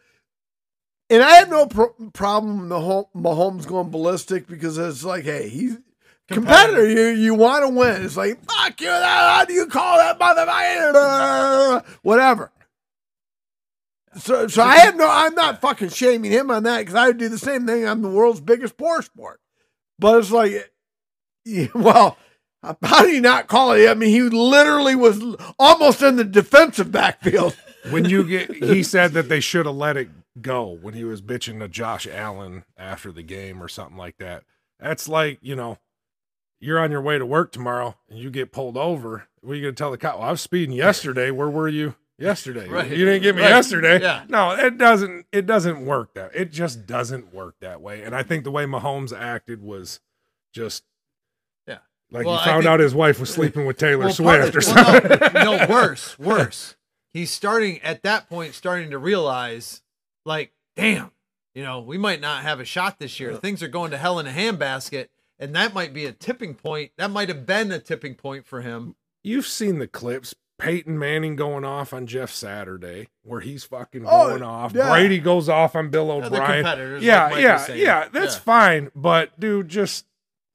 [1.09, 5.77] and I have no pro- problem Mahomes, Mahomes going ballistic because it's like, hey, he's
[6.27, 6.87] competitor.
[6.87, 8.03] You you want to win.
[8.03, 8.89] It's like fuck you.
[8.89, 11.85] How do you call that motherfucker?
[12.01, 12.51] Whatever.
[14.17, 15.07] So so I have no.
[15.09, 17.87] I'm not fucking shaming him on that because I would do the same thing.
[17.87, 19.39] I'm the world's biggest poor sport,
[19.99, 20.71] but it's like,
[21.73, 22.17] well.
[22.83, 23.87] How do you not call it?
[23.87, 25.23] I mean, he literally was
[25.59, 27.55] almost in the defensive backfield.
[27.91, 30.09] when you get he said that they should have let it
[30.41, 34.43] go when he was bitching to Josh Allen after the game or something like that.
[34.79, 35.77] That's like, you know,
[36.59, 39.27] you're on your way to work tomorrow and you get pulled over.
[39.41, 40.15] What are you gonna tell the cop?
[40.19, 41.31] Well, I was speeding yesterday.
[41.31, 42.67] Where were you yesterday?
[42.69, 42.89] Right.
[42.89, 43.49] You didn't get me Right.
[43.49, 44.01] yesterday.
[44.01, 44.23] Yeah.
[44.27, 48.03] No, it doesn't it doesn't work that it just doesn't work that way.
[48.03, 49.99] And I think the way Mahomes acted was
[50.53, 50.83] just
[51.67, 51.79] Yeah.
[52.11, 54.59] like Well, he found think- out his wife was sleeping with Taylor Well, Swift or
[54.73, 55.33] well, something.
[55.33, 56.75] no, no, worse, worse.
[57.09, 59.81] He's starting at that point, starting to realize,
[60.27, 61.11] like, damn,
[61.55, 63.33] you know, we might not have a shot this year.
[63.35, 65.07] Things are going to hell in a handbasket,
[65.39, 66.91] and that might be a tipping point.
[66.97, 68.95] That might have been a tipping point for him.
[69.23, 70.35] you've seen the clips.
[70.59, 74.73] Peyton Manning going off on Jeff Saturday, where he's fucking Oh, going off.
[74.73, 74.89] yeah.
[74.89, 77.01] Brady goes off on Bill Yeah, they're O'Brien.
[77.03, 78.07] yeah, like yeah, yeah.
[78.11, 78.41] That's Yeah.
[78.41, 80.05] fine, but dude, just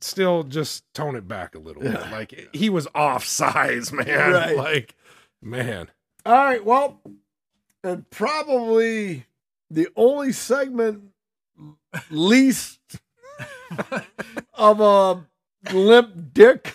[0.01, 1.93] still just tone it back a little Yeah.
[1.99, 2.11] bit.
[2.11, 4.33] Like he was off size, man.
[4.33, 4.57] Right.
[4.57, 4.97] Like,
[5.41, 5.89] man.
[6.27, 7.01] All right, well,
[7.85, 9.27] and probably
[9.75, 11.05] the only segment
[12.11, 12.81] least
[14.55, 15.27] of a
[15.73, 16.75] limp dick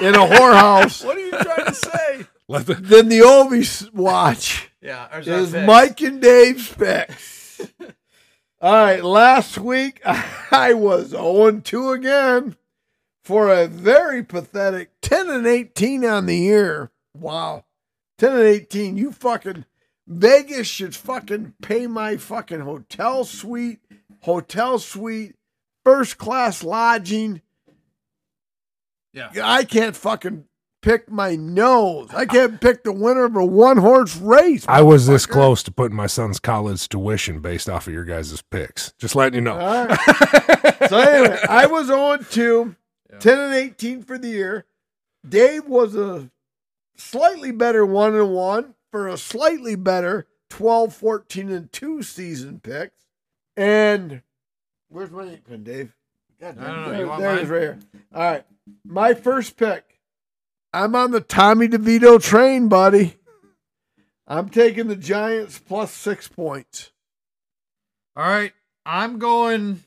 [0.00, 2.26] in a whorehouse What are you trying to say?
[2.48, 7.60] Let the than the Ovies watch yeah, is Mike and Dave's picks.
[8.62, 12.56] All right, last week I was 0 2 again
[13.24, 16.90] for a very pathetic 10 and 18 on the year.
[17.14, 17.64] Wow.
[18.18, 18.96] 10 and 18.
[18.96, 19.64] You fucking
[20.10, 23.78] Vegas should fucking pay my fucking hotel suite,
[24.22, 25.36] hotel suite,
[25.84, 27.40] first class lodging.
[29.12, 29.30] Yeah.
[29.40, 30.46] I can't fucking
[30.82, 32.08] pick my nose.
[32.12, 34.64] I can't pick the winner of a one horse race.
[34.66, 38.42] I was this close to putting my son's college tuition based off of your guys'
[38.50, 38.92] picks.
[38.98, 39.58] Just letting you know.
[39.60, 40.78] All right.
[40.88, 42.74] so anyway, I was on to
[43.12, 43.18] Yeah.
[43.20, 44.66] 10 and 18 for the year.
[45.28, 46.30] Dave was a
[46.96, 53.06] slightly better 1 and 1 for a slightly better 12, 14 and 2 season picks.
[53.56, 54.22] And
[54.88, 55.94] where's my ink pen, Dave?
[56.40, 56.90] God I don't know.
[56.90, 57.78] there- there right here.
[58.14, 58.46] All right.
[58.84, 60.00] My first pick.
[60.72, 63.16] I'm on the Tommy DeVito train, buddy.
[64.26, 66.92] I'm taking the Giants plus six points.
[68.14, 68.52] All right,
[68.86, 69.82] I'm going.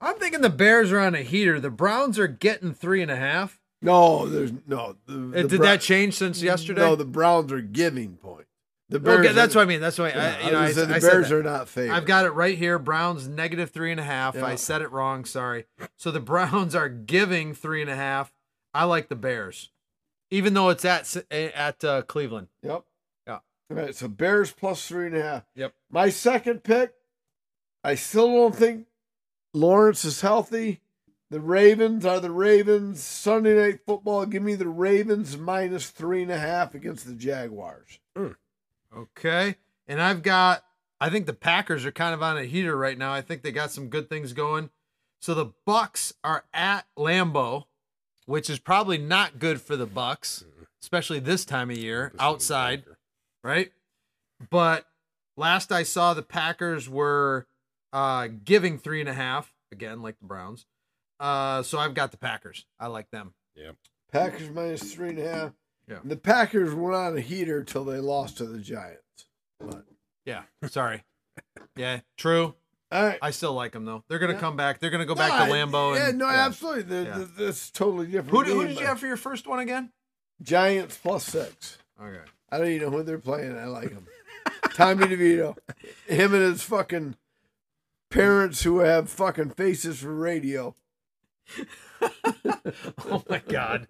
[0.00, 1.58] I'm thinking the Bears are on a heater.
[1.58, 3.59] The Browns are getting three and a half.
[3.82, 4.96] No, there's no.
[5.06, 6.82] The, the Did Bra- that change since yesterday?
[6.82, 8.50] No, the Browns are giving points.
[8.90, 9.24] The Bears.
[9.24, 9.80] okay, that's are, what I mean.
[9.80, 11.94] That's why yeah, I, you know, I I, I the said Bears are not favored.
[11.94, 12.78] I've got it right here.
[12.78, 14.34] Browns negative three and a half.
[14.34, 14.44] Yeah.
[14.44, 15.24] I said it wrong.
[15.24, 15.66] Sorry.
[15.96, 18.32] So the Browns are giving three and a half.
[18.74, 19.70] I like the Bears,
[20.30, 22.48] even though it's at at uh, Cleveland.
[22.62, 22.84] Yep.
[23.26, 23.38] Yeah.
[23.70, 25.44] All right, so Bears plus three and a half.
[25.54, 25.72] Yep.
[25.90, 26.92] My second pick.
[27.82, 28.86] I still don't think
[29.54, 30.80] Lawrence is healthy.
[31.30, 33.02] The Ravens are the Ravens.
[33.02, 34.26] Sunday night football.
[34.26, 38.00] Give me the Ravens minus three and a half against the Jaguars.
[38.96, 39.56] Okay.
[39.86, 40.64] And I've got
[41.00, 43.12] I think the Packers are kind of on a heater right now.
[43.12, 44.70] I think they got some good things going.
[45.20, 47.64] So the Bucks are at Lambeau,
[48.26, 50.44] which is probably not good for the Bucks,
[50.82, 52.84] especially this time of year outside,
[53.44, 53.70] right?
[54.50, 54.86] But
[55.36, 57.46] last I saw the Packers were
[57.92, 60.66] uh giving three and a half, again, like the Browns.
[61.20, 62.64] Uh so I've got the Packers.
[62.80, 63.34] I like them.
[63.54, 63.72] Yeah.
[64.10, 65.52] Packers minus three and a half.
[65.88, 65.98] Yeah.
[66.04, 69.26] The Packers were on a heater till they lost to the Giants.
[69.60, 69.84] But
[70.24, 70.42] Yeah.
[70.68, 71.04] Sorry.
[71.76, 72.54] yeah, true.
[72.92, 73.18] all right.
[73.22, 74.02] I still like them though.
[74.08, 74.40] They're gonna Yeah.
[74.40, 74.80] come back.
[74.80, 75.94] They're gonna go back No, to I- Lambeau.
[75.96, 76.46] Yeah, and, no, yeah.
[76.46, 76.82] absolutely.
[76.82, 77.18] The- Yeah.
[77.18, 78.30] the- That's totally different.
[78.30, 79.92] Who, did- who did you have for your first one again?
[80.42, 81.78] Giants plus six.
[82.02, 82.22] Okay.
[82.50, 83.56] I don't even know who they're playing.
[83.58, 84.06] I like him.
[84.74, 85.56] Tommy DeVito.
[86.08, 87.16] Him and his fucking
[88.10, 90.74] parents who have fucking faces for radio.
[93.08, 93.88] oh my god.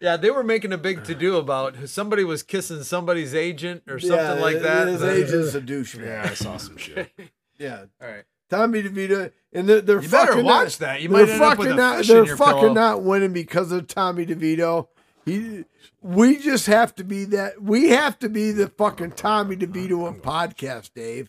[0.00, 3.98] Yeah, they were making a big to do about somebody was kissing somebody's agent or
[3.98, 4.88] something Yeah, like that.
[4.88, 6.04] His but- agent's a douchebag.
[6.06, 7.10] Yeah, I saw some shit.
[7.58, 7.84] Yeah.
[8.00, 8.24] All right.
[8.48, 9.30] Tommy DeVito.
[9.52, 11.02] And they're, they're You better fucking watch not, that.
[11.02, 12.72] You they're might end up with fucking a not, fish They're fucking pillow.
[12.72, 14.88] not winning because of Tommy DeVito.
[15.26, 15.64] He,
[16.00, 17.62] we just have to be that.
[17.62, 21.28] We have to be the fucking Tommy DeVito of podcast, Dave.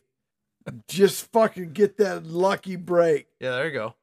[0.88, 3.28] Just fucking get that lucky break.
[3.42, 3.96] Yeah, there you go.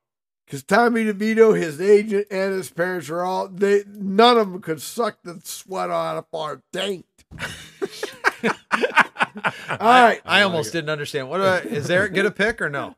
[0.48, 3.84] Because Tommy DeVito, his agent, and his parents are all they.
[3.86, 7.04] None of them could suck the sweat out of our taint.
[8.42, 11.28] all right, I almost didn't understand.
[11.28, 12.08] What do I, is there?
[12.08, 12.96] Get a pick or no?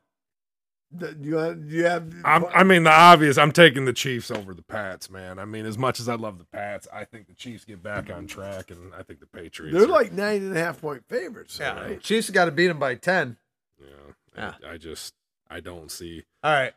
[0.97, 2.15] Do you, have- do you have?
[2.25, 3.37] I'm, I mean, the obvious.
[3.37, 5.41] I'm taking the Chiefs over the Pats, man.
[5.41, 8.11] I mean, as much as I love the Pats, I think the Chiefs get back
[8.11, 9.75] on track, and I think the Patriots.
[9.77, 11.59] they're are- like nine and a half point favorites.
[11.61, 12.01] Yeah, right?
[12.01, 13.39] Chiefs got to beat them by ten.
[14.37, 15.15] Yeah, I, I just,
[15.51, 16.23] I don't see.
[16.45, 16.75] All right.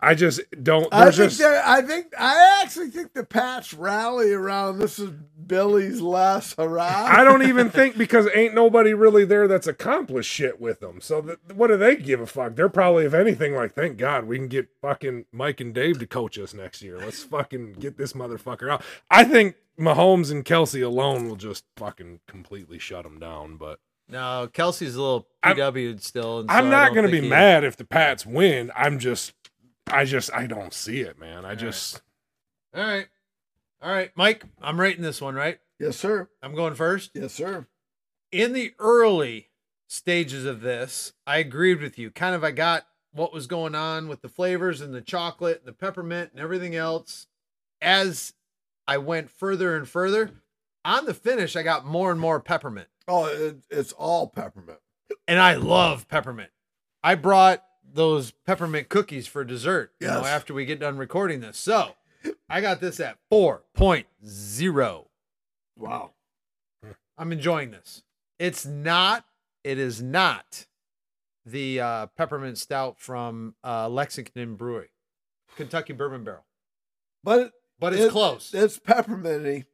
[0.00, 0.86] I just don't.
[0.92, 1.40] I think just.
[1.40, 4.78] I think I actually think the Pats rally around.
[4.78, 5.10] This is
[5.46, 7.06] Billy's last hurrah.
[7.08, 11.00] I don't even think because ain't nobody really there that's accomplished shit with them.
[11.00, 12.54] So th- what do they give a fuck?
[12.54, 16.06] They're probably, if anything, like, thank God we can get fucking Mike and Dave to
[16.06, 16.98] coach us next year.
[16.98, 18.82] Let's fucking get this motherfucker out.
[19.10, 23.56] I think Mahomes and Kelce alone will just fucking completely shut them down.
[23.56, 26.40] But No, Kelce's a little I'm- PW'd still.
[26.40, 28.70] And so I'm not going to be he- mad if the Pats win.
[28.76, 29.32] I'm just,
[29.86, 31.44] I just, I don't see it, man.
[31.44, 32.00] I just,
[32.74, 33.06] All right.
[33.82, 34.44] All right, Mike.
[34.62, 35.58] I'm rating this one right.
[35.78, 36.28] yes, sir.
[36.42, 37.10] I'm going first.
[37.14, 37.66] Yes, sir.
[38.32, 39.50] in the early
[39.86, 42.10] stages of this, I agreed with you.
[42.10, 45.66] Kind of, I got what was going on with the flavors and the chocolate and
[45.68, 47.26] the peppermint and everything else.
[47.82, 48.32] As
[48.88, 50.30] I went further and further.
[50.86, 52.88] On the finish, I got more and more peppermint.
[53.08, 54.78] Oh, it, it's all peppermint.
[55.28, 56.50] And I love peppermint.
[57.02, 57.62] I brought
[57.94, 61.56] those peppermint cookies for dessert, you know, after we get done recording this.
[61.58, 61.94] So
[62.48, 65.04] I got this at 4.0.
[65.78, 66.10] Wow.
[67.16, 68.02] I'm enjoying this.
[68.38, 69.24] It's not,
[69.62, 70.66] it is not
[71.46, 74.88] the uh, peppermint stout from uh, Lexington Brewery,
[75.56, 76.44] Kentucky Bourbon Barrel,
[77.22, 78.52] But but it's It- close.
[78.54, 79.66] it's pepperminty,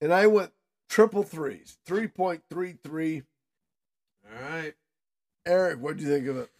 [0.00, 0.52] and I went
[0.88, 3.22] triple threes, three point three three.
[4.26, 4.74] All right.
[5.44, 6.50] Eric, what do you think of it?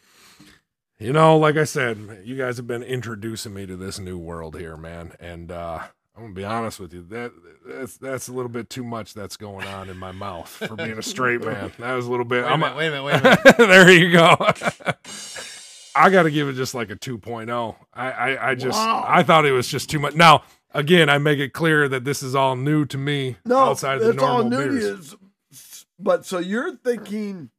[0.98, 4.56] You know, like I said, you guys have been introducing me to this new world
[4.59, 5.12] here, man.
[5.20, 5.81] And uh
[6.16, 7.02] I'm gonna be honest with you.
[7.10, 7.32] That
[7.66, 10.97] that's that's a little bit too much that's going on in my mouth for being
[10.98, 11.73] a straight man.
[11.78, 12.44] That was a little bit.
[12.44, 13.56] Wait a I'm minute, wait a minute, wait a minute.
[13.59, 14.36] there you go.
[15.98, 17.74] I got to give it just like a 2.0.
[17.93, 19.05] I I, I just Wow.
[19.06, 20.14] I thought it was just too much.
[20.14, 23.36] Now again, I make it clear that this is all new to me.
[23.44, 25.12] No, outside of the it's all normal new to beers.
[25.12, 25.18] you.
[25.98, 27.51] But so you're thinking,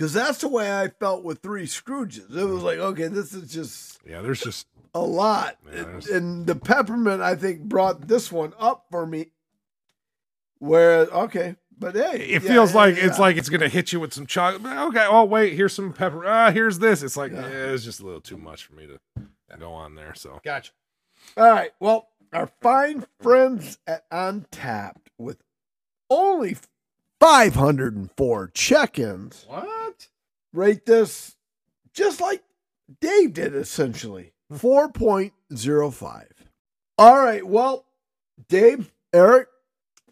[0.00, 2.34] because that's the way I felt with Three Scrooges.
[2.34, 6.46] It was like, okay, this is just Yeah, there's just a lot, Yeah, that's- and
[6.46, 9.26] the peppermint I think brought this one up for me.
[10.58, 13.06] Where okay, but hey, it yeah, feels like yeah.
[13.08, 14.64] it's like it's gonna hit you with some chocolate.
[14.64, 16.24] Okay, oh wait, here's some pepper.
[16.26, 17.02] Ah, here's this.
[17.02, 17.44] It's like Yeah.
[17.44, 20.14] eh, it's just a little too much for me to go on there.
[20.14, 20.72] So Gotcha.
[21.36, 21.72] All right.
[21.78, 25.42] Well, our fine friends at Untappd with
[26.08, 26.56] only
[27.20, 30.08] 504 check-ins What?
[30.52, 31.36] rate this
[31.92, 32.42] just like
[33.00, 34.56] Dave did essentially hmm.
[34.56, 36.26] 4.05.
[36.98, 37.46] All right.
[37.46, 37.86] Well,
[38.48, 39.48] Dave, Eric,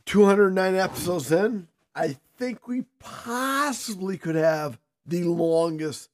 [0.07, 1.69] 209 episodes in.
[1.95, 6.09] I think we possibly could have the longest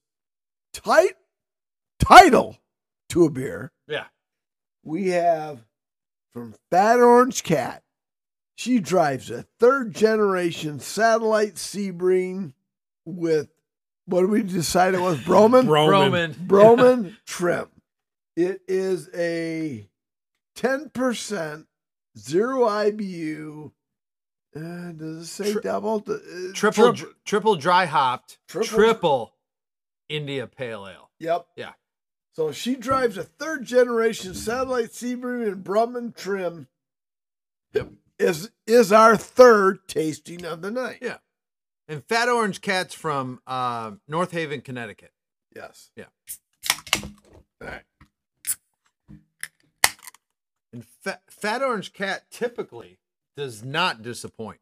[0.72, 1.16] tight
[2.00, 2.58] title
[3.10, 3.70] to a beer.
[3.86, 4.06] Yeah.
[4.82, 5.64] We have
[6.32, 7.83] from Fat Orange Cat.
[8.56, 12.54] She drives a third generation satellite Sebring
[13.04, 13.48] with
[14.06, 15.18] what did we decide it was?
[15.18, 15.66] Broman?
[15.68, 16.34] Roman.
[16.34, 16.34] Broman.
[16.46, 17.68] Broman trim.
[18.36, 19.88] It is a
[20.56, 21.66] 10%
[22.18, 23.72] zero IBU.
[24.56, 26.04] Uh, does it say Tri- double?
[26.06, 26.14] Uh,
[26.52, 29.34] Triple, trip- dr- triple dry hopped, Triple- triple,
[30.08, 31.10] India Pale Ale.
[31.18, 31.46] Yep.
[31.56, 31.72] Yeah.
[32.34, 36.68] So she drives a third generation satellite Sebring and Brumman trim.
[37.72, 37.88] Yep.
[38.18, 40.98] Is is our third tasting of the night.
[41.02, 41.18] Yeah.
[41.88, 45.12] And Fat Orange Cat's from uh, North Haven, Connecticut.
[45.54, 45.90] Yes.
[45.96, 46.04] Yeah.
[47.02, 47.82] All right.
[50.72, 52.98] And Fat, Fat Orange Cat typically
[53.36, 54.60] does not disappoint.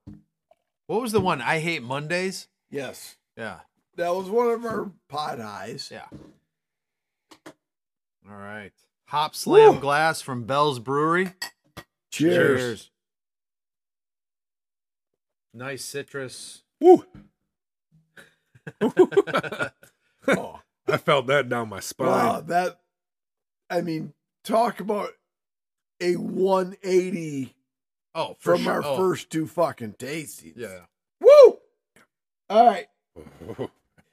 [0.87, 1.41] What was the one?
[1.41, 2.49] I hate Mondays.
[2.71, 3.17] Yes.
[3.37, 3.61] Yeah.
[3.97, 5.91] That was one of our pod eyes.
[5.93, 6.07] Yeah.
[8.29, 8.73] All right.
[9.11, 9.81] Hopslam Woo.
[9.81, 11.33] Glass from Bell's Brewery.
[12.11, 12.91] Cheers.
[15.55, 16.63] Nice citrus.
[16.81, 17.05] Woo.
[20.29, 22.07] Oh, I felt that down my spine.
[22.07, 22.79] wow, that
[23.69, 24.13] I mean,
[24.45, 25.11] talk about
[26.01, 27.57] a 180
[28.15, 28.73] Oh, for from sure.
[28.75, 30.53] our Oh, first two fucking tastings.
[30.57, 30.83] Yeah.
[31.21, 31.59] Woo!
[32.49, 32.87] All right.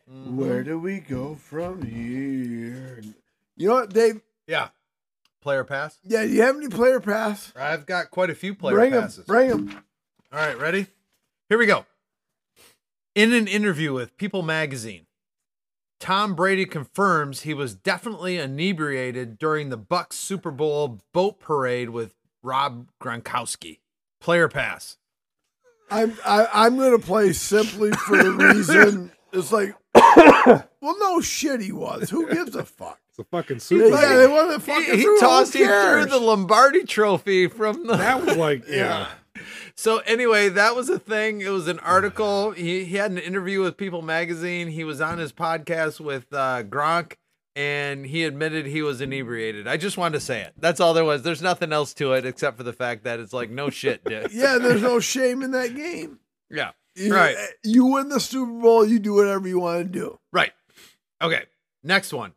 [0.07, 3.01] Where do we go from here?
[3.55, 4.21] You know what, Dave?
[4.47, 4.69] Yeah.
[5.43, 5.99] Player pass.
[6.03, 7.53] Yeah, do you have any player pass?
[7.55, 9.17] I've got quite a few player bring passes.
[9.17, 9.25] them.
[9.27, 9.83] Bring them.
[10.33, 10.87] All right, ready?
[11.49, 11.85] Here we go.
[13.15, 15.07] In an interview with People magazine,
[15.99, 22.13] Tom Brady confirms he was definitely inebriated during the Bucks Super Bowl boat parade with
[22.43, 23.79] Rob Gronkowski.
[24.21, 24.97] Player pass.
[25.91, 29.73] I'm I, I'm gonna play simply for the reason it's like,
[30.81, 32.09] well, no shit, he was.
[32.11, 32.99] Who gives a fuck?
[33.09, 33.89] It's a fucking Yeah, super.
[34.17, 35.29] they won the He, fucking he Super Bowl.
[35.29, 39.07] tossed Who him through the Lombardi trophy from the that was like yeah.
[39.75, 41.41] So anyway, that was a thing.
[41.41, 42.51] It was an article.
[42.51, 44.67] He he had an interview with People Magazine.
[44.69, 47.13] He was on his podcast with uh, Gronk,
[47.55, 49.67] and he admitted he was inebriated.
[49.67, 50.53] I just wanted to say it.
[50.57, 51.23] That's all there was.
[51.23, 54.31] There's nothing else to it except for the fact that it's like no shit, dude.
[54.33, 56.19] Yeah, there's no shame in that game.
[56.49, 56.71] yeah.
[56.95, 57.37] You, Right.
[57.63, 60.19] You win the Super Bowl, you do whatever you want to do.
[60.33, 60.51] Right.
[61.21, 61.43] Okay.
[61.83, 62.33] Next one.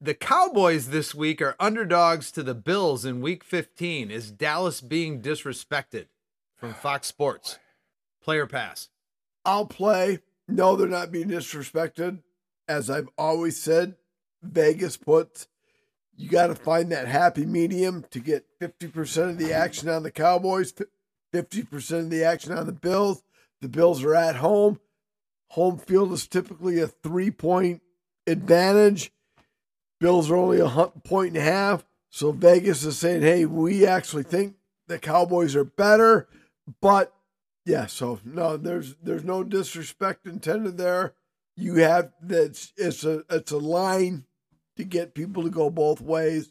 [0.00, 4.10] The Cowboys this week are underdogs to the Bills in week 15.
[4.10, 6.06] Is Dallas being disrespected?
[6.60, 7.58] From Fox Sports.
[8.22, 8.88] Player pass.
[9.44, 10.20] I'll play.
[10.46, 12.22] No, they're not being disrespected.
[12.68, 13.96] As I've always said,
[14.42, 15.48] Vegas puts
[16.20, 20.10] you got to find that happy medium to get 50% of the action on the
[20.10, 20.74] Cowboys,
[21.32, 23.22] 50% of the action on the Bills.
[23.62, 24.80] The Bills are at home.
[25.52, 27.80] Home field is typically a three point
[28.26, 29.12] advantage.
[29.98, 30.68] Bills are only a
[31.04, 31.86] point and a half.
[32.10, 34.56] So Vegas is saying, hey, we actually think
[34.88, 36.28] the Cowboys are better,
[36.80, 37.12] but
[37.64, 41.14] yeah, so no, there's there's no disrespect intended there.
[41.56, 44.24] You have that's it's a it's a line
[44.76, 46.50] to get people to go both ways,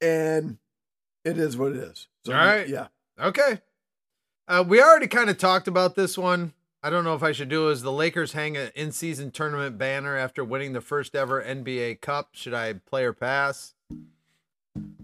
[0.00, 0.58] and
[1.24, 2.08] it is what it is.
[2.24, 2.68] So, All right.
[2.68, 2.88] yeah,
[3.20, 3.60] Okay.
[4.46, 6.54] Uh, we already kind of talked about this one.
[6.82, 10.16] I don't know if I should do is the Lakers hang an in-season tournament banner
[10.16, 12.30] after winning the first ever NBA Cup.
[12.32, 13.74] Should I play or pass?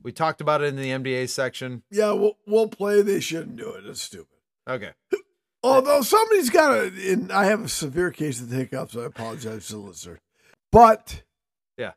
[0.02, 1.82] We talked about it in the NBA section.
[1.90, 3.02] yeah, we'll we'll play.
[3.02, 3.86] They shouldn't do it.
[3.86, 4.38] It's stupid.
[4.68, 4.90] Okay.
[5.62, 9.06] Although somebody's got a, and I have a severe case of the hiccups, so I
[9.06, 10.20] apologize to the listener.
[10.70, 11.22] But
[11.78, 11.92] Yeah.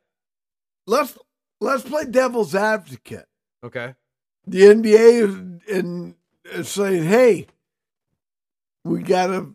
[0.85, 1.17] let's
[1.59, 3.27] let's play devil's advocate.
[3.63, 3.95] Okay.
[4.45, 5.35] The NBA is,
[5.67, 6.15] in,
[6.45, 7.47] is saying, "Hey,
[8.85, 9.49] we gotta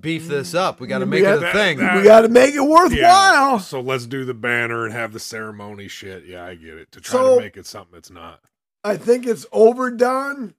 [0.00, 0.80] Beef this up.
[0.80, 1.78] We got to We make it a thing.
[1.78, 5.20] that- we gotta make it worthwhile." Yeah, so let's do the banner and have the
[5.20, 6.26] ceremony shit.
[6.26, 6.92] Yeah, I get it.
[6.92, 8.40] To try So- to make it something it's not.
[8.84, 10.54] I think it's overdone,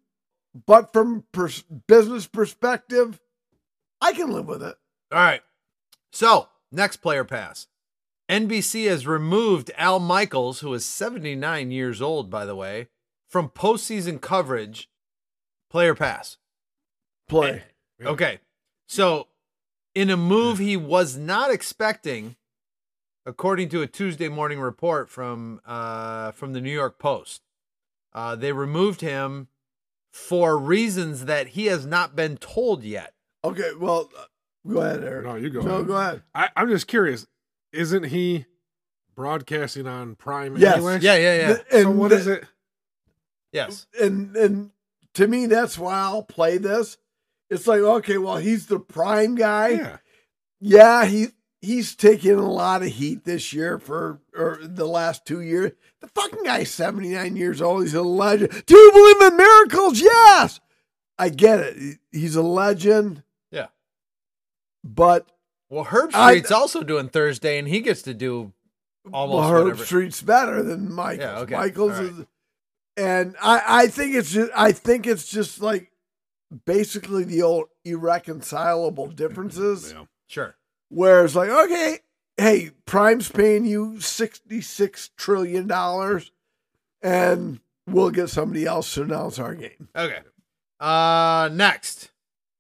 [0.66, 3.20] but from pers- business perspective,
[4.02, 4.78] I can live with it.
[5.12, 5.42] All right.
[6.12, 7.68] So, next player pass.
[8.28, 12.88] NBC has removed Al Michaels, who is 79 years old, by the way,
[13.28, 14.90] from postseason coverage.
[15.70, 16.38] Player pass.
[17.28, 17.64] Play.
[18.00, 18.10] Yeah.
[18.10, 18.40] Okay.
[18.92, 19.28] So,
[19.94, 22.36] in a move he was not expecting,
[23.24, 27.44] according to a Tuesday morning report from uh, from the New York Post,
[28.14, 29.48] uh, they removed him
[30.12, 33.14] for reasons that he has not been told yet.
[33.44, 34.24] Okay, well, uh,
[34.68, 35.26] go ahead, Eric.
[35.28, 35.88] No, you go No, ahead.
[35.88, 36.24] go ahead.
[36.34, 37.28] I, I'm just curious.
[37.72, 38.48] Isn't he
[39.16, 40.78] broadcasting on Prime Yes.
[40.78, 40.98] anyway?
[41.00, 41.48] Yeah, yeah, yeah.
[41.54, 42.44] Th- And So what th- is it?
[43.52, 43.86] Yes.
[44.02, 44.72] and and
[45.14, 46.98] to me that's why I'll play this.
[47.50, 49.70] It's like okay, well he's the prime guy.
[49.70, 49.98] Yeah.
[50.62, 51.28] Yeah, he
[51.62, 55.72] he's taking a lot of heat this year for or the last two years.
[56.02, 57.84] The fucking guy's seventy nine years old.
[57.84, 58.64] He's a legend.
[58.66, 60.00] Do you believe in miracles?
[60.02, 60.60] Yes,
[61.18, 62.00] I get it.
[62.12, 63.24] He's a legend.
[63.52, 63.68] Yeah.
[64.84, 65.28] But
[65.70, 68.54] Well, Herb I- Street's also doing Thursday, and he gets to do
[69.12, 69.86] almost well, Herb whatever.
[69.86, 71.20] Street's better than Michaels.
[71.26, 71.56] Yeah, okay.
[71.56, 72.04] Michaels right.
[72.04, 72.26] is,
[72.98, 75.89] and I I think it's just I think it's just like
[76.66, 79.94] basically the old irreconcilable differences.
[79.96, 80.06] Yeah.
[80.28, 80.56] Sure.
[80.90, 82.00] Where it's like, okay,
[82.38, 85.72] hey, Prime's paying you $66 trillion
[87.02, 89.90] and we'll get somebody else to announce our game.
[89.96, 90.20] Okay.
[90.80, 92.12] Uh, next,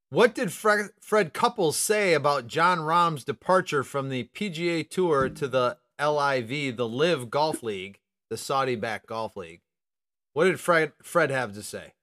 [0.09, 5.47] what did Fred, Fred Couples say about Jon Rahm's departure from the PGA Tour to
[5.47, 7.99] the LIV, the LIV Golf League,
[8.29, 9.61] the Saudi-backed golf league?
[10.33, 11.93] What did Fred Fred have to say?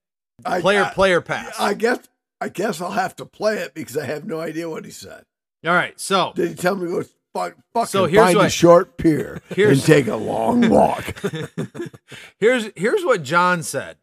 [0.45, 1.59] I- Player I, player pass.
[1.59, 2.01] I guess
[2.41, 5.25] I guess I'll have to play it because I have no idea what he said.
[5.65, 5.99] All right.
[5.99, 7.05] So Did he tell me to go
[7.35, 11.15] fuck, fucking So here's find a short pier and take a long walk?
[12.39, 13.97] here's here's what Jon said.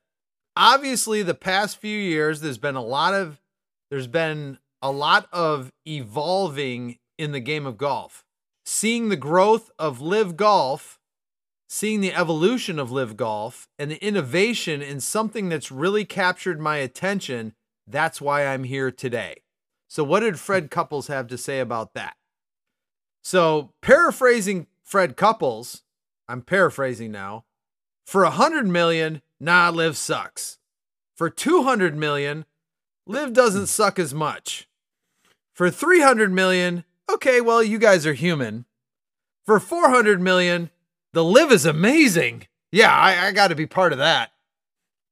[0.56, 3.40] Obviously, the past few years, there's been a lot of
[3.92, 8.26] there's been a lot of evolving in the game of golf.
[8.66, 11.00] Seeing the growth of LIV Golf,
[11.74, 16.78] seeing the evolution of LIV Golf, and the innovation in something that's really captured my
[16.78, 17.52] attention.
[17.88, 19.42] That's why I'm here today.
[19.88, 22.16] So, what did Fred Couples have to say about that?
[23.24, 25.82] So, paraphrasing Fred Couples,
[26.28, 27.46] I'm paraphrasing now.
[28.06, 30.60] For a hundred million, nah, LIV sucks.
[31.16, 32.46] For two hundred million,
[33.08, 34.70] LIV doesn't suck as much.
[35.56, 38.66] For three hundred million, okay, well, you guys are human.
[39.44, 40.70] For four hundred million,
[41.14, 42.48] the LIV is amazing.
[42.72, 44.32] Yeah, I, I got to be part of that.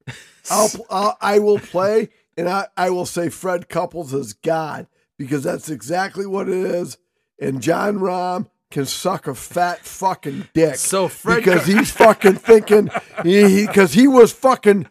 [0.49, 4.87] I'll, I'll I will play and I, I will say Fred Couples is God
[5.17, 6.97] because that's exactly what it is.
[7.39, 10.75] And Jon Rahm can suck a fat fucking dick.
[10.75, 12.89] So Fred because he's fucking thinking
[13.23, 14.87] he because he, was fucking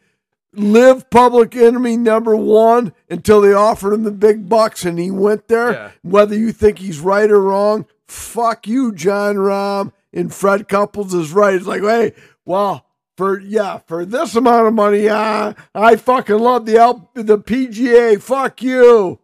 [0.53, 5.49] live public enemy number one until they offered him the big bucks and he went
[5.49, 5.73] there.
[5.73, 5.91] Yeah.
[6.03, 9.93] Whether you think he's right or wrong, fuck you, Jon Rahm.
[10.13, 11.55] And Fred Couples is right.
[11.55, 12.13] It's like, hey,
[12.45, 17.39] well, for yeah, for this amount of money, uh, I fucking love the L- the
[17.39, 18.21] PGA.
[18.21, 19.21] Fuck you.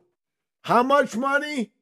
[0.63, 1.73] How much money?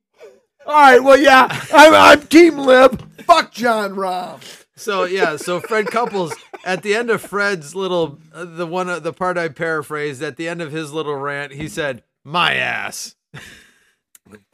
[0.67, 3.03] All right, well, yeah, I'm, I'm Team Lib.
[3.25, 4.41] Fuck Jon Rahm.
[4.77, 6.33] So yeah, so Fred Couples
[6.65, 10.37] at the end of Fred's little uh, the one uh, the part I paraphrased at
[10.37, 13.15] the end of his little rant, he said, "My ass."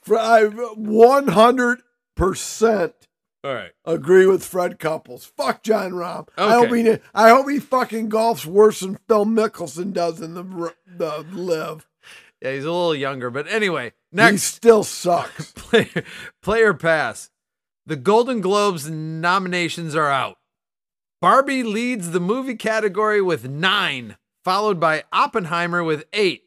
[0.02, 2.92] For- I 100%
[3.42, 3.70] All right.
[3.86, 5.24] agree with Fred Couples.
[5.24, 6.28] Fuck Jon Rahm.
[6.36, 10.74] I hope he I hope he fucking golfs worse than Phil Mickelson does in the
[10.86, 11.86] the LIV.
[12.42, 15.52] Yeah, he's a little younger, but anyway, He next still sucks.
[15.56, 16.04] player
[16.42, 17.30] player pass.
[17.86, 20.36] The Golden Globes nominations are out.
[21.20, 26.44] Barbie leads the movie category with nine, followed by Oppenheimer with eight.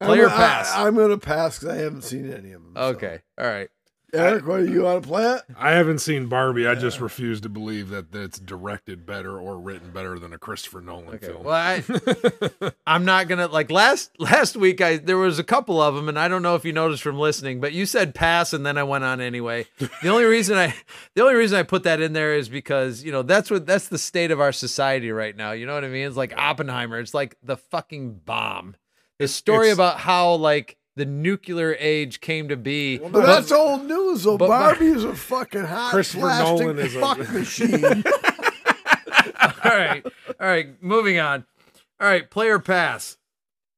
[0.00, 0.72] Player I'm, I- pass.
[0.74, 2.72] I'm going to pass because I haven't seen any of them.
[2.76, 2.82] so.
[2.82, 3.68] Okay, all right.
[4.16, 5.42] Eric, what do you want to play it?
[5.58, 6.66] I haven't seen Barbie.
[6.66, 10.38] I just refuse to believe that, that it's directed better or written better than a
[10.38, 11.26] Christopher Nolan Okay.
[11.26, 11.44] film.
[11.44, 11.82] Well, I,
[12.86, 14.80] I'm not gonna like last last week.
[14.80, 17.18] I there was a couple of them, and I don't know if you noticed from
[17.18, 19.66] listening, but you said pass, and then I went on anyway.
[20.02, 20.74] The only reason I
[21.14, 23.88] the only reason I put that in there is because you know that's what that's
[23.88, 25.52] the state of our society right now.
[25.52, 26.06] You know what I mean?
[26.06, 26.98] It's like Oppenheimer.
[27.00, 28.76] It's like the fucking bomb.
[29.18, 32.98] The story it's- about how like the nuclear age came to be.
[32.98, 34.36] But that's old news, though.
[34.38, 37.84] but- Barbie is a fucking hot Christopher Nolan is a- fuck machine.
[39.64, 40.02] all right.
[40.40, 40.82] All right.
[40.82, 41.44] Moving on.
[42.00, 42.28] All right.
[42.30, 43.16] Player pass.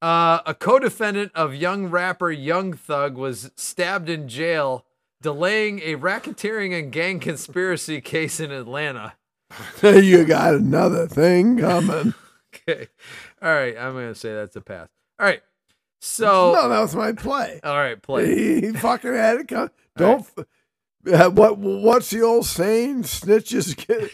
[0.00, 4.84] Uh, a co defendant of young rapper Young Thug was stabbed in jail,
[5.22, 9.14] delaying a racketeering and gang conspiracy case in Atlanta.
[9.82, 12.14] you got another thing coming.
[12.68, 12.86] Okay.
[13.42, 13.76] All right.
[13.76, 14.88] I'm going to say that's a pass.
[15.18, 15.42] All right.
[16.00, 17.60] So, no, that was my play.
[17.64, 18.00] all right.
[18.00, 18.60] Play.
[18.60, 19.70] He fucking had it come.
[19.96, 20.20] Don't.
[20.20, 20.44] f-
[21.12, 23.02] uh, what what's the old saying?
[23.04, 24.10] Snitches get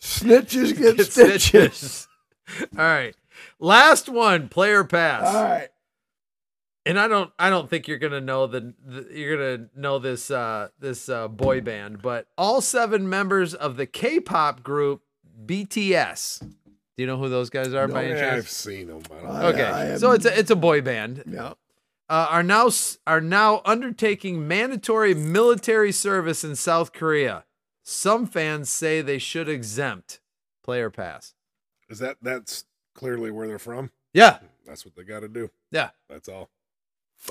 [0.00, 1.42] snitches get, Get stitches.
[1.46, 2.08] stitches.
[2.78, 3.14] All right.
[3.58, 4.48] Last one.
[4.48, 5.34] Player pass.
[5.34, 5.68] All right.
[6.84, 10.30] and I don't I don't think you're gonna know the, the you're gonna know this
[10.30, 15.02] uh this uh boy band, but all seven members of the K-pop group
[15.46, 16.52] BTS.
[16.96, 19.02] Do you know who those guys are No, by any Yeah, I've seen them.
[19.10, 21.24] I don't I- Okay, I so it's a it's a boy band.
[21.26, 21.54] Yeah.
[22.08, 22.70] Uh, are now
[23.06, 27.44] are now undertaking mandatory military service in South Korea.
[27.82, 30.20] Some fans say they should exempt
[30.62, 31.34] player pass.
[31.88, 32.64] Is that that's
[32.94, 33.90] clearly where they're from?
[34.12, 35.50] Yeah, That's what they got to do.
[35.72, 35.90] yeah.
[36.08, 36.50] That's all.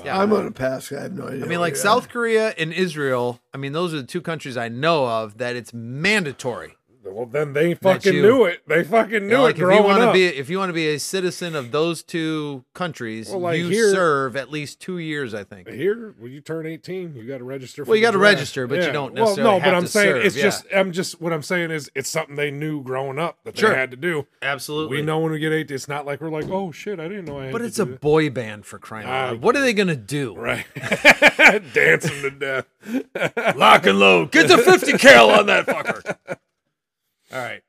[0.04, 0.18] Yeah.
[0.20, 0.92] I'm on a pass.
[0.92, 1.44] I have no idea.
[1.44, 3.40] I mean, like what- South Korea and Israel.
[3.54, 6.76] I mean, those are the two countries I know of that it's mandatory.
[7.04, 8.62] Well, then they fucking knew it.
[8.66, 10.74] They fucking knew know, it like if you want to be, if you want to
[10.74, 14.98] be a citizen of those two countries, Well, like you here- serve at least two
[14.98, 15.34] years.
[15.34, 15.68] I think.
[15.68, 17.84] Here, when you turn 18, you got to register.
[17.84, 19.42] For Well, you gotta register, but you don't necessarily.
[19.50, 20.42] Well, no, but I'm to saying serve, it's yeah.
[20.42, 20.64] just.
[20.74, 21.20] I'm just.
[21.20, 23.70] What I'm saying is, it's something they knew growing up that Sure.
[23.70, 24.26] they had to do.
[24.42, 24.96] Absolutely.
[24.98, 25.74] We know when we get 18.
[25.74, 27.78] It's not like we're like, oh shit, I didn't know I had but to it's
[27.78, 29.42] a that." boy band for crying out loud.
[29.42, 30.34] What are they gonna do?
[30.36, 30.64] right,
[31.72, 32.66] dancing to death.
[33.56, 34.30] Lock and load.
[34.30, 36.16] Get the fifty cal on that fucker.
[37.34, 37.62] All right.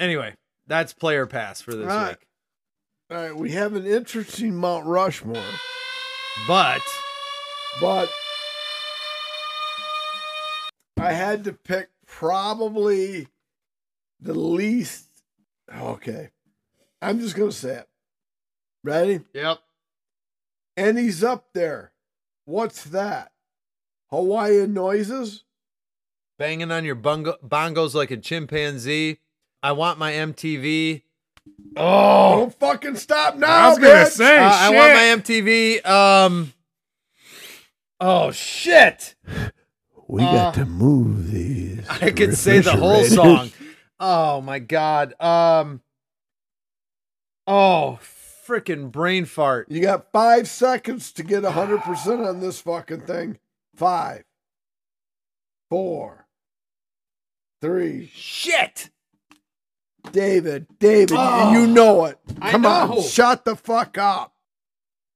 [0.00, 0.34] Anyway,
[0.66, 2.08] that's player pass for this All right.
[2.18, 2.26] week.
[3.10, 5.44] All right, we have an interesting Mount Rushmore,
[6.48, 6.80] But
[7.80, 8.10] but
[10.98, 13.28] I had to pick probably
[14.18, 15.08] the least.
[15.72, 16.30] Okay,
[17.02, 17.88] I'm just gonna say it.
[18.82, 19.20] Ready?
[19.34, 19.58] yep.
[20.76, 21.92] And he's up there.
[22.46, 23.32] What's that?
[24.10, 25.44] Hawaiian noises?
[26.42, 29.20] Banging on your bongo- bongos like a chimpanzee.
[29.62, 31.02] I want my MTV.
[31.76, 34.08] Oh, Don't fucking stop now, I was gonna bitch.
[34.08, 35.86] say, Uh, I want my MTV.
[35.86, 36.52] Um.
[38.00, 39.14] Oh shit!
[40.08, 41.88] We Uh, got to move these.
[41.88, 43.52] I could say the whole song.
[44.00, 45.14] Oh my god.
[45.20, 45.80] Um.
[47.46, 48.00] Oh,
[48.48, 49.70] freaking brain fart.
[49.70, 53.38] You got five seconds to get 100% on this fucking thing.
[53.76, 54.24] Five,
[55.70, 56.21] four,
[57.62, 58.10] three.
[58.14, 58.90] Shit.
[60.10, 62.18] David, David, Oh, you know it.
[62.40, 62.68] I Come know.
[62.70, 64.34] on, shut the fuck up.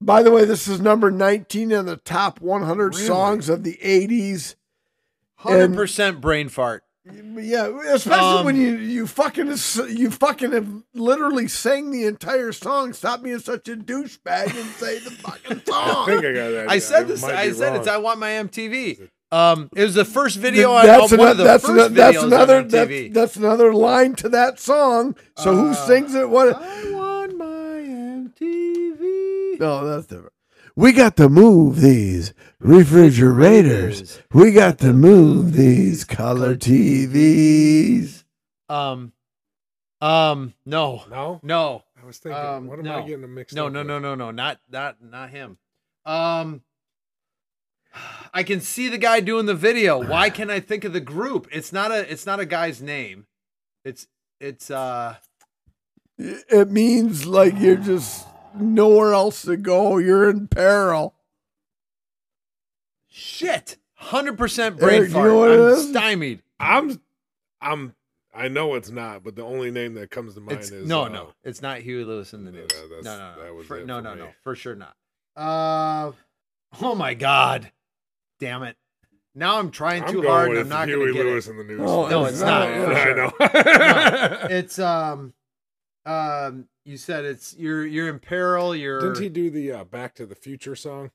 [0.01, 3.07] By the way, this is number 19 in the top 100 Really?
[3.07, 4.55] songs of the 80s.
[5.39, 6.85] Hundred percent brain fart.
[7.05, 12.93] Yeah, especially Um, when you you fucking you fucking have literally sang the entire song.
[12.95, 16.07] Stop being such a douchebag and say the fucking I song.
[16.07, 16.67] think I got that.
[16.71, 17.23] I said this.
[17.23, 17.77] I said wrong.
[17.77, 17.87] it's.
[17.89, 19.09] I want my MTV.
[19.37, 22.23] Um, it was the first video on that's, one of the that's, first ano- that's
[22.23, 25.15] another on that's, that's another line to that song.
[25.37, 26.31] So who Uh, sings it?
[26.31, 26.57] What?
[26.57, 27.45] I want my
[28.47, 29.61] MTV.
[29.61, 30.33] No, that's different.
[30.75, 34.21] We got to move these refrigerators.
[34.33, 38.25] We got to move these color TVs.
[38.69, 39.13] Um,
[40.01, 42.99] um, no, No, no, I was thinking, Um, what am no.
[42.99, 43.73] I getting mixed no, up?
[43.73, 43.87] no, with?
[43.89, 45.57] no, no, no, not not not him.
[46.05, 46.63] Um,
[48.35, 50.03] I can see the guy doing the video.
[50.03, 51.49] Why can't I think of the group?
[51.53, 53.27] It's not a it's not a guy's name.
[53.85, 54.07] It's
[54.41, 55.17] it's uh
[56.19, 59.99] It means like you're just nowhere else to go.
[59.99, 61.15] You're in peril.
[63.09, 63.77] shit.
[63.99, 65.31] Hundred percent brain Eric, do you fart.
[65.51, 66.43] know I'm stymied.
[66.61, 67.01] I'm,
[67.63, 67.95] I'm,
[68.35, 71.05] I know it's not, but the only name that comes to mind It's, is no,
[71.05, 72.69] uh, no, it's not Huey Lewis in the no, news.
[72.69, 74.21] that- No, that's- no, no, For- no, for no, me.
[74.21, 74.95] no, for sure not.
[75.35, 76.13] Uh,
[76.83, 77.71] oh my god,
[78.39, 78.77] damn it!
[79.35, 81.51] Now I'm trying I'm too hard, and I'm not Huey going to get Lewis it.
[81.51, 81.81] in the news.
[81.83, 82.63] Oh, No, it's not.
[82.63, 83.33] I know.
[84.51, 85.35] It's um,
[86.07, 86.69] um.
[86.85, 88.75] You said it's you're you're in peril.
[88.75, 91.11] You're Didn't he do the uh, Back to the Future song?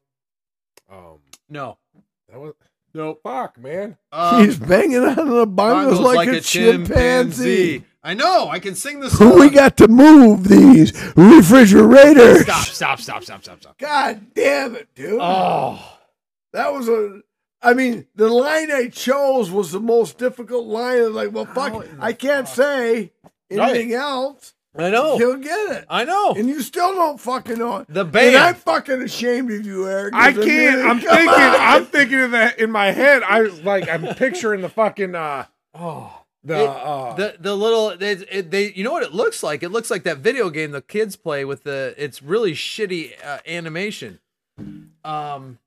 [0.92, 1.20] Um,
[1.50, 1.78] no.
[2.30, 2.54] that was
[2.94, 3.22] Nope.
[3.24, 3.98] fuck, man.
[4.12, 7.86] Um, He's banging on the bongos bongos like, a, chimpanzee.
[8.04, 8.50] I know.
[8.50, 9.40] I can sing the song.
[9.40, 12.42] We got to move these refrigerators.
[12.44, 12.66] Stop!
[12.66, 13.00] Stop!
[13.00, 13.24] Stop!
[13.24, 13.44] Stop!
[13.44, 13.62] Stop!
[13.62, 13.78] Stop!
[13.78, 15.20] God damn it, dude.
[15.22, 16.00] Oh.
[16.54, 17.22] That was a.
[17.62, 20.98] I mean, the line I chose was the most difficult line.
[20.98, 23.12] I was like, well, fuck, the I can't say
[23.52, 24.56] anything else.
[24.76, 25.18] I know.
[25.18, 25.86] He'll get it.
[25.90, 26.32] I know.
[26.32, 27.88] And you still don't fucking know it.
[27.90, 28.38] The And band.
[28.38, 30.14] I'm fucking ashamed of you, Eric.
[30.16, 30.82] I can't.
[30.82, 31.28] I'm thinking.
[31.28, 31.56] on.
[31.60, 33.22] I'm thinking of that in my head.
[33.22, 36.24] I like, I'm picturing the fucking uh oh.
[36.44, 39.62] the It- uh the the little it, it, they you know what it looks like?
[39.62, 43.40] It looks like that video game the kids play with the it's really shitty uh,
[43.46, 44.20] animation.
[45.04, 45.60] Um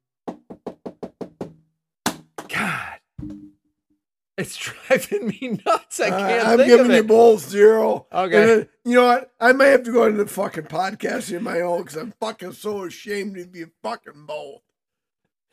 [2.55, 2.99] God.
[4.37, 4.57] It's
[4.89, 6.01] driving me nuts.
[6.01, 8.07] I Uh, can't I'm think giving of you both zero.
[8.13, 8.41] Okay.
[8.41, 9.33] And then, you know what?
[9.41, 12.53] I may have to go into the fucking podcast in my own because I'm fucking
[12.53, 14.63] so ashamed of you fucking both.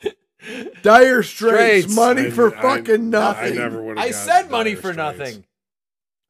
[0.82, 1.96] Dire Straits, Straits.
[1.96, 3.56] money I- for I- fucking I nothing.
[3.56, 4.00] never would.
[4.00, 5.46] I said money for nothing.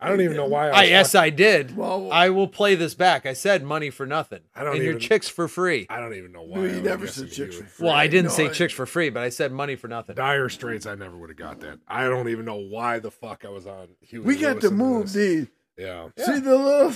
[0.02, 0.70] I don't even know why.
[0.70, 1.78] I, I was yes I did.
[1.78, 3.26] Well, I will play this back.
[3.28, 4.40] I said money for nothing.
[4.56, 5.86] I don't and your chicks for free.
[5.90, 6.58] I don't even know why.
[6.58, 7.86] No, you was never said chicks for free.
[7.86, 10.16] Well, I didn't No, say I- chicks for free, but I said money for nothing.
[10.16, 10.86] Dire Straits.
[10.88, 11.80] I never would have got that.
[11.88, 13.90] I don't even know why the fuck I was on.
[14.02, 15.14] Huey we got Lewis to move this.
[15.14, 15.48] these.
[15.78, 16.08] Yeah.
[16.18, 16.94] See the little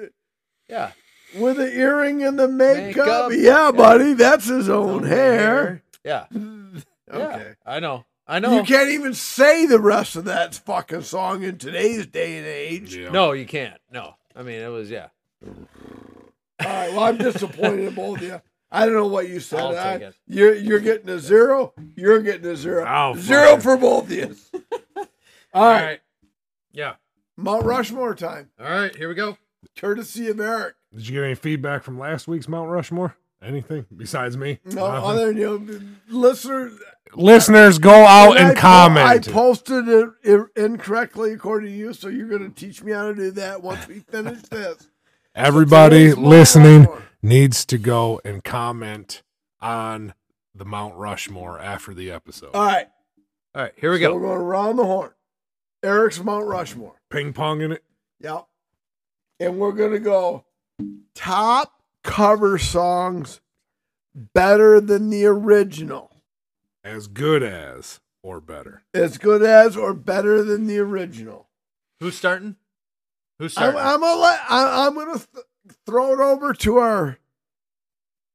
[0.68, 0.92] Yeah.
[1.36, 3.30] with the earring and the makeup.
[3.30, 3.32] Makeup.
[3.34, 5.82] Yeah, buddy, that's his own hair.
[6.04, 6.26] Yeah.
[7.10, 7.22] Okay.
[7.48, 7.54] Yeah.
[7.64, 8.04] I know.
[8.28, 8.54] I know.
[8.56, 12.94] You can't even say the rest of that fucking song in today's day and age.
[12.94, 13.08] Yeah.
[13.10, 13.80] No, you can't.
[13.90, 14.14] No.
[14.36, 15.08] I mean, it was yeah.
[15.46, 16.90] All right.
[16.92, 18.40] Well, I'm disappointed in both of you.
[18.70, 19.60] I don't know what you said.
[19.60, 20.14] I'll I- it.
[20.26, 21.72] You're you're getting a zero.
[21.96, 22.84] You're getting a zero.
[22.86, 23.62] Oh, zero fuck.
[23.62, 24.36] for both of you.
[25.54, 26.00] All right.
[26.72, 26.94] Yeah.
[27.36, 28.94] Mount Rushmore time, All right.
[28.94, 29.38] Here we go.
[29.78, 30.74] courtesy of Eric.
[30.94, 33.16] Did you get any feedback from last week's Mount Rushmore?
[33.40, 34.58] Anything besides me?
[34.64, 35.08] No, Nothing?
[35.10, 35.80] other than you, know,
[36.18, 36.72] listeners.
[37.14, 39.06] Listeners, go out I and po- comment.
[39.06, 43.14] I posted it incorrectly according to you, so you're going to teach me how to
[43.14, 44.88] do that once we finish this.
[45.34, 47.02] Everybody Mount listening Rushmore.
[47.22, 49.22] needs to go and comment
[49.60, 50.14] on
[50.54, 52.50] the Mount Rushmore after the episode.
[52.54, 52.86] All right.
[53.54, 53.72] All right.
[53.76, 54.14] Here we So go.
[54.16, 55.12] we're going around the horn.
[55.82, 57.00] Eric's Mount Rushmore.
[57.10, 57.84] Ping pong in it.
[58.20, 58.46] Yep.
[59.40, 60.44] And we're going to go
[61.14, 61.72] top
[62.02, 63.40] cover songs
[64.34, 66.07] better than the original.
[66.84, 68.82] As good as or better.
[68.94, 71.48] As good as or better than the original.
[72.00, 72.56] Who's starting?
[73.38, 73.80] Who's I'm, starting?
[73.80, 75.46] I'm gonna let, I, I'm gonna th-
[75.86, 77.18] throw it over to our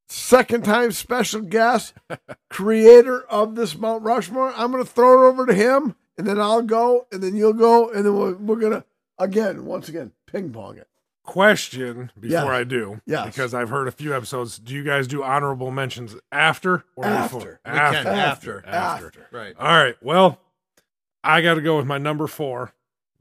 [0.08, 1.94] second time special guest,
[2.50, 4.54] creator of this Mount Rushmore.
[4.56, 7.90] I'm gonna throw it over to him, and then I'll go, and then you'll go,
[7.90, 8.86] and then we're, we're gonna
[9.18, 10.88] again, once again, ping pong it.
[11.24, 12.46] Question before Yes.
[12.46, 13.02] I do.
[13.06, 13.26] Yes.
[13.28, 14.60] Because I've heard a few episodes.
[14.60, 17.38] Do you guys do honorable mentions after or After.
[17.38, 17.60] before?
[17.66, 18.64] We can, after.
[18.68, 19.28] After.
[19.32, 19.56] right.
[19.58, 19.96] All right.
[20.02, 20.40] Well,
[21.24, 22.74] I got to go with my number four,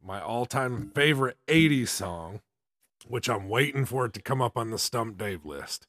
[0.05, 2.41] my all time favorite 80s song,
[3.07, 5.87] which I'm waiting for it to come up on the Stump Dave list.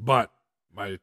[0.00, 0.32] But
[0.74, 0.98] my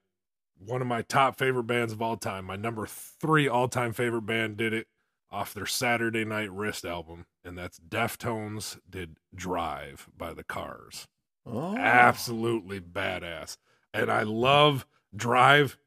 [0.59, 4.25] one of my top favorite bands of all time, my number three all time favorite
[4.25, 4.87] band, did it
[5.29, 11.07] off their Saturday Night Wrist album, and that's Deftones did Drive by the Cars
[11.49, 13.57] Oh, absolutely badass.
[13.93, 14.85] And I love
[15.15, 15.77] Drive.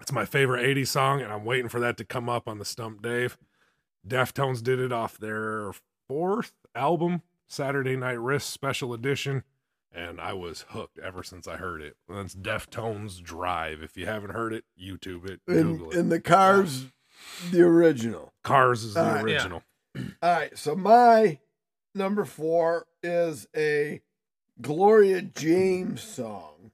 [0.00, 2.64] It's my favorite 80s song, and I'm waiting for that to come up on the
[2.64, 3.38] Stump Dave.
[4.06, 5.72] Deftones did it off their
[6.08, 9.42] fourth album, Saturday Night Wrist Special Edition,
[9.92, 11.96] and I was hooked ever since I heard it.
[12.08, 13.82] That's Deftones Drive.
[13.82, 15.98] If you haven't heard it, YouTube it, Google it.
[15.98, 16.86] in the cars,
[17.50, 18.32] the original.
[18.44, 19.28] Cars is the All right.
[19.28, 19.34] Yeah.
[19.34, 19.62] original.
[20.22, 21.38] All right, so my
[21.94, 24.00] number four is a
[24.60, 26.70] Gloria James song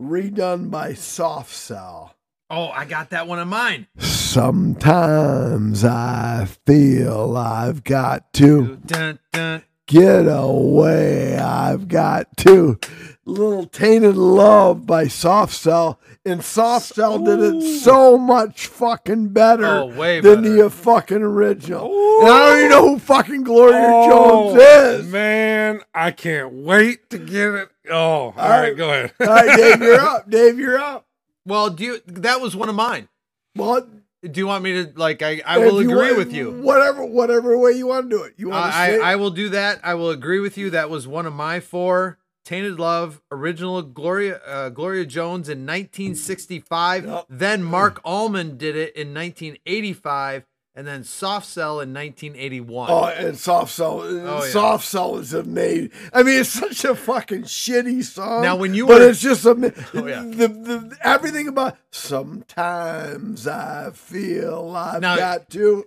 [0.00, 2.14] redone by Soft Cell.
[2.50, 3.86] Oh, I got that one of mine.
[3.98, 9.62] Sometimes I feel I've got to Dun, dun.
[9.86, 11.36] get away.
[11.38, 12.78] I've got to.
[13.26, 15.98] Little Tainted Love by Soft Cell.
[16.26, 20.62] And Soft Cell did it so much fucking better Oh, than better.
[20.64, 21.86] the fucking original.
[22.20, 24.62] And I don't even know who fucking Gloria Oh, Jones
[25.04, 25.06] is.
[25.12, 27.68] Man, I can't wait to get it.
[27.90, 28.60] Oh, all right.
[28.68, 29.12] right, go ahead.
[29.20, 30.30] All right, Dave, you're up.
[30.30, 31.06] Dave, you're up.
[31.46, 32.00] Well, do you?
[32.06, 33.08] That was one of mine.
[33.56, 33.86] Well,
[34.22, 35.20] Do you want me to like?
[35.22, 36.50] I, I will agree want- with you.
[36.52, 38.34] Whatever, whatever way you want to do it.
[38.38, 39.80] You want to say I I will do that.
[39.84, 40.70] I will agree with you.
[40.70, 42.18] That was one of my four.
[42.44, 47.06] Tainted Love, original Gloria uh, Gloria Jones in 1965.
[47.06, 47.24] Yep.
[47.30, 50.44] Then Mark Allman did it in 1985,
[50.74, 52.90] and then Soft Cell in 1981.
[52.90, 54.00] Oh, and Soft Cell.
[54.02, 54.50] Oh, yeah.
[54.50, 55.90] Soft Cell is amazing.
[56.12, 58.42] I mean, it's such a fucking shitty song.
[58.42, 59.50] Now, when you but were- it's just a
[59.94, 60.22] Oh, yeah.
[60.22, 61.78] the, the everything about.
[61.92, 65.84] Sometimes I feel I've Now- got to.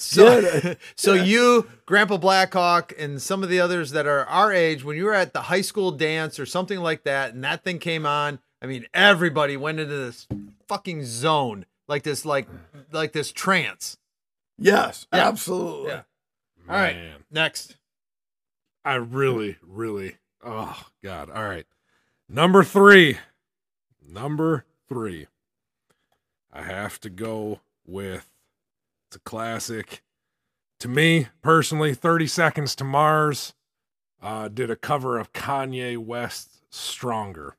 [0.00, 0.74] So, Yeah.
[0.96, 5.04] so you, Grandpa Blackhawk, and some of the others that are our age, when you
[5.04, 8.38] were at the high school dance or something like that, and that thing came on,
[8.62, 10.26] I mean, everybody went into this
[10.68, 12.48] fucking zone, like this, like,
[12.92, 13.96] like this trance.
[14.58, 15.28] Yes, Yeah.
[15.28, 15.90] absolutely.
[15.90, 16.02] Yeah.
[16.68, 17.24] All right, Man.
[17.30, 17.76] next.
[18.84, 20.16] I really, really.
[20.44, 21.30] Oh God!
[21.30, 21.66] All right,
[22.28, 23.18] number three.
[24.06, 25.26] Number three.
[26.52, 28.27] I have to go with.
[29.08, 30.02] It's a classic.
[30.80, 33.54] To me personally, Thirty Seconds to Mars
[34.22, 37.56] uh, did a cover of Kanye West's "Stronger."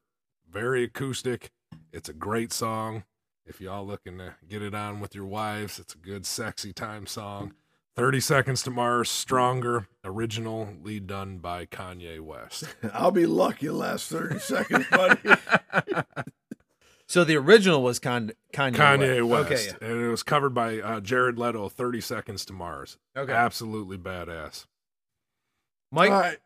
[0.47, 1.49] Very acoustic.
[1.91, 3.03] It's a great song.
[3.47, 7.07] If y'all looking to get it on with your wives, it's a good sexy time
[7.07, 7.55] song.
[7.95, 12.65] 30 Seconds to Mars, Stronger, original lead done by Kanye West.
[12.93, 15.19] I'll be lucky last 30 seconds, buddy.
[17.09, 19.51] So the original was Con- Kanye, Kanye West.
[19.51, 19.89] Okay, yeah.
[19.89, 22.99] And it was covered by uh, Jared Leto, 30 Seconds to Mars.
[23.17, 23.33] okay.
[23.33, 24.67] Absolutely badass.
[25.91, 26.37] Mike, All right.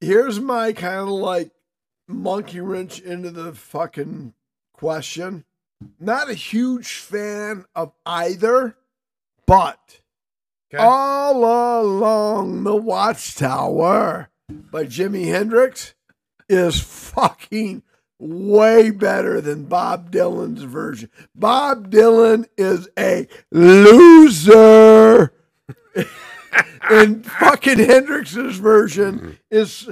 [0.00, 1.52] Here's my kind of like
[2.08, 4.34] monkey wrench into the fucking
[4.72, 5.44] question.
[6.00, 8.76] Not a huge fan of either,
[9.46, 10.00] but
[10.74, 10.82] okay.
[10.82, 11.36] All
[11.82, 15.94] Along the Watchtower by Jimi Hendrix
[16.48, 17.84] is fucking
[18.22, 21.10] way better than Bob Dylan's version.
[21.34, 25.32] Bob Dylan is a loser.
[26.90, 29.30] and fucking Hendrix's version mm-hmm.
[29.50, 29.88] is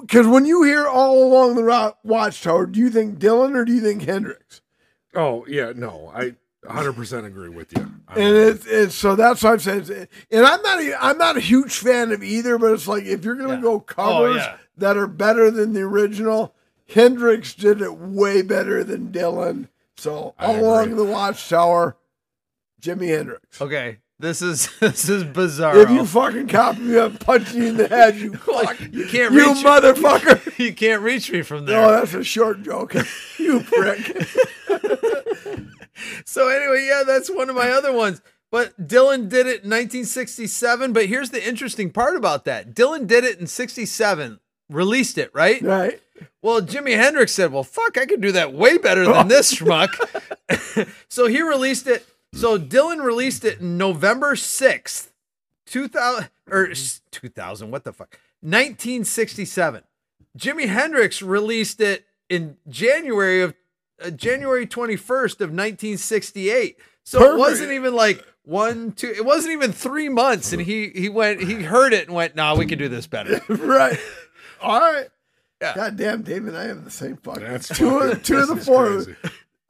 [0.00, 3.72] because when you hear All Along the Ro- Watchtower, do you think Dylan or do
[3.72, 4.60] you think Hendrix?
[5.14, 6.34] Oh, yeah, no, I
[6.66, 7.80] 100% agree with you.
[7.80, 10.08] I'm- and it's, it's so that's what I'm saying.
[10.30, 13.24] And I'm not a, I'm not a huge fan of either, but it's like if
[13.24, 13.60] you're gonna Yeah.
[13.62, 14.56] go oh, covers yeah.
[14.76, 16.54] that are better than the original,
[16.88, 19.68] Hendrix did it way better than Dylan.
[19.96, 21.96] So all along the Watchtower,
[22.80, 23.60] Jimi Hendrix.
[23.60, 23.98] okay.
[24.18, 25.76] This is this is bizarre.
[25.76, 28.16] If you fucking copy me, I'm punching you in the head.
[28.16, 28.80] You fuck.
[28.92, 30.58] you can't You reach motherfucker.
[30.58, 31.82] you can't reach me from there.
[31.82, 32.94] No, that's a short joke.
[33.38, 34.16] you prick.
[36.24, 38.20] So anyway, yeah, that's one of my other ones.
[38.50, 40.92] But Dylan did it in 1967.
[40.92, 44.38] But here's the interesting part about that: Dylan did it in '67,
[44.68, 45.60] released it, right?
[45.62, 46.00] right?
[46.42, 49.90] Well, Jimi Hendrix said, "Well, fuck, I could do that way better than this schmuck."
[51.08, 52.06] so he released it.
[52.32, 55.10] So Dylan released it in November 6th,
[55.66, 56.72] 2000 or
[57.10, 58.18] 2000, what the fuck?
[58.40, 59.82] 1967.
[60.38, 63.54] Jimi Hendrix released it in January of
[64.02, 66.78] uh, January 21st of 1968.
[67.04, 70.52] So it wasn't even like one, two, it wasn't even three months.
[70.52, 73.40] And he he went, he heard it and went, nah, we can do this better.
[73.48, 73.98] right.
[74.60, 75.08] All right.
[75.60, 75.74] Yeah.
[75.74, 77.42] God damn, David, I have the same fucking.
[77.42, 78.86] That's two of two of the four.
[78.86, 79.16] crazy.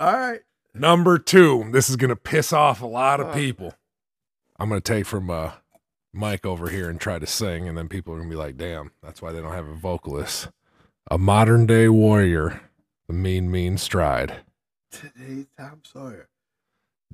[0.00, 0.40] All right.
[0.74, 3.32] Number two, this is to piss off a lot of Oh.
[3.32, 3.74] people.
[4.58, 5.52] I'm to take from uh,
[6.12, 8.90] Mike over here and try to sing, and then people are to be like, damn,
[9.02, 10.48] that's why they don't have a vocalist.
[11.10, 12.60] A modern day warrior,
[13.06, 14.40] the mean, mean stride.
[14.90, 16.28] Today, Tom Sawyer.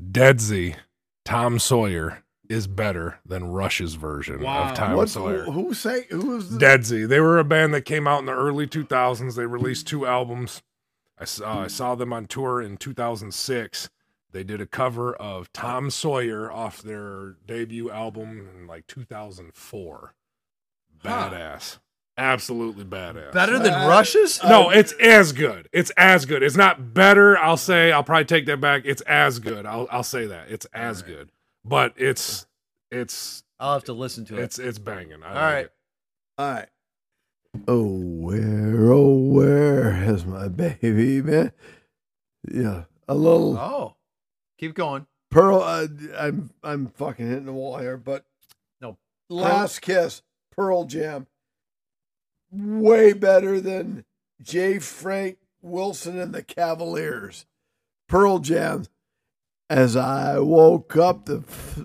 [0.00, 0.76] Deadsy,
[1.24, 2.21] Tom Sawyer
[2.52, 4.68] is better than Rush's version Wow.
[4.70, 5.44] of Tom What's Sawyer.
[5.44, 6.04] who, who sang?
[6.10, 7.08] Who was the, Deadsy.
[7.08, 9.34] They were a band that came out in the early 2000s.
[9.34, 10.62] They released two albums.
[11.18, 13.88] I saw, I saw them on tour in 2006.
[14.32, 20.14] They did a cover of Tom Sawyer off their debut album in like 2004.
[21.04, 21.30] Huh.
[21.30, 21.78] Badass.
[22.18, 23.32] Absolutely badass.
[23.32, 24.42] Better than Uh, Rush's?
[24.44, 25.68] No, it's as good.
[25.72, 26.42] It's as good.
[26.42, 27.38] It's not better.
[27.38, 27.90] I'll say.
[27.90, 28.82] I'll probably take that back.
[28.84, 29.64] It's as good.
[29.64, 30.50] I'll I'll say that.
[30.50, 31.30] It's as good.
[31.64, 32.46] But it's
[32.90, 34.42] it's I'll have to listen to it.
[34.42, 35.22] it's it's banging.
[35.22, 35.64] I All like right.
[35.66, 35.72] it.
[36.38, 36.68] All right.
[37.68, 41.52] Oh, where, oh, where has my baby been?
[42.50, 43.96] Yeah, a little Oh,
[44.58, 45.06] keep going.
[45.30, 45.60] Pearl.
[45.60, 45.86] Uh,
[46.18, 48.24] I'm I'm fucking hitting the wall here, but
[48.80, 48.96] No,
[49.28, 51.26] Last Kiss, Pearl Jam,
[52.50, 54.04] way better than
[54.40, 54.78] J.
[54.78, 57.46] Frank Wilson and the Cavaliers.
[58.08, 58.84] Pearl Jam.
[59.72, 61.42] As I woke up, the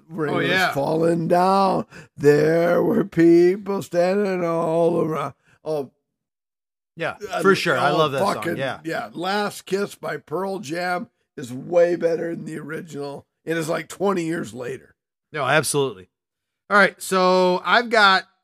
[0.10, 0.68] rain Oh, yeah.
[0.68, 1.86] was falling down.
[2.18, 5.34] There were people standing all around.
[5.64, 5.92] Oh,
[6.96, 7.78] Yeah, for sure.
[7.78, 8.58] I oh, love that fucking- song.
[8.58, 8.80] Yeah.
[8.84, 9.10] yeah.
[9.14, 13.26] Last Kiss by Pearl Jam is way better than the original.
[13.46, 14.96] It is like 20 years later.
[15.32, 16.10] No, absolutely.
[16.70, 17.02] All right.
[17.02, 18.24] So I've got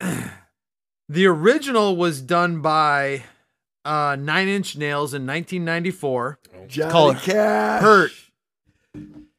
[1.08, 3.24] The original was done by
[3.84, 6.38] uh, Nine Inch Nails in 1994.
[6.66, 7.82] Johnny Cash.
[7.82, 8.10] Hurt.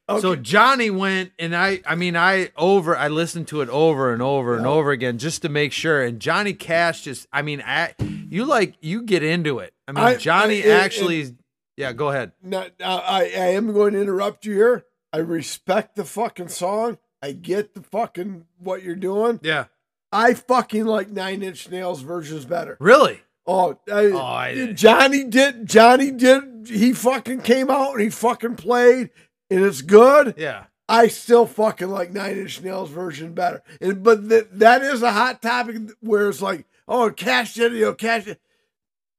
[0.08, 0.22] Okay.
[0.22, 4.22] So Johnny went and I I mean I over I listened to it over and
[4.22, 7.96] over and over again just to make sure and Johnny Cash just I mean I,
[8.00, 9.74] you like you get into it.
[9.88, 11.36] I mean I- Johnny I- it- actually
[11.78, 12.32] yeah, go ahead.
[12.42, 14.86] Now, I, I am going to interrupt you here.
[15.12, 16.98] I respect the fucking song.
[17.22, 19.42] I get the fucking what you're doing.
[19.44, 19.66] Yeah.
[20.12, 22.78] I fucking like Nine Inch Nails versions better.
[22.80, 23.20] Really?
[23.46, 25.66] Oh, I, Oh, I- Johnny did.
[25.68, 26.68] Johnny did.
[26.70, 29.10] He fucking came out and he fucking played,
[29.50, 30.36] and it's good.
[30.38, 30.66] Yeah.
[30.88, 33.64] I still fucking like Nine Inch Nails version better.
[33.82, 37.78] And but th- that is a hot topic where it's like, oh, Cash did it,
[37.78, 38.28] you know, Cash.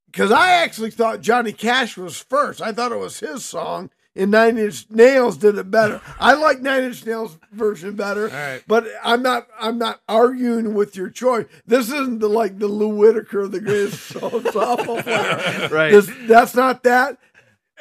[0.06, 2.62] Because I actually thought Johnny Cash was first.
[2.62, 6.00] I thought it was his song, and Nine Inch Nails did it better.
[6.20, 8.30] I like Nine Inch Nails version better.
[8.30, 8.62] All right.
[8.68, 9.48] But I'm not.
[9.58, 11.46] I'm not arguing with your choice.
[11.66, 15.68] This isn't the like the Lou Whitaker, of the greatest softball player.
[15.76, 15.90] Right.
[15.90, 17.18] This, that's not that.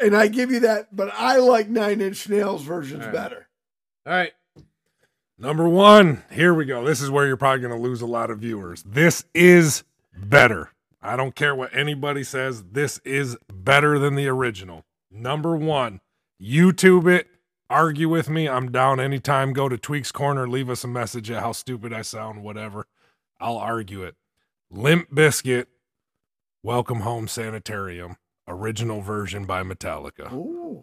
[0.01, 0.95] And I give you that.
[0.95, 3.13] But I like Nine Inch Nails versions All right.
[3.13, 3.47] better.
[4.05, 4.33] All right.
[5.37, 6.85] Number one, here we go.
[6.85, 8.83] This is where you're probably going to lose a lot of viewers.
[8.83, 9.83] This is
[10.15, 10.71] better.
[11.01, 12.63] I don't care what anybody says.
[12.71, 14.85] This is better than the original.
[15.11, 15.99] Number one,
[16.41, 17.27] YouTube it.
[17.69, 18.47] Argue with me.
[18.47, 19.51] I'm down anytime.
[19.51, 20.47] Go to Tweaks Corner.
[20.47, 22.87] Leave us a message at how stupid I sound, whatever.
[23.39, 24.15] I'll argue it.
[24.71, 25.65] Limp Bizkit,
[26.63, 28.17] Welcome Home Sanitarium,
[28.47, 30.31] original version by Metallica.
[30.31, 30.81] Ooh,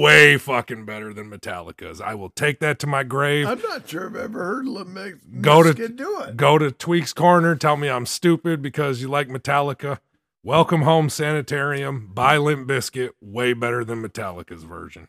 [0.00, 2.00] Way fucking better than Metallica's.
[2.00, 3.46] I will take that to my grave.
[3.46, 6.36] I'm not sure I've ever heard Limp Biz- Go to- do it.
[6.36, 9.98] Go to Tweaks Corner, tell me I'm stupid because you like Metallica.
[10.44, 15.08] Welcome Home Sanitarium by Limp Bizkit, way better than Metallica's version.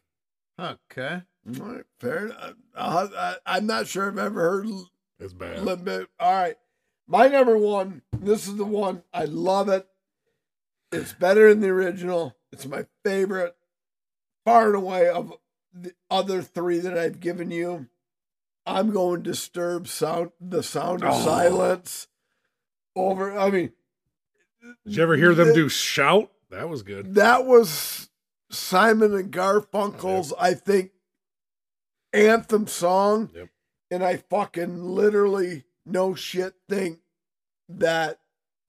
[0.59, 1.23] Okay.
[1.59, 2.53] All right, fair enough.
[2.75, 4.67] Uh, I, I'm not sure I've ever heard
[5.19, 5.63] It's bad.
[5.63, 6.55] Limp Biz- All right,
[7.07, 8.01] my number one.
[8.17, 9.87] This is the one I love it.
[10.93, 12.35] It's better than the original.
[12.51, 13.55] It's my favorite,
[14.45, 15.33] far and away of
[15.73, 17.87] the other three that I've given you.
[18.65, 21.23] I'm going disturb sound, the sound of Oh.
[21.25, 22.07] silence.
[22.95, 23.73] Over, I mean,
[24.85, 26.31] Did you ever hear them th- do shout?
[26.49, 27.15] That was good.
[27.15, 28.09] that was
[28.51, 30.91] Simon and Garfunkel's, I think,
[32.13, 33.31] anthem song.
[33.33, 33.49] Yep.
[33.91, 36.99] And I fucking literally no shit think
[37.67, 38.19] that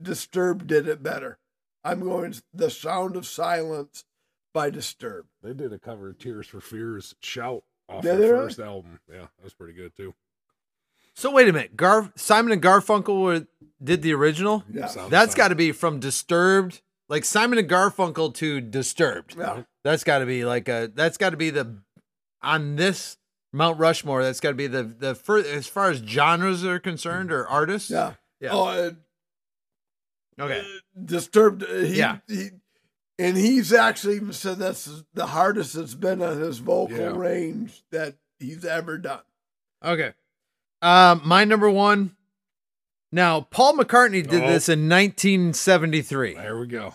[0.03, 1.39] Disturbed did it better.
[1.85, 4.05] I'm going The Sound of Silence
[4.53, 5.29] by Disturbed.
[5.43, 8.45] They did a cover of Tears for Fears shout off Did their they really?
[8.47, 9.01] first album.
[9.11, 10.15] Yeah, that was pretty good too.
[11.15, 11.77] So wait a minute.
[11.77, 13.47] Gar Simon and Garfunkel were,
[13.83, 14.65] did the original?
[14.73, 14.87] Yeah.
[14.87, 19.37] Sound That's of got to be from Disturbed, like Simon and Garfunkel to Disturbed.
[19.39, 19.63] Yeah.
[19.85, 20.91] That's got to be like a.
[20.93, 21.77] That's got to be the
[22.43, 23.19] on this
[23.53, 24.23] Mount Rushmore.
[24.23, 27.91] That's got to be the the first as far as genres are concerned or artists.
[27.91, 28.15] Yeah.
[28.41, 28.51] Yeah.
[28.53, 28.91] Oh, uh,
[30.39, 30.65] uh, Okay.
[31.05, 31.63] Disturbed.
[31.63, 32.19] uh, He, Yeah.
[32.29, 32.51] He,
[33.19, 37.17] and he's actually even said that's the hardest it's been on his vocal Yeah.
[37.17, 39.23] range that he's ever done.
[39.85, 40.15] Okay.
[40.83, 42.17] Um, my number one.
[43.13, 44.47] Now, Paul McCartney did Oh.
[44.49, 46.35] this in 1973.
[46.35, 46.95] There we go.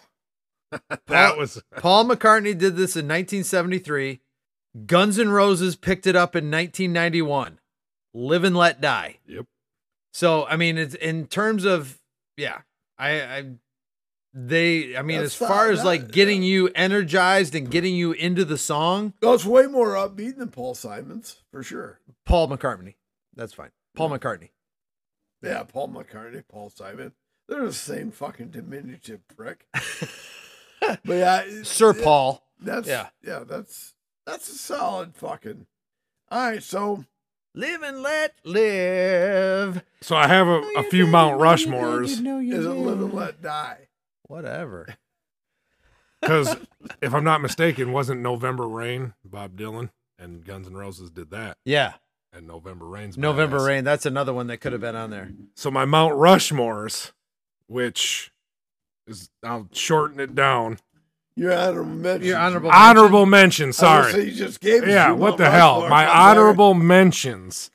[1.07, 4.20] that was Paul McCartney did this in 1973.
[4.86, 7.60] Guns N' Roses picked it up in 1991.
[8.14, 9.18] Live and Let Die.
[9.26, 9.45] Yep.
[10.14, 11.99] So, I mean, it's in terms of,
[12.38, 12.61] yeah,
[12.99, 13.45] I, I,
[14.34, 18.11] they, I mean, That's as far as like That- getting you energized and getting you
[18.11, 21.99] into the song, Oh, it's way more upbeat than Paul Simon's for sure.
[22.26, 22.95] Paul McCartney.
[23.35, 23.71] That's fine.
[23.95, 24.49] Paul McCartney.
[25.41, 27.13] Yeah, Paul McCartney, Paul Simon.
[27.47, 29.65] They're the same fucking diminutive prick.
[30.81, 32.43] but yeah, Sir yeah, Paul.
[32.61, 33.07] That's yeah.
[33.23, 33.93] yeah, that's
[34.26, 35.65] that's a solid fucking.
[36.30, 37.05] All right, so
[37.55, 39.84] Live and let live.
[40.01, 40.15] so.
[40.15, 43.88] I have a, a few Mount Rushmores is it live and let die?
[44.27, 44.95] Whatever.
[46.21, 46.55] because
[47.01, 49.89] if I'm not mistaken, wasn't November Rain Bob Dylan
[50.19, 51.93] and Guns N' Roses did that, Yeah.
[52.34, 53.67] and November Rain's November badass.
[53.67, 53.84] Rain.
[53.84, 55.31] That's another one that could have been on there.
[55.55, 57.13] So my Mount Rushmores,
[57.67, 58.31] which
[59.07, 60.77] is I'll shorten it down.
[61.40, 62.28] Your honorable mention.
[62.28, 63.72] Your honorable Honorable mention.
[63.74, 64.11] Sorry.
[64.11, 64.86] So you just gave.
[64.86, 65.76] Yeah, your what the hell?
[65.76, 65.90] Rushmore.
[65.90, 67.72] My I'm honorable mentions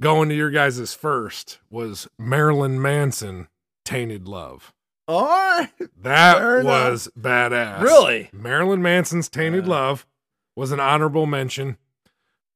[0.00, 3.46] going to your guys' first was Marilyn Manson,
[3.84, 4.72] Tainted Love.
[5.06, 5.70] All right.
[6.02, 6.90] That Fair enough.
[6.90, 7.80] was badass.
[7.80, 8.28] Really?
[8.32, 9.70] Marilyn Manson's Tainted Yeah.
[9.70, 10.06] Love
[10.56, 11.76] was an honorable mention.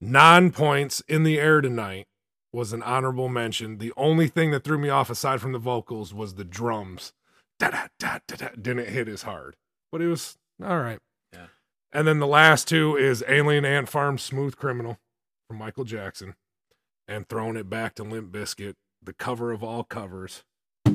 [0.03, 2.07] Nonpoint's in the air tonight
[2.53, 3.79] was an honorable mention.
[3.79, 7.13] The only thing that threw me off aside from the vocals was the drums.
[7.59, 9.57] Da da da da da didn't hit as hard,
[9.93, 10.99] but it was all right.
[11.33, 11.47] Yeah.
[11.93, 14.99] And then the last two is Alien Ant Farm Smooth Criminal
[15.47, 16.35] from Michael Jackson
[17.07, 20.45] and throwing it back to Limp Bizkit, the cover of all covers.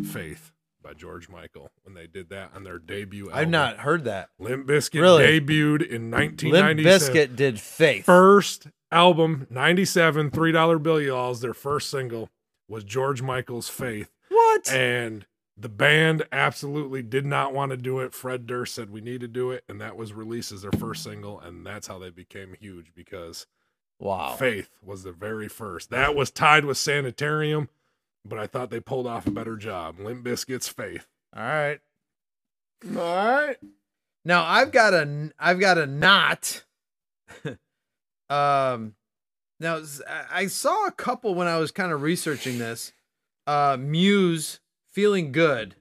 [0.06, 0.52] Faith
[0.82, 3.40] by George Michael when they did that on their debut album.
[3.40, 4.30] I've not heard that.
[4.40, 5.24] Limp Bizkit Really?
[5.40, 6.52] debuted in 1997.
[6.52, 6.84] Limp 1997.
[6.84, 8.06] Biscuit did Faith.
[8.06, 11.42] First album, 97, $3 bill y'all's.
[11.42, 12.30] Their first single
[12.68, 14.10] was George Michael's Faith.
[14.30, 14.72] What?
[14.72, 15.26] And
[15.56, 18.14] the band absolutely did not want to do it.
[18.14, 21.04] Fred Durst said we need to do it, and that was released as their first
[21.04, 23.46] single, and that's how they became huge because
[24.00, 24.34] wow.
[24.34, 25.90] Faith was the very first.
[25.92, 27.70] That was tied with Sanitarium,
[28.26, 30.00] but I thought they pulled off a better job.
[30.00, 31.08] Limp Bizkit's Faith.
[31.36, 31.80] All right.
[32.98, 33.58] All right.
[34.26, 36.64] Now I've got a I've got a knot.
[38.30, 38.96] um
[39.60, 39.82] now
[40.32, 42.92] I saw a couple when I was kind of researching this.
[43.46, 44.60] Uh Muse
[44.94, 45.76] feeling good.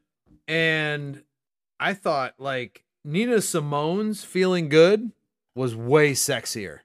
[0.48, 1.22] And
[1.78, 5.12] I thought like Nina Simone's feeling good
[5.54, 6.80] was way sexier.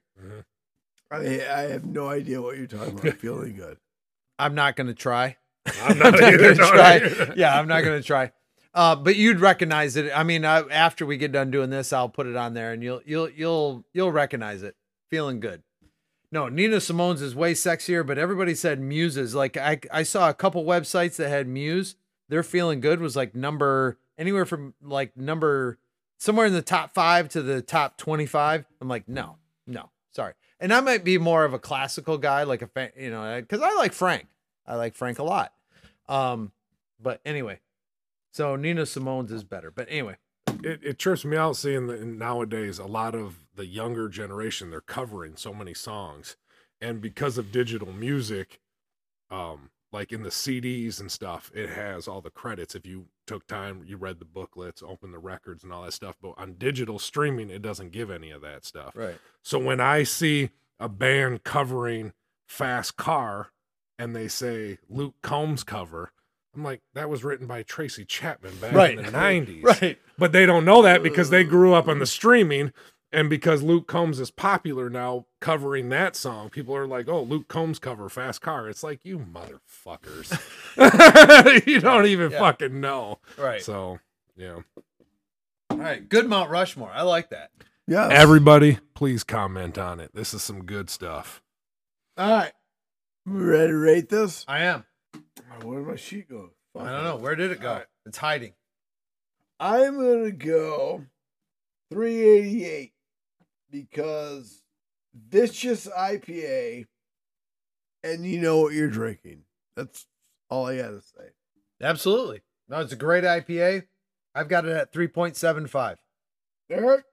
[1.10, 3.14] I, I have no idea what you're talking about.
[3.18, 3.78] Feeling good.
[4.38, 5.36] I'm not gonna try.
[5.82, 6.54] I'm not I'm either.
[6.54, 7.32] gonna try.
[7.36, 8.32] Yeah, I'm not gonna try.
[8.74, 10.12] Uh, but you'd recognize it.
[10.14, 12.82] I mean, I, after we get done doing this, I'll put it on there, and
[12.82, 14.76] you'll you'll you'll you'll recognize it.
[15.10, 15.62] Feeling good.
[16.30, 19.34] No, Nina Simone's is way sexier, but everybody said Muse's.
[19.34, 21.96] Like I I saw a couple websites that had Muse.
[22.28, 25.78] Their feeling good was like number anywhere from like number
[26.18, 28.64] somewhere in the top five to the top twenty five.
[28.80, 29.36] I'm like, no,
[29.66, 30.34] no, sorry.
[30.60, 33.62] And I might be more of a classical guy, like a fan, you know, because
[33.62, 34.26] I like Frank.
[34.66, 35.52] I like Frank a lot.
[36.08, 36.52] Um,
[37.00, 37.60] but anyway,
[38.32, 39.70] so Nina Simone's is better.
[39.70, 40.16] But anyway,
[40.62, 44.80] it, it trips me out seeing that nowadays a lot of the younger generation they're
[44.80, 46.36] covering so many songs
[46.80, 48.60] and because of digital music
[49.30, 53.46] um like in the CDs and stuff it has all the credits if you took
[53.46, 56.98] time you read the booklets opened the records and all that stuff but on digital
[56.98, 59.16] streaming it doesn't give any of that stuff right.
[59.42, 60.50] so when I see
[60.80, 62.12] a band covering
[62.46, 63.48] Fast Car
[63.98, 66.12] and they say Luke Combs cover
[66.54, 68.98] I'm like that was written by Tracy Chapman back Right.
[68.98, 69.98] in the 90s Right.
[70.18, 72.72] but they don't know that because they grew up on the streaming
[73.12, 77.48] and because Luke Combs is popular now covering that song people are like oh Luke
[77.48, 80.36] Combs cover fast car it's like you motherfuckers
[81.66, 82.38] you don't even Yeah.
[82.38, 83.62] fucking know Right.
[83.62, 83.98] so
[84.36, 84.58] yeah
[85.70, 86.08] All right.
[86.08, 86.90] Good Mount Rushmore.
[86.92, 87.50] I like that.
[87.86, 88.08] Yeah.
[88.10, 91.42] everybody please comment on it this is some good stuff
[92.16, 92.52] All right.
[93.24, 94.44] Ready to rate this?
[94.48, 94.84] I am.
[95.14, 96.50] Oh, Where did my sheet go?
[96.78, 97.16] I don't know.
[97.16, 97.68] Where did it go?
[97.68, 97.86] All right.
[98.06, 98.52] It's hiding.
[99.60, 101.04] I'm gonna go
[101.92, 102.92] 388
[103.70, 104.62] because
[105.14, 106.86] vicious IPA,
[108.02, 109.42] and you know what you're drinking.
[109.76, 110.06] That's
[110.50, 111.28] all I gotta say.
[111.80, 112.42] Absolutely.
[112.68, 113.86] No, it's a great IPA.
[114.34, 115.96] I've got it at 3.75.
[116.70, 117.04] Eric,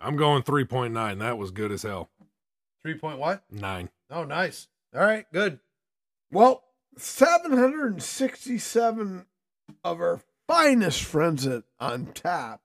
[0.00, 2.10] I'm going 3.9 that was good as hell
[2.82, 3.42] 3 point what?
[3.50, 4.68] 9 Oh, nice.
[4.94, 5.26] All right.
[5.32, 5.60] Good.
[6.32, 6.64] well,
[6.96, 9.26] 767
[9.84, 12.58] of our finest friends at Untappd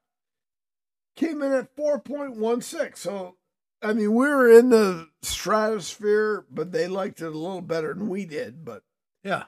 [1.16, 2.98] came in at 4.16.
[2.98, 3.36] So,
[3.82, 8.10] I mean, we were in the stratosphere, but they liked it a little better than
[8.10, 8.64] we did.
[8.66, 8.84] But
[9.24, 9.44] Yeah.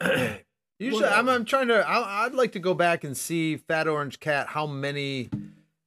[0.80, 1.88] Usually, I'm, I'm trying to.
[1.88, 4.48] I, I'd like to go back and see Fat Orange Cat.
[4.48, 5.30] How many?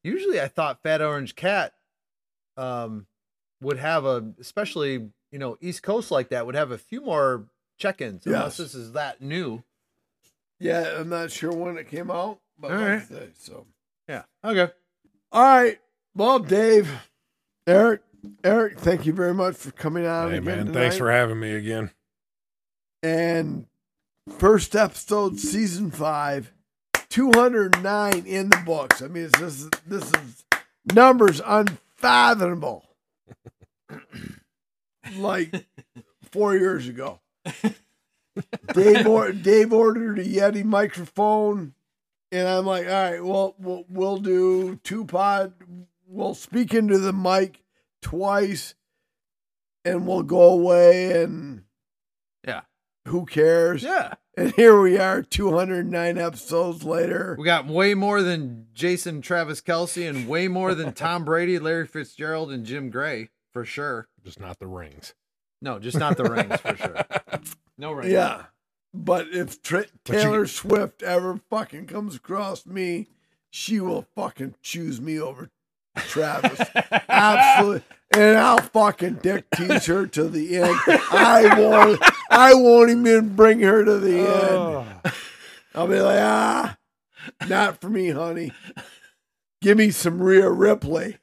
[0.01, 1.73] Usually, I thought Fat Orange Cat,
[2.55, 3.05] um,
[3.61, 7.43] would have a, especially you know East Coast like that, would have a few more
[7.77, 8.25] check-ins.
[8.25, 8.57] Unless Yes.
[8.57, 9.61] this is that new.
[10.57, 13.67] yeah, I'm not sure when it came out, but All say, so.
[14.07, 14.23] Yeah.
[14.43, 14.71] Okay.
[15.31, 15.79] All right.
[16.15, 17.09] Well, Dave,
[17.67, 18.01] Eric,
[18.43, 20.31] Eric, thank you very much for coming out.
[20.31, 20.73] hey man tonight.
[20.73, 21.91] thanks for having me again
[23.03, 23.65] and
[24.37, 26.53] first episode, season five,
[27.09, 29.01] 209 in the books.
[29.01, 30.45] I mean, it's just, this is
[30.93, 32.85] numbers unfathomable.
[35.17, 35.67] like
[36.31, 37.19] four years ago.
[38.73, 41.73] Dave, or, Dave ordered a Yeti microphone,
[42.31, 45.53] and I'm like, all right, well, we'll, we'll do two pod.
[46.07, 47.63] We'll speak into the mic
[48.01, 48.75] twice,
[49.85, 51.63] and we'll go away, and
[52.45, 52.61] Yeah.
[53.07, 53.83] who cares?
[53.83, 54.13] Yeah.
[54.37, 57.35] And here we are, 209 episodes later.
[57.39, 61.87] We got way more than Jason Travis Kelce and way more than Tom Brady, Larry
[61.87, 64.07] Fitzgerald, and Jim Gray for sure.
[64.23, 65.15] just not the rings
[65.61, 67.41] No, just not the rings for sure.
[67.79, 68.11] No rings.
[68.11, 68.45] Yeah.
[69.05, 73.07] But if Tra- But you- Taylor Swift ever fucking comes across me,
[73.49, 75.49] she will fucking choose me over
[75.95, 76.59] Travis.
[77.09, 77.83] Absolutely.
[78.13, 80.77] And I'll fucking dick tease her to the end.
[81.11, 82.01] I won't
[82.31, 85.13] I won't even bring her to the end.
[85.75, 86.77] I'll be like, ah,
[87.47, 88.51] not for me, honey.
[89.61, 91.17] Give me some Rhea Ripley.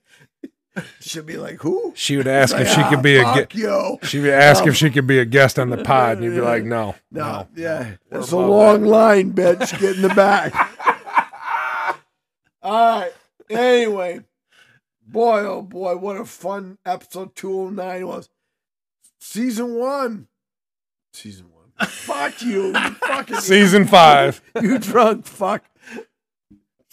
[1.01, 1.92] She'll be like, who?
[1.96, 3.98] She would ask if she "Ah, could be a fuck ge- you.
[4.02, 4.70] she would ask No.
[4.70, 7.22] if she could be a guest on the pod, and you'd be like, no, No,
[7.22, 7.48] no.
[7.55, 9.78] yeah, we're it's a above long line, bitch.
[9.78, 10.52] Get in the back.
[12.62, 13.12] All right.
[13.51, 14.20] Anyway,
[15.06, 18.28] boy, oh boy, what a fun episode 209 was.
[19.20, 20.28] Season one.
[21.12, 21.88] Season one.
[21.88, 22.68] Fuck you.
[22.68, 24.40] you fucking Season five.
[24.60, 25.62] you drunk fuck.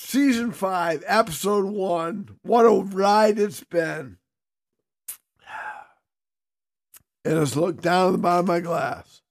[0.03, 2.37] Season five, episode one.
[2.41, 4.17] What a ride it's been.
[7.23, 9.21] And as I look down at the bottom of my glass,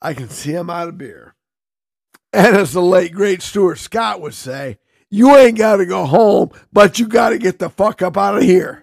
[0.00, 1.34] I can see I'm out of beer.
[2.32, 4.78] And as the late great Stuart Scott would say,
[5.10, 8.38] you ain't got to go home, but you got to get the fuck up out
[8.38, 8.82] of here.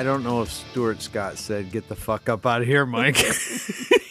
[0.00, 3.18] I don't know if Stuart Scott said, "Get the fuck up out of here, Mike."